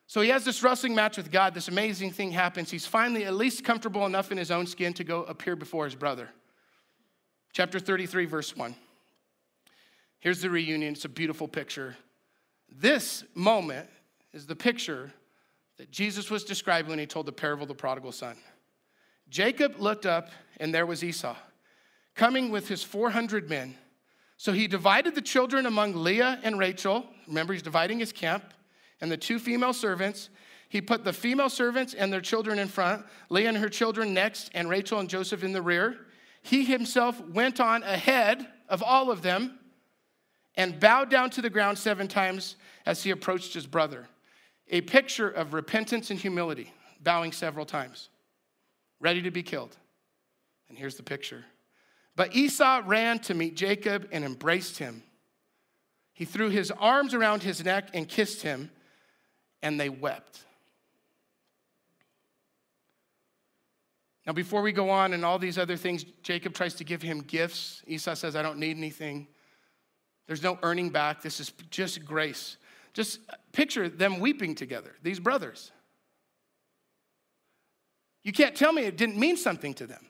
So 0.07 0.23
he 0.23 0.31
has 0.31 0.47
this 0.47 0.63
wrestling 0.63 0.95
match 0.95 1.19
with 1.19 1.31
God. 1.31 1.53
This 1.53 1.69
amazing 1.69 2.13
thing 2.13 2.31
happens. 2.31 2.71
He's 2.71 2.87
finally 2.87 3.27
at 3.27 3.35
least 3.35 3.65
comfortable 3.65 4.07
enough 4.07 4.33
in 4.33 4.39
his 4.39 4.51
own 4.51 4.67
skin 4.67 4.95
to 4.95 5.05
go 5.05 5.25
appear 5.25 5.55
before 5.55 5.85
his 5.85 5.95
brother. 5.95 6.31
Chapter 7.53 7.79
33, 7.79 8.25
verse 8.25 8.57
1. 8.57 8.75
Here's 10.21 10.41
the 10.41 10.49
reunion. 10.49 10.95
It's 10.95 11.05
a 11.05 11.11
beautiful 11.11 11.49
picture. 11.49 11.99
This 12.75 13.25
moment 13.35 13.91
is 14.33 14.47
the 14.47 14.57
picture 14.57 15.13
that 15.79 15.91
Jesus 15.91 16.31
was 16.31 16.45
describing 16.45 16.91
when 16.91 16.99
he 16.99 17.07
told 17.07 17.27
the 17.27 17.33
parable 17.33 17.63
of 17.63 17.69
the 17.69 17.75
prodigal 17.75 18.13
son. 18.13 18.37
Jacob 19.29 19.77
looked 19.79 20.07
up, 20.07 20.31
and 20.59 20.73
there 20.73 20.87
was 20.87 21.03
Esau 21.03 21.37
coming 22.15 22.51
with 22.51 22.69
his 22.69 22.83
400 22.83 23.49
men. 23.51 23.77
So 24.37 24.53
he 24.53 24.67
divided 24.67 25.15
the 25.15 25.23
children 25.23 25.67
among 25.67 25.95
Leah 25.95 26.39
and 26.43 26.59
Rachel. 26.59 27.07
Remember, 27.27 27.53
he's 27.53 27.63
dividing 27.63 27.99
his 27.99 28.13
camp, 28.13 28.45
and 29.01 29.11
the 29.11 29.17
two 29.17 29.39
female 29.39 29.73
servants. 29.73 30.31
He 30.69 30.81
put 30.81 31.05
the 31.05 31.13
female 31.13 31.51
servants 31.51 31.95
and 31.95 32.13
their 32.13 32.21
children 32.21 32.59
in 32.59 32.69
front, 32.69 33.05
Leah 33.31 33.49
and 33.49 33.59
her 33.59 33.69
children 33.69 34.15
next, 34.15 34.51
and 34.55 34.69
Rachel 34.69 34.99
and 34.99 35.09
Joseph 35.09 35.45
in 35.45 35.53
the 35.53 35.63
rear. 35.63 36.07
He 36.43 36.65
himself 36.65 37.21
went 37.29 37.61
on 37.61 37.83
ahead 37.83 38.47
of 38.69 38.83
all 38.83 39.11
of 39.11 39.23
them 39.23 39.59
and 40.57 40.79
bowed 40.79 41.11
down 41.11 41.31
to 41.31 41.43
the 41.43 41.51
ground 41.51 41.79
seven 41.79 42.07
times 42.07 42.57
as 42.87 43.03
he 43.03 43.11
approached 43.11 43.55
his 43.55 43.67
brother 43.67 44.07
a 44.71 44.81
picture 44.81 45.29
of 45.29 45.55
repentance 45.55 46.11
and 46.11 46.19
humility, 46.19 46.73
bowing 47.03 47.33
several 47.33 47.67
times, 47.67 48.09
ready 49.01 49.23
to 49.23 49.31
be 49.31 49.43
killed. 49.43 49.77
And 50.69 50.79
here's 50.79 50.97
the 50.97 51.03
picture. 51.03 51.45
But 52.17 52.35
Esau 52.35 52.83
ran 52.87 53.19
to 53.21 53.35
meet 53.35 53.57
Jacob 53.57 54.09
and 54.13 54.25
embraced 54.25 54.79
him. 54.79 55.03
He 56.13 56.25
threw 56.25 56.49
his 56.49 56.71
arms 56.71 57.13
around 57.13 57.43
his 57.43 57.65
neck 57.65 57.89
and 57.93 58.09
kissed 58.09 58.43
him, 58.43 58.71
and 59.63 59.79
they 59.79 59.89
wept. 59.89 60.45
Now, 64.27 64.33
before 64.33 64.63
we 64.63 64.73
go 64.73 64.89
on 64.89 65.13
and 65.13 65.25
all 65.25 65.39
these 65.39 65.59
other 65.59 65.77
things, 65.77 66.05
Jacob 66.23 66.55
tries 66.55 66.75
to 66.75 66.85
give 66.85 67.03
him 67.03 67.21
gifts. 67.21 67.83
Esau 67.87 68.15
says, 68.15 68.37
I 68.37 68.43
don't 68.43 68.59
need 68.59 68.77
anything. 68.77 69.27
There's 70.27 70.43
no 70.43 70.59
earning 70.63 70.89
back. 70.89 71.21
This 71.21 71.41
is 71.41 71.53
just 71.71 72.05
grace. 72.07 72.57
Just 72.95 73.21
picture 73.55 73.89
them 73.89 74.19
weeping 74.19 74.55
together, 74.55 74.95
these 75.03 75.19
brothers. 75.19 75.73
You 78.25 78.33
can't 78.33 78.55
tell 78.55 78.73
me 78.73 78.83
it 78.83 78.99
didn't 78.99 79.17
mean 79.17 79.37
something 79.37 79.73
to 79.75 79.87
them. 79.87 80.05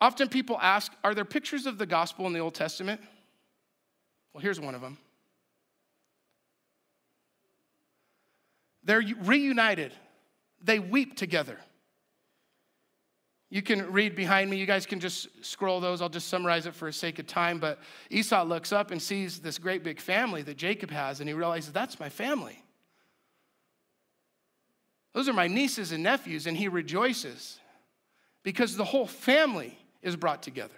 Often 0.00 0.28
people 0.28 0.58
ask, 0.60 0.92
are 1.04 1.14
there 1.14 1.24
pictures 1.24 1.66
of 1.66 1.78
the 1.78 1.86
gospel 1.86 2.26
in 2.26 2.32
the 2.32 2.38
Old 2.38 2.54
Testament? 2.54 3.00
Well, 4.32 4.42
here's 4.42 4.60
one 4.60 4.74
of 4.74 4.80
them. 4.80 4.98
They're 8.82 9.02
reunited, 9.22 9.92
they 10.62 10.78
weep 10.78 11.16
together. 11.16 11.58
You 13.54 13.62
can 13.62 13.92
read 13.92 14.16
behind 14.16 14.50
me. 14.50 14.56
You 14.56 14.66
guys 14.66 14.84
can 14.84 14.98
just 14.98 15.28
scroll 15.44 15.78
those. 15.78 16.02
I'll 16.02 16.08
just 16.08 16.26
summarize 16.26 16.66
it 16.66 16.74
for 16.74 16.86
the 16.86 16.92
sake 16.92 17.20
of 17.20 17.28
time. 17.28 17.60
But 17.60 17.78
Esau 18.10 18.42
looks 18.42 18.72
up 18.72 18.90
and 18.90 19.00
sees 19.00 19.38
this 19.38 19.58
great 19.58 19.84
big 19.84 20.00
family 20.00 20.42
that 20.42 20.56
Jacob 20.56 20.90
has, 20.90 21.20
and 21.20 21.28
he 21.28 21.34
realizes 21.34 21.72
that's 21.72 22.00
my 22.00 22.08
family. 22.08 22.60
Those 25.12 25.28
are 25.28 25.32
my 25.32 25.46
nieces 25.46 25.92
and 25.92 26.02
nephews, 26.02 26.48
and 26.48 26.56
he 26.56 26.66
rejoices 26.66 27.60
because 28.42 28.76
the 28.76 28.84
whole 28.84 29.06
family 29.06 29.78
is 30.02 30.16
brought 30.16 30.42
together. 30.42 30.74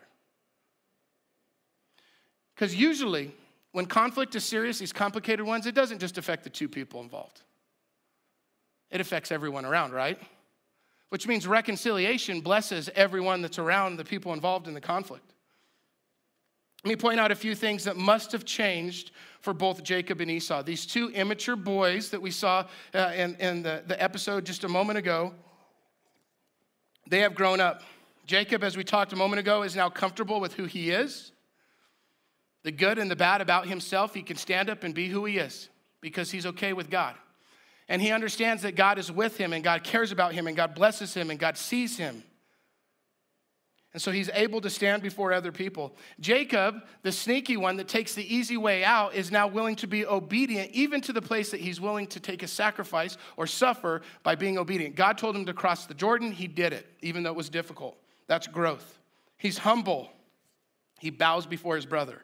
Because 2.54 2.74
usually, 2.74 3.34
when 3.72 3.86
conflict 3.86 4.34
is 4.34 4.44
serious, 4.44 4.78
these 4.78 4.92
complicated 4.92 5.46
ones, 5.46 5.64
it 5.64 5.74
doesn't 5.74 5.98
just 5.98 6.18
affect 6.18 6.44
the 6.44 6.50
two 6.50 6.68
people 6.68 7.00
involved, 7.00 7.40
it 8.90 9.00
affects 9.00 9.32
everyone 9.32 9.64
around, 9.64 9.92
right? 9.92 10.18
Which 11.10 11.26
means 11.26 11.46
reconciliation 11.46 12.40
blesses 12.40 12.90
everyone 12.94 13.42
that's 13.42 13.58
around 13.58 13.96
the 13.96 14.04
people 14.04 14.32
involved 14.32 14.66
in 14.66 14.74
the 14.74 14.80
conflict. 14.80 15.34
Let 16.84 16.90
me 16.90 16.96
point 16.96 17.18
out 17.18 17.32
a 17.32 17.36
few 17.36 17.54
things 17.54 17.84
that 17.84 17.96
must 17.96 18.32
have 18.32 18.44
changed 18.44 19.10
for 19.40 19.52
both 19.52 19.82
Jacob 19.82 20.20
and 20.20 20.30
Esau. 20.30 20.62
These 20.62 20.86
two 20.86 21.08
immature 21.10 21.56
boys 21.56 22.10
that 22.10 22.22
we 22.22 22.30
saw 22.30 22.66
uh, 22.94 23.12
in, 23.16 23.34
in 23.36 23.62
the, 23.62 23.82
the 23.86 24.00
episode 24.00 24.44
just 24.44 24.64
a 24.64 24.68
moment 24.68 24.98
ago, 24.98 25.32
they 27.08 27.20
have 27.20 27.34
grown 27.34 27.60
up. 27.60 27.82
Jacob, 28.26 28.64
as 28.64 28.76
we 28.76 28.84
talked 28.84 29.12
a 29.12 29.16
moment 29.16 29.40
ago, 29.40 29.62
is 29.62 29.76
now 29.76 29.88
comfortable 29.88 30.40
with 30.40 30.54
who 30.54 30.64
he 30.64 30.90
is. 30.90 31.32
The 32.64 32.72
good 32.72 32.98
and 32.98 33.10
the 33.10 33.16
bad 33.16 33.40
about 33.40 33.68
himself, 33.68 34.14
he 34.14 34.22
can 34.22 34.36
stand 34.36 34.68
up 34.68 34.82
and 34.82 34.94
be 34.94 35.08
who 35.08 35.24
he 35.24 35.38
is 35.38 35.68
because 36.00 36.30
he's 36.30 36.46
okay 36.46 36.72
with 36.72 36.90
God. 36.90 37.14
And 37.88 38.02
he 38.02 38.10
understands 38.10 38.62
that 38.62 38.74
God 38.74 38.98
is 38.98 39.12
with 39.12 39.36
him 39.36 39.52
and 39.52 39.62
God 39.62 39.84
cares 39.84 40.12
about 40.12 40.34
him 40.34 40.46
and 40.46 40.56
God 40.56 40.74
blesses 40.74 41.14
him 41.14 41.30
and 41.30 41.38
God 41.38 41.56
sees 41.56 41.96
him. 41.96 42.22
And 43.96 44.02
so 44.02 44.10
he's 44.10 44.28
able 44.34 44.60
to 44.60 44.68
stand 44.68 45.02
before 45.02 45.32
other 45.32 45.52
people. 45.52 45.96
Jacob, 46.20 46.82
the 47.00 47.10
sneaky 47.10 47.56
one 47.56 47.78
that 47.78 47.88
takes 47.88 48.14
the 48.14 48.34
easy 48.34 48.58
way 48.58 48.84
out, 48.84 49.14
is 49.14 49.30
now 49.30 49.46
willing 49.46 49.76
to 49.76 49.86
be 49.86 50.04
obedient, 50.04 50.70
even 50.72 51.00
to 51.00 51.14
the 51.14 51.22
place 51.22 51.50
that 51.52 51.60
he's 51.60 51.80
willing 51.80 52.06
to 52.08 52.20
take 52.20 52.42
a 52.42 52.46
sacrifice 52.46 53.16
or 53.38 53.46
suffer 53.46 54.02
by 54.22 54.34
being 54.34 54.58
obedient. 54.58 54.96
God 54.96 55.16
told 55.16 55.34
him 55.34 55.46
to 55.46 55.54
cross 55.54 55.86
the 55.86 55.94
Jordan, 55.94 56.30
he 56.30 56.46
did 56.46 56.74
it, 56.74 56.86
even 57.00 57.22
though 57.22 57.30
it 57.30 57.36
was 57.36 57.48
difficult. 57.48 57.96
That's 58.26 58.46
growth. 58.46 58.98
He's 59.38 59.56
humble, 59.56 60.10
he 60.98 61.08
bows 61.08 61.46
before 61.46 61.76
his 61.76 61.86
brother. 61.86 62.22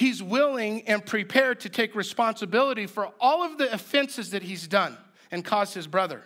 He's 0.00 0.22
willing 0.22 0.88
and 0.88 1.04
prepared 1.04 1.60
to 1.60 1.68
take 1.68 1.94
responsibility 1.94 2.86
for 2.86 3.10
all 3.20 3.44
of 3.44 3.58
the 3.58 3.70
offenses 3.70 4.30
that 4.30 4.42
he's 4.42 4.66
done 4.66 4.96
and 5.30 5.44
caused 5.44 5.74
his 5.74 5.86
brother. 5.86 6.22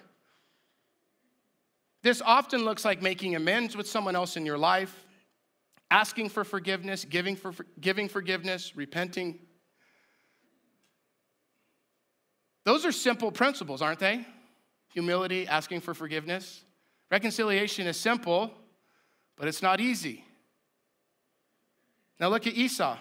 This 2.04 2.22
often 2.24 2.64
looks 2.64 2.84
like 2.84 3.02
making 3.02 3.34
amends 3.34 3.76
with 3.76 3.88
someone 3.88 4.14
else 4.14 4.36
in 4.36 4.46
your 4.46 4.58
life, 4.58 5.04
asking 5.90 6.28
for 6.28 6.44
forgiveness, 6.44 7.04
giving, 7.04 7.34
for, 7.34 7.52
giving 7.80 8.06
forgiveness, 8.06 8.76
repenting. 8.76 9.40
Those 12.62 12.84
are 12.84 12.92
simple 12.92 13.32
principles, 13.32 13.82
aren't 13.82 13.98
they? 13.98 14.24
humility, 14.92 15.48
asking 15.48 15.80
for 15.80 15.94
forgiveness. 15.94 16.62
Reconciliation 17.10 17.88
is 17.88 17.96
simple, 17.96 18.52
but 19.36 19.48
it's 19.48 19.60
not 19.62 19.80
easy. 19.80 20.24
Now 22.20 22.28
look 22.28 22.46
at 22.46 22.54
Esau. 22.54 22.96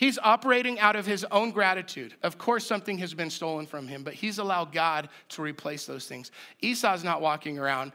He's 0.00 0.18
operating 0.18 0.80
out 0.80 0.96
of 0.96 1.04
his 1.04 1.26
own 1.30 1.50
gratitude. 1.50 2.14
Of 2.22 2.38
course, 2.38 2.66
something 2.66 2.96
has 2.96 3.12
been 3.12 3.28
stolen 3.28 3.66
from 3.66 3.86
him, 3.86 4.02
but 4.02 4.14
he's 4.14 4.38
allowed 4.38 4.72
God 4.72 5.10
to 5.28 5.42
replace 5.42 5.84
those 5.84 6.06
things. 6.06 6.30
Esau's 6.62 7.04
not 7.04 7.20
walking 7.20 7.58
around 7.58 7.92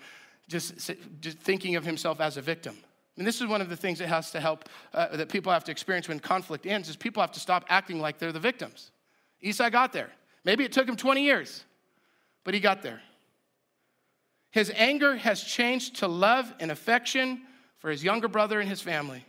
just, 0.47 0.91
just 1.19 1.39
thinking 1.39 1.77
of 1.77 1.83
himself 1.83 2.21
as 2.21 2.37
a 2.37 2.43
victim. 2.43 2.77
And 3.17 3.25
this 3.25 3.41
is 3.41 3.47
one 3.47 3.59
of 3.59 3.69
the 3.69 3.75
things 3.75 3.97
that 3.97 4.07
has 4.07 4.29
to 4.33 4.39
help, 4.39 4.69
uh, 4.93 5.17
that 5.17 5.29
people 5.29 5.51
have 5.51 5.63
to 5.63 5.71
experience 5.71 6.07
when 6.07 6.19
conflict 6.19 6.67
ends, 6.67 6.89
is 6.89 6.95
people 6.95 7.21
have 7.21 7.31
to 7.31 7.39
stop 7.39 7.65
acting 7.69 7.99
like 7.99 8.19
they're 8.19 8.31
the 8.31 8.39
victims. 8.39 8.91
Esau 9.41 9.71
got 9.71 9.91
there. 9.91 10.11
Maybe 10.43 10.63
it 10.63 10.71
took 10.71 10.87
him 10.87 10.95
20 10.95 11.23
years, 11.23 11.63
but 12.43 12.53
he 12.53 12.59
got 12.59 12.83
there. 12.83 13.01
His 14.51 14.71
anger 14.75 15.15
has 15.15 15.41
changed 15.41 15.95
to 15.95 16.07
love 16.07 16.53
and 16.59 16.69
affection 16.69 17.41
for 17.79 17.89
his 17.89 18.03
younger 18.03 18.27
brother 18.27 18.59
and 18.59 18.69
his 18.69 18.79
family. 18.79 19.25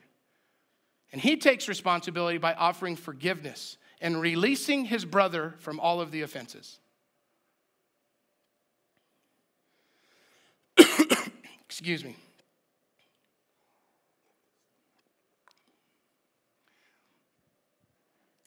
And 1.13 1.21
he 1.21 1.37
takes 1.37 1.69
responsibility 1.69 2.39
by 2.39 2.55
offering 2.55 2.97
forgiveness 2.97 3.79
and 4.01 4.21
releasing 4.21 4.85
his 4.85 5.05
brother 5.05 5.55
from 5.59 5.81
all 5.81 6.01
of 6.01 6.11
the 6.11 6.23
offenses. 6.23 6.81
Excuse 11.65 12.05
me. 12.05 12.17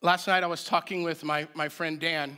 Last 0.01 0.27
night 0.27 0.43
I 0.43 0.47
was 0.47 0.63
talking 0.63 1.03
with 1.03 1.25
my, 1.25 1.47
my 1.53 1.67
friend 1.67 1.99
Dan. 1.99 2.37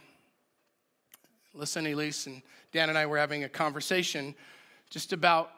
Listen, 1.54 1.86
Elise, 1.86 2.26
and 2.26 2.42
Dan 2.72 2.90
and 2.90 2.98
I 2.98 3.06
were 3.06 3.18
having 3.18 3.44
a 3.44 3.50
conversation 3.50 4.34
just 4.90 5.14
about 5.14 5.52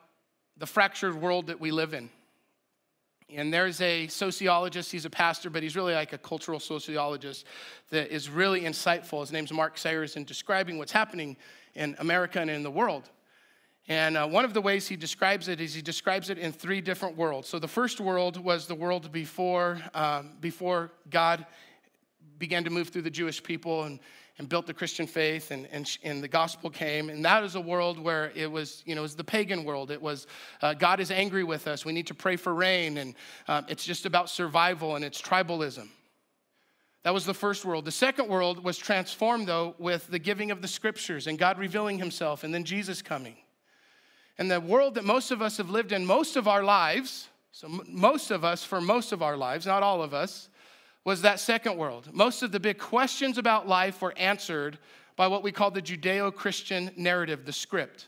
the 0.58 0.66
fractured 0.66 1.16
world 1.16 1.48
that 1.48 1.62
we 1.62 1.72
live 1.72 1.94
in. 1.94 2.10
And 3.36 3.54
there's 3.54 3.82
a 3.82 4.08
sociologist, 4.08 4.92
he's 4.92 5.06
a 5.06 5.10
pastor, 5.10 5.50
but 5.50 5.64
he's 5.64 5.76
really 5.76 5.94
like 5.94 6.14
a 6.14 6.18
cultural 6.18 6.60
sociologist 6.60 7.46
that 7.90 8.14
is 8.14 8.30
really 8.30 8.62
insightful. 8.62 9.22
His 9.22 9.32
name's 9.32 9.52
Mark 9.52 9.78
Sayers 9.78 10.16
in 10.16 10.24
describing 10.24 10.78
what's 10.78 10.92
happening 10.92 11.38
in 11.76 11.96
America 12.00 12.40
and 12.40 12.50
in 12.50 12.64
the 12.64 12.72
world. 12.72 13.10
And 13.88 14.16
uh, 14.16 14.28
one 14.28 14.46
of 14.46 14.54
the 14.54 14.62
ways 14.62 14.88
he 14.88 14.96
describes 14.96 15.48
it 15.48 15.60
is 15.60 15.74
he 15.74 15.82
describes 15.82 16.30
it 16.30 16.38
in 16.38 16.54
three 16.54 16.80
different 16.80 17.18
worlds. 17.18 17.50
So 17.50 17.60
the 17.60 17.68
first 17.68 18.00
world 18.00 18.38
was 18.38 18.68
the 18.68 18.76
world 18.76 19.12
before, 19.12 19.82
um, 19.94 20.38
before 20.40 20.92
God 21.10 21.46
began 22.38 22.64
to 22.64 22.70
move 22.70 22.90
through 22.90 23.02
the 23.02 23.10
Jewish 23.10 23.44
people 23.44 23.84
and, 23.84 24.00
and 24.40 24.50
built 24.50 24.66
the 24.66 24.74
Christian 24.74 25.06
faith 25.06 25.52
and, 25.52 25.68
and, 25.72 25.98
and 26.04 26.24
the 26.24 26.28
gospel 26.28 26.70
came. 26.70 27.10
And 27.10 27.24
that 27.24 27.44
is 27.44 27.56
a 27.56 27.62
world 27.62 28.00
where 28.00 28.32
it 28.36 28.52
was, 28.52 28.82
you 28.86 28.96
know, 28.96 29.02
it 29.02 29.04
was 29.04 29.16
the 29.16 29.24
pagan 29.24 29.64
world. 29.64 29.92
It 29.92 30.02
was 30.02 30.26
uh, 30.62 30.74
God 30.74 31.00
is 31.00 31.12
angry 31.12 31.44
with 31.44 31.68
us. 31.68 31.86
We 31.86 31.94
need 31.94 32.08
to 32.08 32.16
pray 32.16 32.36
for 32.36 32.54
rain. 32.54 32.98
And 32.98 33.16
uh, 33.48 33.62
it's 33.68 33.86
just 33.86 34.06
about 34.06 34.30
survival 34.30 34.96
and 34.96 35.06
it's 35.06 35.22
tribalism. 35.22 35.88
That 37.04 37.14
was 37.14 37.26
the 37.26 37.34
first 37.34 37.66
world. 37.66 37.86
The 37.86 37.92
second 37.92 38.30
world 38.30 38.64
was 38.64 38.78
transformed, 38.78 39.48
though, 39.48 39.76
with 39.78 40.08
the 40.08 40.20
giving 40.20 40.52
of 40.52 40.62
the 40.62 40.70
scriptures 40.70 41.28
and 41.28 41.38
God 41.38 41.60
revealing 41.60 42.00
himself 42.00 42.44
and 42.44 42.54
then 42.54 42.64
Jesus 42.64 43.02
coming. 43.02 43.36
And 44.38 44.50
the 44.50 44.60
world 44.60 44.96
that 44.96 45.04
most 45.04 45.30
of 45.30 45.42
us 45.42 45.58
have 45.58 45.70
lived 45.70 45.92
in 45.92 46.06
most 46.06 46.38
of 46.38 46.48
our 46.48 46.64
lives, 46.64 47.28
so 47.52 47.68
most 47.88 48.32
of 48.32 48.44
us 48.44 48.64
for 48.64 48.82
most 48.82 49.12
of 49.12 49.22
our 49.22 49.38
lives, 49.38 49.66
not 49.68 49.84
all 49.84 50.02
of 50.02 50.14
us, 50.14 50.50
was 51.06 51.22
that 51.22 51.40
second 51.40 51.78
world. 51.78 52.10
Most 52.14 52.44
of 52.44 52.52
the 52.52 52.60
big 52.60 52.78
questions 52.78 53.38
about 53.38 53.68
life 53.68 54.02
were 54.02 54.18
answered 54.18 54.78
by 55.16 55.28
what 55.28 55.44
we 55.44 55.52
call 55.52 55.72
the 55.72 55.82
Judeo 55.82 56.34
Christian 56.34 56.92
narrative, 56.96 57.46
the 57.46 57.54
script. 57.54 58.08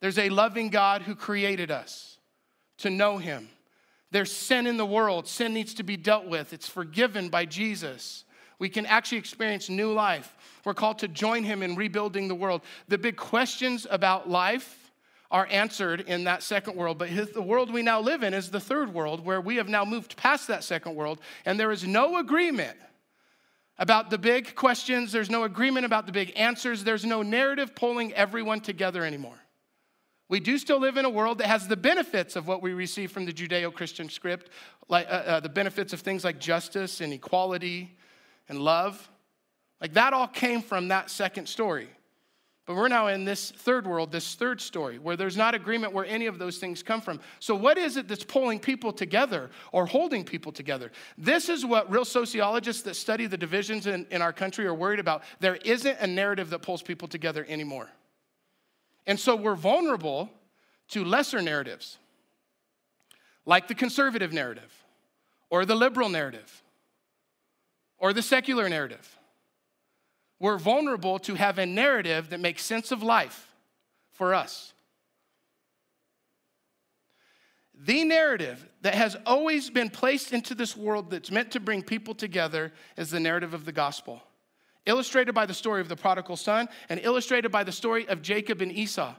There's 0.00 0.18
a 0.18 0.28
loving 0.28 0.70
God 0.70 1.02
who 1.02 1.14
created 1.14 1.70
us 1.70 2.18
to 2.78 2.90
know 2.90 3.18
him. 3.18 3.48
There's 4.10 4.32
sin 4.32 4.66
in 4.66 4.76
the 4.76 4.86
world. 4.86 5.28
Sin 5.28 5.54
needs 5.54 5.74
to 5.74 5.82
be 5.82 5.96
dealt 5.96 6.26
with, 6.26 6.52
it's 6.52 6.68
forgiven 6.68 7.28
by 7.28 7.44
Jesus. 7.44 8.24
We 8.58 8.68
can 8.68 8.84
actually 8.84 9.18
experience 9.18 9.70
new 9.70 9.92
life. 9.92 10.36
We're 10.64 10.74
called 10.74 10.98
to 10.98 11.08
join 11.08 11.44
him 11.44 11.62
in 11.62 11.76
rebuilding 11.76 12.28
the 12.28 12.34
world. 12.34 12.60
The 12.88 12.98
big 12.98 13.16
questions 13.16 13.86
about 13.88 14.28
life 14.28 14.79
are 15.30 15.46
answered 15.50 16.00
in 16.00 16.24
that 16.24 16.42
second 16.42 16.76
world. 16.76 16.98
But 16.98 17.10
the 17.32 17.42
world 17.42 17.72
we 17.72 17.82
now 17.82 18.00
live 18.00 18.22
in 18.22 18.34
is 18.34 18.50
the 18.50 18.60
third 18.60 18.92
world, 18.92 19.24
where 19.24 19.40
we 19.40 19.56
have 19.56 19.68
now 19.68 19.84
moved 19.84 20.16
past 20.16 20.48
that 20.48 20.64
second 20.64 20.94
world, 20.94 21.20
and 21.44 21.58
there 21.58 21.70
is 21.70 21.86
no 21.86 22.16
agreement 22.16 22.76
about 23.78 24.10
the 24.10 24.18
big 24.18 24.54
questions. 24.54 25.12
There's 25.12 25.30
no 25.30 25.44
agreement 25.44 25.86
about 25.86 26.06
the 26.06 26.12
big 26.12 26.32
answers. 26.36 26.84
There's 26.84 27.04
no 27.04 27.22
narrative 27.22 27.74
pulling 27.74 28.12
everyone 28.12 28.60
together 28.60 29.04
anymore. 29.04 29.38
We 30.28 30.38
do 30.38 30.58
still 30.58 30.78
live 30.78 30.96
in 30.96 31.04
a 31.04 31.10
world 31.10 31.38
that 31.38 31.48
has 31.48 31.66
the 31.66 31.76
benefits 31.76 32.36
of 32.36 32.46
what 32.46 32.62
we 32.62 32.72
receive 32.72 33.10
from 33.10 33.24
the 33.24 33.32
Judeo 33.32 33.74
Christian 33.74 34.08
script, 34.08 34.50
like 34.88 35.08
uh, 35.08 35.10
uh, 35.10 35.40
the 35.40 35.48
benefits 35.48 35.92
of 35.92 36.00
things 36.00 36.24
like 36.24 36.38
justice 36.38 37.00
and 37.00 37.12
equality 37.12 37.96
and 38.48 38.60
love. 38.60 39.10
Like 39.80 39.94
that 39.94 40.12
all 40.12 40.28
came 40.28 40.62
from 40.62 40.88
that 40.88 41.10
second 41.10 41.48
story. 41.48 41.88
But 42.70 42.76
we're 42.76 42.86
now 42.86 43.08
in 43.08 43.24
this 43.24 43.50
third 43.50 43.84
world, 43.84 44.12
this 44.12 44.36
third 44.36 44.60
story, 44.60 45.00
where 45.00 45.16
there's 45.16 45.36
not 45.36 45.56
agreement 45.56 45.92
where 45.92 46.04
any 46.04 46.26
of 46.26 46.38
those 46.38 46.58
things 46.58 46.84
come 46.84 47.00
from. 47.00 47.18
So, 47.40 47.52
what 47.52 47.76
is 47.76 47.96
it 47.96 48.06
that's 48.06 48.22
pulling 48.22 48.60
people 48.60 48.92
together 48.92 49.50
or 49.72 49.86
holding 49.86 50.22
people 50.22 50.52
together? 50.52 50.92
This 51.18 51.48
is 51.48 51.66
what 51.66 51.90
real 51.90 52.04
sociologists 52.04 52.82
that 52.82 52.94
study 52.94 53.26
the 53.26 53.36
divisions 53.36 53.88
in, 53.88 54.06
in 54.12 54.22
our 54.22 54.32
country 54.32 54.66
are 54.66 54.74
worried 54.74 55.00
about. 55.00 55.24
There 55.40 55.56
isn't 55.56 55.98
a 55.98 56.06
narrative 56.06 56.48
that 56.50 56.60
pulls 56.60 56.80
people 56.80 57.08
together 57.08 57.44
anymore. 57.48 57.88
And 59.04 59.18
so, 59.18 59.34
we're 59.34 59.56
vulnerable 59.56 60.30
to 60.90 61.04
lesser 61.04 61.42
narratives, 61.42 61.98
like 63.46 63.66
the 63.66 63.74
conservative 63.74 64.32
narrative, 64.32 64.72
or 65.50 65.64
the 65.64 65.74
liberal 65.74 66.08
narrative, 66.08 66.62
or 67.98 68.12
the 68.12 68.22
secular 68.22 68.68
narrative 68.68 69.18
we're 70.40 70.58
vulnerable 70.58 71.18
to 71.20 71.34
have 71.34 71.58
a 71.58 71.66
narrative 71.66 72.30
that 72.30 72.40
makes 72.40 72.64
sense 72.64 72.90
of 72.90 73.02
life 73.02 73.54
for 74.10 74.34
us. 74.34 74.72
The 77.82 78.04
narrative 78.04 78.66
that 78.82 78.94
has 78.94 79.16
always 79.24 79.70
been 79.70 79.90
placed 79.90 80.32
into 80.32 80.54
this 80.54 80.76
world 80.76 81.10
that's 81.10 81.30
meant 81.30 81.52
to 81.52 81.60
bring 81.60 81.82
people 81.82 82.14
together 82.14 82.72
is 82.96 83.10
the 83.10 83.20
narrative 83.20 83.54
of 83.54 83.64
the 83.64 83.72
gospel, 83.72 84.22
illustrated 84.86 85.34
by 85.34 85.46
the 85.46 85.54
story 85.54 85.80
of 85.80 85.88
the 85.88 85.96
prodigal 85.96 86.36
son 86.36 86.68
and 86.88 87.00
illustrated 87.02 87.50
by 87.50 87.64
the 87.64 87.72
story 87.72 88.08
of 88.08 88.20
Jacob 88.22 88.60
and 88.60 88.72
Esau. 88.72 89.14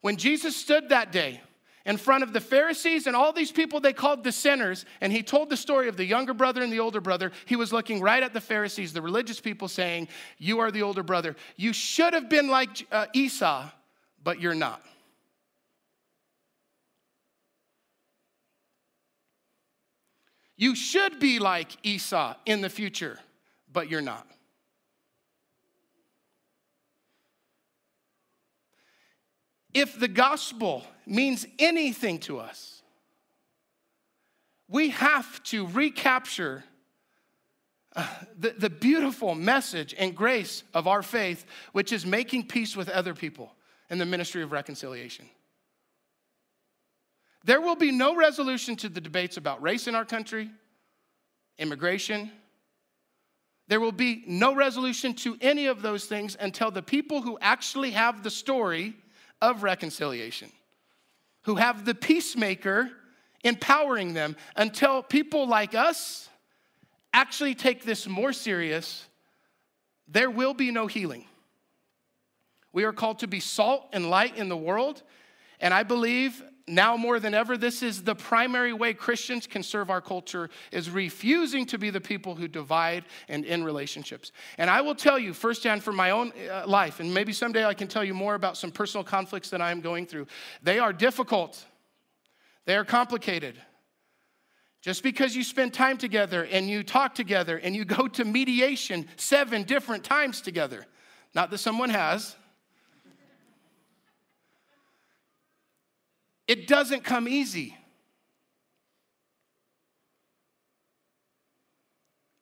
When 0.00 0.16
Jesus 0.16 0.56
stood 0.56 0.88
that 0.88 1.12
day, 1.12 1.40
in 1.86 1.96
front 1.96 2.22
of 2.22 2.32
the 2.32 2.40
Pharisees 2.40 3.06
and 3.06 3.14
all 3.14 3.32
these 3.32 3.52
people 3.52 3.80
they 3.80 3.92
called 3.92 4.24
the 4.24 4.32
sinners, 4.32 4.84
and 5.00 5.12
he 5.12 5.22
told 5.22 5.50
the 5.50 5.56
story 5.56 5.88
of 5.88 5.96
the 5.96 6.04
younger 6.04 6.34
brother 6.34 6.62
and 6.62 6.72
the 6.72 6.80
older 6.80 7.00
brother. 7.00 7.30
He 7.44 7.56
was 7.56 7.72
looking 7.72 8.00
right 8.00 8.22
at 8.22 8.32
the 8.32 8.40
Pharisees, 8.40 8.92
the 8.92 9.02
religious 9.02 9.40
people, 9.40 9.68
saying, 9.68 10.08
You 10.38 10.60
are 10.60 10.70
the 10.70 10.82
older 10.82 11.02
brother. 11.02 11.36
You 11.56 11.72
should 11.72 12.14
have 12.14 12.30
been 12.30 12.48
like 12.48 12.86
uh, 12.90 13.06
Esau, 13.12 13.68
but 14.22 14.40
you're 14.40 14.54
not. 14.54 14.82
You 20.56 20.74
should 20.74 21.18
be 21.18 21.38
like 21.38 21.76
Esau 21.82 22.34
in 22.46 22.60
the 22.60 22.70
future, 22.70 23.18
but 23.72 23.90
you're 23.90 24.00
not. 24.00 24.26
If 29.74 29.98
the 29.98 30.08
gospel 30.08 30.84
means 31.04 31.46
anything 31.58 32.20
to 32.20 32.38
us, 32.38 32.82
we 34.68 34.90
have 34.90 35.42
to 35.44 35.66
recapture 35.66 36.64
uh, 37.96 38.06
the, 38.38 38.50
the 38.50 38.70
beautiful 38.70 39.34
message 39.34 39.94
and 39.98 40.16
grace 40.16 40.62
of 40.72 40.86
our 40.86 41.02
faith, 41.02 41.44
which 41.72 41.92
is 41.92 42.06
making 42.06 42.46
peace 42.46 42.76
with 42.76 42.88
other 42.88 43.14
people 43.14 43.52
in 43.90 43.98
the 43.98 44.06
ministry 44.06 44.42
of 44.42 44.52
reconciliation. 44.52 45.28
There 47.44 47.60
will 47.60 47.76
be 47.76 47.92
no 47.92 48.16
resolution 48.16 48.74
to 48.76 48.88
the 48.88 49.00
debates 49.00 49.36
about 49.36 49.62
race 49.62 49.86
in 49.86 49.94
our 49.94 50.04
country, 50.04 50.50
immigration. 51.58 52.32
There 53.68 53.80
will 53.80 53.92
be 53.92 54.24
no 54.26 54.54
resolution 54.54 55.14
to 55.14 55.36
any 55.40 55.66
of 55.66 55.82
those 55.82 56.06
things 56.06 56.36
until 56.40 56.70
the 56.70 56.82
people 56.82 57.22
who 57.22 57.38
actually 57.40 57.90
have 57.90 58.22
the 58.22 58.30
story 58.30 58.94
of 59.40 59.62
reconciliation, 59.62 60.50
who 61.42 61.56
have 61.56 61.84
the 61.84 61.94
peacemaker 61.94 62.90
empowering 63.42 64.14
them 64.14 64.36
until 64.56 65.02
people 65.02 65.46
like 65.46 65.74
us 65.74 66.28
actually 67.12 67.54
take 67.54 67.84
this 67.84 68.08
more 68.08 68.32
serious, 68.32 69.06
there 70.08 70.30
will 70.30 70.54
be 70.54 70.70
no 70.70 70.86
healing. 70.86 71.24
We 72.72 72.84
are 72.84 72.92
called 72.92 73.20
to 73.20 73.28
be 73.28 73.40
salt 73.40 73.88
and 73.92 74.10
light 74.10 74.36
in 74.36 74.48
the 74.48 74.56
world, 74.56 75.02
and 75.60 75.72
I 75.72 75.84
believe 75.84 76.42
now 76.66 76.96
more 76.96 77.20
than 77.20 77.34
ever, 77.34 77.58
this 77.58 77.82
is 77.82 78.02
the 78.02 78.14
primary 78.14 78.72
way 78.72 78.94
Christians 78.94 79.46
can 79.46 79.62
serve 79.62 79.90
our 79.90 80.00
culture 80.00 80.48
is 80.72 80.88
refusing 80.88 81.66
to 81.66 81.78
be 81.78 81.90
the 81.90 82.00
people 82.00 82.34
who 82.34 82.48
divide 82.48 83.04
and 83.28 83.44
end 83.44 83.66
relationships. 83.66 84.32
And 84.56 84.70
I 84.70 84.80
will 84.80 84.94
tell 84.94 85.18
you 85.18 85.34
firsthand 85.34 85.82
from 85.82 85.96
my 85.96 86.10
own 86.10 86.32
uh, 86.50 86.66
life, 86.66 87.00
and 87.00 87.12
maybe 87.12 87.34
someday 87.34 87.66
I 87.66 87.74
can 87.74 87.86
tell 87.86 88.02
you 88.02 88.14
more 88.14 88.34
about 88.34 88.56
some 88.56 88.70
personal 88.70 89.04
conflicts 89.04 89.50
that 89.50 89.60
I 89.60 89.70
am 89.72 89.82
going 89.82 90.06
through. 90.06 90.26
They 90.62 90.78
are 90.78 90.92
difficult, 90.92 91.62
they 92.64 92.76
are 92.76 92.84
complicated. 92.84 93.56
Just 94.80 95.02
because 95.02 95.34
you 95.34 95.42
spend 95.44 95.72
time 95.72 95.96
together 95.96 96.44
and 96.44 96.68
you 96.68 96.82
talk 96.82 97.14
together 97.14 97.56
and 97.56 97.74
you 97.74 97.86
go 97.86 98.06
to 98.06 98.24
mediation 98.24 99.08
seven 99.16 99.62
different 99.62 100.04
times 100.04 100.42
together, 100.42 100.84
not 101.34 101.50
that 101.50 101.58
someone 101.58 101.88
has, 101.88 102.36
it 106.46 106.66
doesn't 106.66 107.04
come 107.04 107.28
easy. 107.28 107.76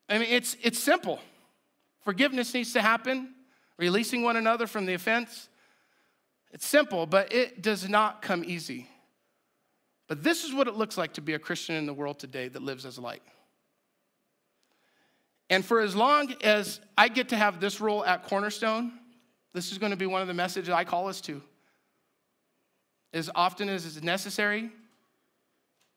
I 0.09 0.19
mean, 0.19 0.29
it's, 0.31 0.57
it's 0.63 0.79
simple. 0.79 1.21
Forgiveness 2.05 2.53
needs 2.53 2.73
to 2.75 2.83
happen, 2.83 3.35
releasing 3.79 4.23
one 4.23 4.37
another 4.37 4.67
from 4.67 4.85
the 4.87 4.95
offense. 4.95 5.49
It's 6.53 6.67
simple, 6.67 7.07
but 7.07 7.33
it 7.33 7.63
does 7.63 7.89
not 7.89 8.21
come 8.21 8.45
easy. 8.45 8.89
But 10.09 10.23
this 10.23 10.45
is 10.45 10.53
what 10.53 10.69
it 10.69 10.75
looks 10.75 10.99
like 10.99 11.15
to 11.15 11.23
be 11.23 11.33
a 11.33 11.39
Christian 11.39 11.77
in 11.77 11.87
the 11.87 11.95
world 11.95 12.19
today 12.19 12.49
that 12.49 12.61
lives 12.61 12.85
as 12.85 12.99
light. 12.99 13.23
And 15.49 15.65
for 15.65 15.81
as 15.81 15.97
long 15.97 16.35
as 16.43 16.81
I 16.99 17.09
get 17.09 17.31
to 17.31 17.37
have 17.37 17.61
this 17.61 17.81
role 17.81 18.05
at 18.05 18.25
Cornerstone, 18.25 18.93
this 19.55 19.73
is 19.73 19.79
going 19.79 19.91
to 19.91 19.97
be 19.97 20.07
one 20.07 20.21
of 20.21 20.29
the 20.29 20.35
messages 20.35 20.69
I 20.71 20.85
call 20.85 21.09
us 21.09 21.21
to. 21.23 21.43
As 23.13 23.31
often 23.35 23.69
as 23.69 23.85
is 23.85 24.03
necessary, 24.03 24.71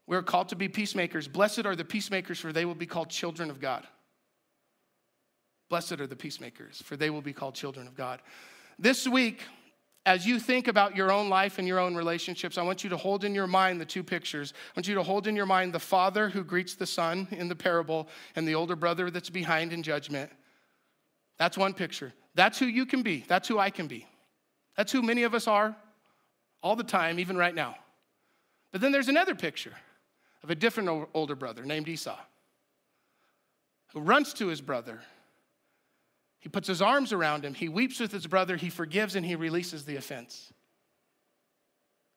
we're 0.08 0.24
called 0.24 0.50
to 0.50 0.56
be 0.56 0.68
peacemakers. 0.68 1.28
Blessed 1.28 1.66
are 1.66 1.76
the 1.76 1.86
peacemakers, 1.86 2.40
for 2.40 2.52
they 2.52 2.66
will 2.66 2.76
be 2.76 2.86
called 2.86 3.10
children 3.10 3.50
of 3.50 3.60
God. 3.60 3.88
Blessed 5.70 5.94
are 5.94 6.08
the 6.08 6.16
peacemakers, 6.16 6.82
for 6.84 6.96
they 6.96 7.10
will 7.10 7.22
be 7.22 7.34
called 7.34 7.56
children 7.56 7.88
of 7.88 7.96
God. 7.96 8.22
This 8.78 9.08
week, 9.08 9.42
as 10.06 10.28
you 10.28 10.40
think 10.40 10.68
about 10.68 10.96
your 10.96 11.12
own 11.12 11.30
life 11.30 11.58
and 11.58 11.68
your 11.68 11.80
own 11.80 11.96
relationships, 11.96 12.60
I 12.60 12.62
want 12.62 12.84
you 12.84 12.92
to 12.92 12.98
hold 12.98 13.24
in 13.24 13.34
your 13.34 13.48
mind 13.48 13.82
the 13.82 13.86
two 13.86 14.04
pictures. 14.04 14.54
I 14.56 14.80
want 14.80 14.88
you 14.88 14.94
to 14.96 15.02
hold 15.02 15.26
in 15.26 15.36
your 15.36 15.48
mind 15.48 15.74
the 15.74 15.80
father 15.80 16.30
who 16.30 16.44
greets 16.44 16.76
the 16.76 16.86
son 16.86 17.28
in 17.32 17.48
the 17.48 17.56
parable 17.56 18.08
and 18.36 18.48
the 18.48 18.54
older 18.54 18.76
brother 18.76 19.10
that's 19.10 19.32
behind 19.32 19.74
in 19.74 19.82
judgment. 19.82 20.30
That's 21.40 21.58
one 21.58 21.74
picture. 21.74 22.14
That's 22.36 22.60
who 22.60 22.68
you 22.68 22.86
can 22.86 23.02
be. 23.02 23.26
That's 23.28 23.48
who 23.48 23.58
I 23.58 23.72
can 23.72 23.88
be. 23.88 24.06
That's 24.78 24.92
who 24.92 25.02
many 25.02 25.24
of 25.24 25.34
us 25.34 25.48
are 25.48 25.76
all 26.66 26.76
the 26.76 26.84
time, 26.84 27.20
even 27.20 27.38
right 27.38 27.54
now. 27.54 27.76
But 28.72 28.82
then 28.82 28.92
there's 28.92 29.08
another 29.08 29.36
picture 29.36 29.74
of 30.44 30.50
a 30.50 30.56
different 30.56 31.08
older 31.14 31.36
brother 31.36 31.64
named 31.64 31.88
Esau 31.88 32.18
who 33.94 34.02
runs 34.02 34.34
to 34.34 34.48
his 34.48 34.60
brother 34.60 35.00
he 36.46 36.50
puts 36.50 36.68
his 36.68 36.80
arms 36.80 37.12
around 37.12 37.44
him, 37.44 37.56
he 37.56 37.70
weeps 37.70 38.00
with 38.00 38.12
his 38.12 38.28
brother, 38.28 38.56
he 38.56 38.70
forgives, 38.70 39.16
and 39.16 39.26
he 39.26 39.34
releases 39.34 39.84
the 39.84 39.96
offense. 39.96 40.54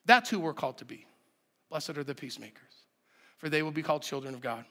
That's 0.04 0.28
who 0.28 0.38
we're 0.38 0.52
called 0.52 0.76
to 0.78 0.84
be. 0.84 1.06
Blessed 1.70 1.96
are 1.96 2.04
the 2.04 2.14
peacemakers, 2.14 2.84
for 3.38 3.48
they 3.48 3.62
will 3.62 3.70
be 3.70 3.82
called 3.82 4.02
children 4.02 4.34
of 4.34 4.42
God. 4.42 4.66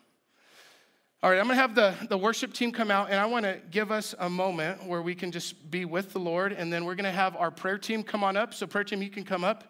All 1.24 1.32
right, 1.32 1.39
I'm 1.39 1.47
gonna 1.47 1.55
have 1.55 1.74
the, 1.74 1.95
the 2.09 2.18
worship 2.18 2.53
team 2.53 2.72
come 2.72 2.91
out, 2.91 3.09
and 3.09 3.20
I 3.20 3.26
wanna 3.26 3.57
give 3.72 3.91
us 3.91 4.13
a 4.20 4.30
moment 4.30 4.86
where 4.86 5.01
we 5.01 5.15
can 5.15 5.32
just 5.32 5.72
be 5.72 5.84
with 5.84 6.13
the 6.13 6.20
Lord, 6.20 6.53
and 6.53 6.72
then 6.72 6.86
we're 6.86 6.93
gonna 6.93 7.11
have 7.11 7.36
our 7.36 7.49
prayer 7.49 7.80
team 7.80 8.03
come 8.03 8.24
on 8.24 8.38
up. 8.38 8.53
So, 8.53 8.68
prayer 8.68 8.84
team, 8.84 9.01
you 9.01 9.09
can 9.09 9.24
come 9.24 9.43
up 9.43 9.63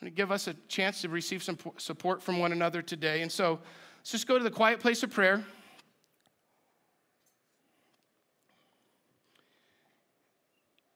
and 0.00 0.14
give 0.14 0.30
us 0.30 0.46
a 0.46 0.54
chance 0.68 1.00
to 1.00 1.08
receive 1.08 1.42
some 1.42 1.58
support 1.78 2.22
from 2.22 2.38
one 2.38 2.52
another 2.52 2.80
today. 2.80 3.22
And 3.22 3.32
so, 3.32 3.58
let's 3.98 4.12
just 4.12 4.28
go 4.28 4.38
to 4.38 4.44
the 4.44 4.52
quiet 4.52 4.78
place 4.78 5.02
of 5.02 5.10
prayer. 5.10 5.44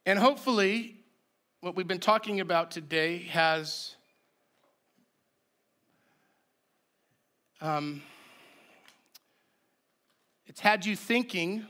And 0.07 0.16
hopefully, 0.16 0.94
what 1.61 1.74
we've 1.74 1.88
been 1.88 1.99
talking 1.99 2.38
about 2.38 2.70
today 2.70 3.24
has 3.24 3.96
um, 7.61 8.01
it's 10.59 10.64
had 10.64 10.84
you 10.84 10.96
thinking, 10.96 11.64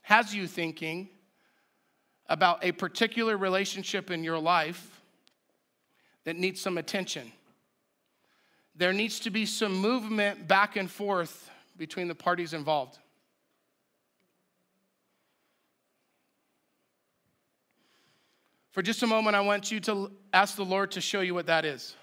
has 0.00 0.34
you 0.34 0.46
thinking 0.46 1.10
about 2.26 2.64
a 2.64 2.72
particular 2.72 3.36
relationship 3.36 4.10
in 4.10 4.24
your 4.24 4.38
life 4.38 5.02
that 6.24 6.36
needs 6.36 6.58
some 6.58 6.78
attention. 6.78 7.30
There 8.74 8.94
needs 8.94 9.20
to 9.20 9.30
be 9.30 9.44
some 9.44 9.74
movement 9.74 10.48
back 10.48 10.76
and 10.76 10.90
forth 10.90 11.50
between 11.76 12.08
the 12.08 12.14
parties 12.14 12.54
involved. 12.54 12.96
For 18.70 18.80
just 18.80 19.02
a 19.02 19.06
moment, 19.06 19.36
I 19.36 19.42
want 19.42 19.70
you 19.70 19.80
to 19.80 20.10
ask 20.32 20.56
the 20.56 20.64
Lord 20.64 20.92
to 20.92 21.02
show 21.02 21.20
you 21.20 21.34
what 21.34 21.44
that 21.48 21.66
is. 21.66 21.94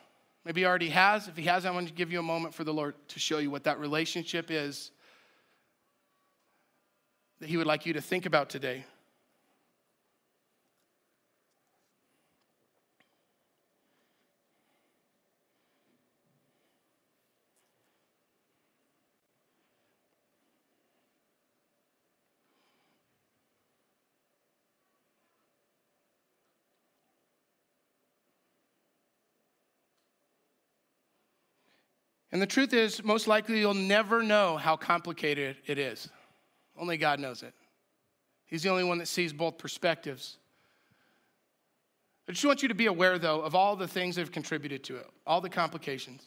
Maybe 0.46 0.62
he 0.62 0.68
already 0.68 0.90
has. 0.90 1.28
If 1.28 1.36
he 1.36 1.46
has, 1.46 1.66
I 1.66 1.72
want 1.72 1.88
to 1.88 1.94
give 1.96 2.12
you 2.12 2.20
a 2.20 2.24
moment 2.24 2.54
for 2.54 2.64
the 2.64 2.76
Lord 2.76 2.94
to 3.08 3.20
show 3.20 3.40
you 3.40 3.50
what 3.50 3.64
that 3.64 3.80
relationship 3.80 4.52
is 4.52 4.92
that 7.40 7.50
he 7.50 7.58
would 7.58 7.68
like 7.68 7.86
you 7.86 7.94
to 7.94 8.02
think 8.02 8.26
about 8.26 8.50
today. 8.50 8.86
And 32.32 32.42
the 32.42 32.46
truth 32.46 32.74
is, 32.74 33.04
most 33.04 33.28
likely 33.28 33.60
you'll 33.60 33.74
never 33.74 34.22
know 34.22 34.58
how 34.58 34.76
complicated 34.76 35.58
it 35.66 35.80
is. 35.80 36.10
Only 36.78 36.98
God 36.98 37.20
knows 37.20 37.44
it. 37.44 37.54
He's 38.46 38.64
the 38.64 38.70
only 38.70 38.84
one 38.84 38.98
that 39.00 39.08
sees 39.08 39.34
both 39.34 39.58
perspectives. 39.58 40.38
I 42.30 42.32
just 42.32 42.46
want 42.46 42.62
you 42.62 42.68
to 42.68 42.76
be 42.76 42.88
aware, 42.88 43.18
though, 43.18 43.42
of 43.42 43.56
all 43.56 43.76
the 43.76 43.88
things 43.88 44.16
that 44.16 44.22
have 44.22 44.32
contributed 44.32 44.84
to 44.86 44.98
it, 44.98 45.08
all 45.26 45.42
the 45.42 45.50
complications. 45.50 46.24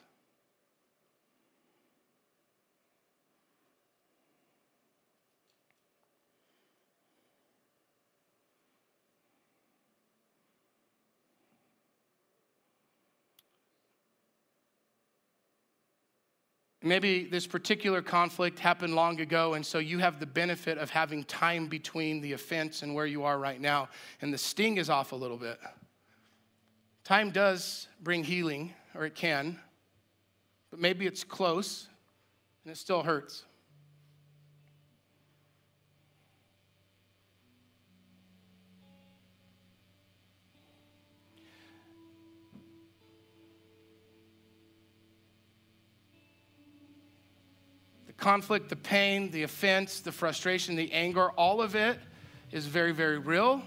Maybe 16.82 17.24
this 17.24 17.46
particular 17.46 18.00
conflict 18.00 18.58
happened 18.58 18.94
long 18.94 19.20
ago, 19.20 19.54
and 19.54 19.64
so 19.64 19.78
you 19.78 19.98
have 19.98 20.18
the 20.18 20.26
benefit 20.26 20.78
of 20.78 20.88
having 20.88 21.24
time 21.24 21.66
between 21.66 22.22
the 22.22 22.32
offense 22.32 22.82
and 22.82 22.94
where 22.94 23.04
you 23.04 23.22
are 23.24 23.38
right 23.38 23.60
now, 23.60 23.90
and 24.22 24.32
the 24.32 24.38
sting 24.38 24.78
is 24.78 24.88
off 24.88 25.12
a 25.12 25.16
little 25.16 25.36
bit. 25.36 25.58
Time 27.04 27.30
does 27.30 27.86
bring 28.02 28.24
healing, 28.24 28.72
or 28.94 29.04
it 29.04 29.14
can, 29.14 29.58
but 30.70 30.80
maybe 30.80 31.06
it's 31.06 31.22
close 31.22 31.88
and 32.64 32.72
it 32.72 32.76
still 32.76 33.02
hurts. 33.02 33.44
Conflict, 48.20 48.68
the 48.68 48.76
pain, 48.76 49.30
the 49.30 49.42
offense, 49.42 50.00
the 50.00 50.12
frustration, 50.12 50.76
the 50.76 50.92
anger, 50.92 51.30
all 51.30 51.60
of 51.60 51.74
it 51.74 51.98
is 52.52 52.66
very, 52.66 52.92
very 52.92 53.18
real. 53.18 53.62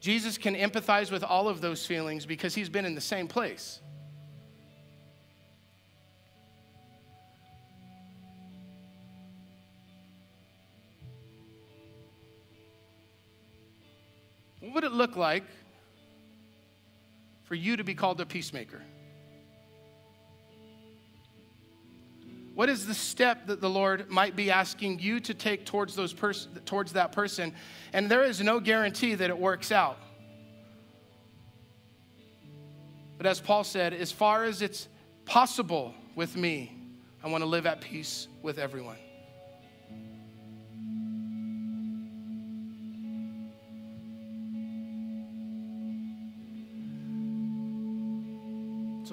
Jesus 0.00 0.38
can 0.38 0.54
empathize 0.54 1.12
with 1.12 1.22
all 1.22 1.46
of 1.46 1.60
those 1.60 1.84
feelings 1.84 2.24
because 2.24 2.54
he's 2.54 2.70
been 2.70 2.86
in 2.86 2.94
the 2.94 3.00
same 3.00 3.28
place. 3.28 3.80
What 14.60 14.74
would 14.74 14.84
it 14.84 14.92
look 14.92 15.16
like 15.16 15.44
for 17.50 17.56
you 17.56 17.76
to 17.76 17.82
be 17.82 17.96
called 17.96 18.20
a 18.20 18.26
peacemaker? 18.26 18.80
What 22.54 22.68
is 22.68 22.86
the 22.86 22.94
step 22.94 23.48
that 23.48 23.60
the 23.60 23.68
Lord 23.68 24.08
might 24.08 24.36
be 24.36 24.52
asking 24.52 25.00
you 25.00 25.18
to 25.18 25.34
take 25.34 25.66
towards, 25.66 25.96
those 25.96 26.12
pers- 26.12 26.46
towards 26.64 26.92
that 26.92 27.10
person? 27.10 27.52
And 27.92 28.08
there 28.08 28.22
is 28.22 28.40
no 28.40 28.60
guarantee 28.60 29.16
that 29.16 29.30
it 29.30 29.36
works 29.36 29.72
out. 29.72 29.98
But 33.18 33.26
as 33.26 33.40
Paul 33.40 33.64
said, 33.64 33.94
as 33.94 34.12
far 34.12 34.44
as 34.44 34.62
it's 34.62 34.86
possible 35.24 35.92
with 36.14 36.36
me, 36.36 36.72
I 37.20 37.30
want 37.30 37.42
to 37.42 37.46
live 37.46 37.66
at 37.66 37.80
peace 37.80 38.28
with 38.42 38.60
everyone. 38.60 38.98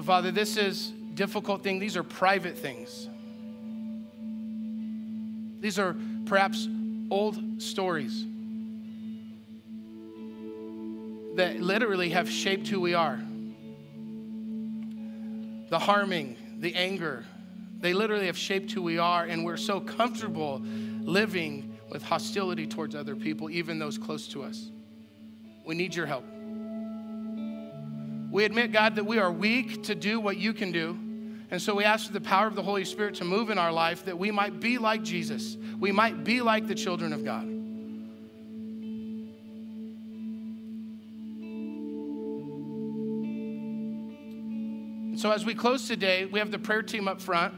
Father, 0.08 0.32
this 0.32 0.56
is 0.56 0.94
difficult 1.16 1.64
thing. 1.64 1.80
These 1.80 1.98
are 1.98 2.04
private 2.04 2.58
things. 2.58 3.10
These 5.60 5.78
are 5.78 5.98
perhaps 6.26 6.66
old 7.12 7.62
stories 7.62 8.24
that 11.36 11.60
literally 11.60 12.12
have 12.12 12.30
shaped 12.30 12.70
who 12.70 12.80
we 12.80 12.94
are. 12.94 13.20
The 15.70 15.78
harming, 15.78 16.38
the 16.62 16.74
anger, 16.74 17.26
they 17.82 17.92
literally 17.92 18.28
have 18.28 18.38
shaped 18.38 18.72
who 18.72 18.82
we 18.82 18.98
are, 18.98 19.26
and 19.26 19.44
we're 19.44 19.58
so 19.58 19.82
comfortable 19.82 20.62
living 21.02 21.78
with 21.90 22.02
hostility 22.02 22.66
towards 22.66 22.96
other 22.96 23.18
people, 23.18 23.50
even 23.50 23.78
those 23.78 23.98
close 23.98 24.30
to 24.30 24.44
us. 24.44 24.72
We 25.66 25.76
need 25.76 25.94
your 25.94 26.06
help. 26.06 26.24
We 28.32 28.46
admit, 28.46 28.72
God, 28.72 28.96
that 28.96 29.06
we 29.06 29.20
are 29.20 29.32
weak 29.32 29.84
to 29.84 29.96
do 29.96 30.20
what 30.20 30.38
you 30.38 30.54
can 30.54 30.72
do. 30.72 30.98
And 31.50 31.62
so 31.62 31.76
we 31.76 31.86
ask 31.86 32.08
for 32.08 32.14
the 32.14 32.22
power 32.22 32.46
of 32.46 32.56
the 32.56 32.64
Holy 32.64 32.84
Spirit 32.84 33.16
to 33.16 33.24
move 33.24 33.50
in 33.50 33.58
our 33.58 33.72
life 33.72 34.04
that 34.06 34.18
we 34.18 34.32
might 34.32 34.60
be 34.60 34.78
like 34.78 35.02
Jesus. 35.02 35.58
We 35.80 35.94
might 35.94 36.26
be 36.26 36.42
like 36.42 36.68
the 36.68 36.76
children 36.76 37.14
of 37.14 37.24
God. 37.24 37.54
So 45.18 45.32
as 45.32 45.46
we 45.46 45.56
close 45.56 45.88
today, 45.88 46.26
we 46.26 46.38
have 46.40 46.52
the 46.52 46.60
prayer 46.60 46.84
team 46.84 47.08
up 47.08 47.22
front. 47.22 47.54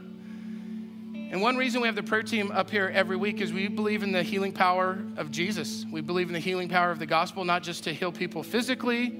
And 1.31 1.41
one 1.41 1.57
reason 1.57 1.81
we 1.81 1.87
have 1.87 1.95
the 1.95 2.03
prayer 2.03 2.23
team 2.23 2.51
up 2.51 2.69
here 2.69 2.89
every 2.93 3.17
week 3.17 3.41
is 3.41 3.51
we 3.51 3.67
believe 3.67 4.01
in 4.01 4.11
the 4.11 4.23
healing 4.23 4.53
power 4.53 5.03
of 5.17 5.29
Jesus. 5.29 5.85
We 5.91 6.01
believe 6.01 6.27
in 6.27 6.33
the 6.33 6.39
healing 6.39 6.69
power 6.69 6.89
of 6.89 6.99
the 6.99 7.05
gospel, 7.05 7.43
not 7.43 7.61
just 7.61 7.83
to 7.83 7.93
heal 7.93 8.11
people 8.11 8.43
physically, 8.43 9.19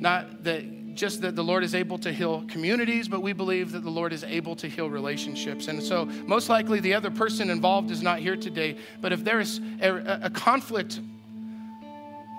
not 0.00 0.44
that 0.44 0.78
just 0.98 1.22
that 1.22 1.36
the 1.36 1.44
Lord 1.44 1.62
is 1.62 1.74
able 1.74 1.96
to 1.98 2.12
heal 2.12 2.44
communities, 2.48 3.08
but 3.08 3.22
we 3.22 3.32
believe 3.32 3.72
that 3.72 3.84
the 3.84 3.90
Lord 3.90 4.12
is 4.12 4.24
able 4.24 4.56
to 4.56 4.68
heal 4.68 4.90
relationships. 4.90 5.68
And 5.68 5.82
so, 5.82 6.06
most 6.26 6.48
likely, 6.48 6.80
the 6.80 6.92
other 6.94 7.10
person 7.10 7.50
involved 7.50 7.90
is 7.90 8.02
not 8.02 8.18
here 8.18 8.36
today. 8.36 8.76
But 9.00 9.12
if 9.12 9.24
there 9.24 9.40
is 9.40 9.60
a, 9.80 10.20
a 10.24 10.30
conflict 10.30 11.00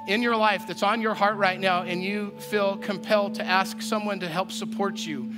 in 0.08 0.22
your 0.22 0.36
life 0.36 0.68
that's 0.68 0.84
on 0.84 1.02
your 1.02 1.14
heart 1.14 1.38
right 1.38 1.60
now, 1.60 1.84
and 1.84 2.04
you 2.04 2.34
feel 2.50 2.78
compelled 2.78 3.36
to 3.36 3.46
ask 3.46 3.82
someone 3.82 4.20
to 4.20 4.28
help 4.28 4.52
support 4.52 5.06
you, 5.06 5.32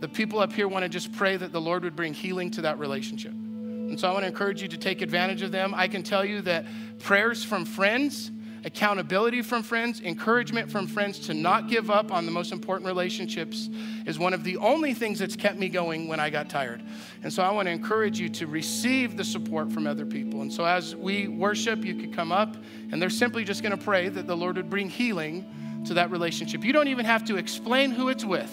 the 0.00 0.08
people 0.08 0.38
up 0.38 0.52
here 0.52 0.66
want 0.66 0.84
to 0.84 0.88
just 0.88 1.12
pray 1.12 1.36
that 1.36 1.52
the 1.52 1.60
Lord 1.60 1.84
would 1.84 1.96
bring 1.96 2.14
healing 2.14 2.50
to 2.52 2.62
that 2.62 2.78
relationship. 2.78 3.32
And 3.32 4.00
so 4.00 4.08
I 4.08 4.12
want 4.12 4.22
to 4.22 4.28
encourage 4.28 4.62
you 4.62 4.68
to 4.68 4.78
take 4.78 5.02
advantage 5.02 5.42
of 5.42 5.52
them. 5.52 5.74
I 5.74 5.88
can 5.88 6.02
tell 6.02 6.24
you 6.24 6.40
that 6.42 6.64
prayers 6.98 7.44
from 7.44 7.64
friends 7.64 8.30
accountability 8.64 9.42
from 9.42 9.62
friends, 9.62 10.00
encouragement 10.00 10.70
from 10.70 10.86
friends 10.86 11.18
to 11.18 11.34
not 11.34 11.68
give 11.68 11.90
up 11.90 12.10
on 12.10 12.24
the 12.24 12.32
most 12.32 12.50
important 12.50 12.86
relationships 12.86 13.68
is 14.06 14.18
one 14.18 14.32
of 14.32 14.42
the 14.42 14.56
only 14.56 14.94
things 14.94 15.18
that's 15.18 15.36
kept 15.36 15.58
me 15.58 15.68
going 15.68 16.08
when 16.08 16.18
I 16.18 16.30
got 16.30 16.48
tired. 16.48 16.82
And 17.22 17.32
so 17.32 17.42
I 17.42 17.50
want 17.50 17.66
to 17.66 17.72
encourage 17.72 18.18
you 18.18 18.28
to 18.30 18.46
receive 18.46 19.16
the 19.16 19.24
support 19.24 19.70
from 19.70 19.86
other 19.86 20.06
people. 20.06 20.40
And 20.40 20.52
so 20.52 20.64
as 20.64 20.96
we 20.96 21.28
worship, 21.28 21.84
you 21.84 21.94
could 21.94 22.14
come 22.14 22.32
up 22.32 22.56
and 22.90 23.00
they're 23.00 23.10
simply 23.10 23.44
just 23.44 23.62
going 23.62 23.76
to 23.76 23.84
pray 23.84 24.08
that 24.08 24.26
the 24.26 24.36
Lord 24.36 24.56
would 24.56 24.70
bring 24.70 24.88
healing 24.88 25.82
to 25.86 25.94
that 25.94 26.10
relationship. 26.10 26.64
You 26.64 26.72
don't 26.72 26.88
even 26.88 27.04
have 27.04 27.24
to 27.26 27.36
explain 27.36 27.90
who 27.90 28.08
it's 28.08 28.24
with 28.24 28.50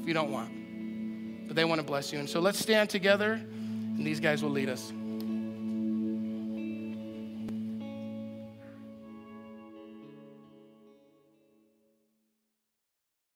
if 0.00 0.06
you 0.06 0.14
don't 0.14 0.30
want. 0.30 1.48
But 1.48 1.56
they 1.56 1.64
want 1.64 1.80
to 1.80 1.86
bless 1.86 2.12
you. 2.12 2.20
And 2.20 2.30
so 2.30 2.38
let's 2.38 2.60
stand 2.60 2.88
together 2.88 3.32
and 3.32 4.06
these 4.06 4.20
guys 4.20 4.42
will 4.42 4.50
lead 4.50 4.68
us. 4.68 4.92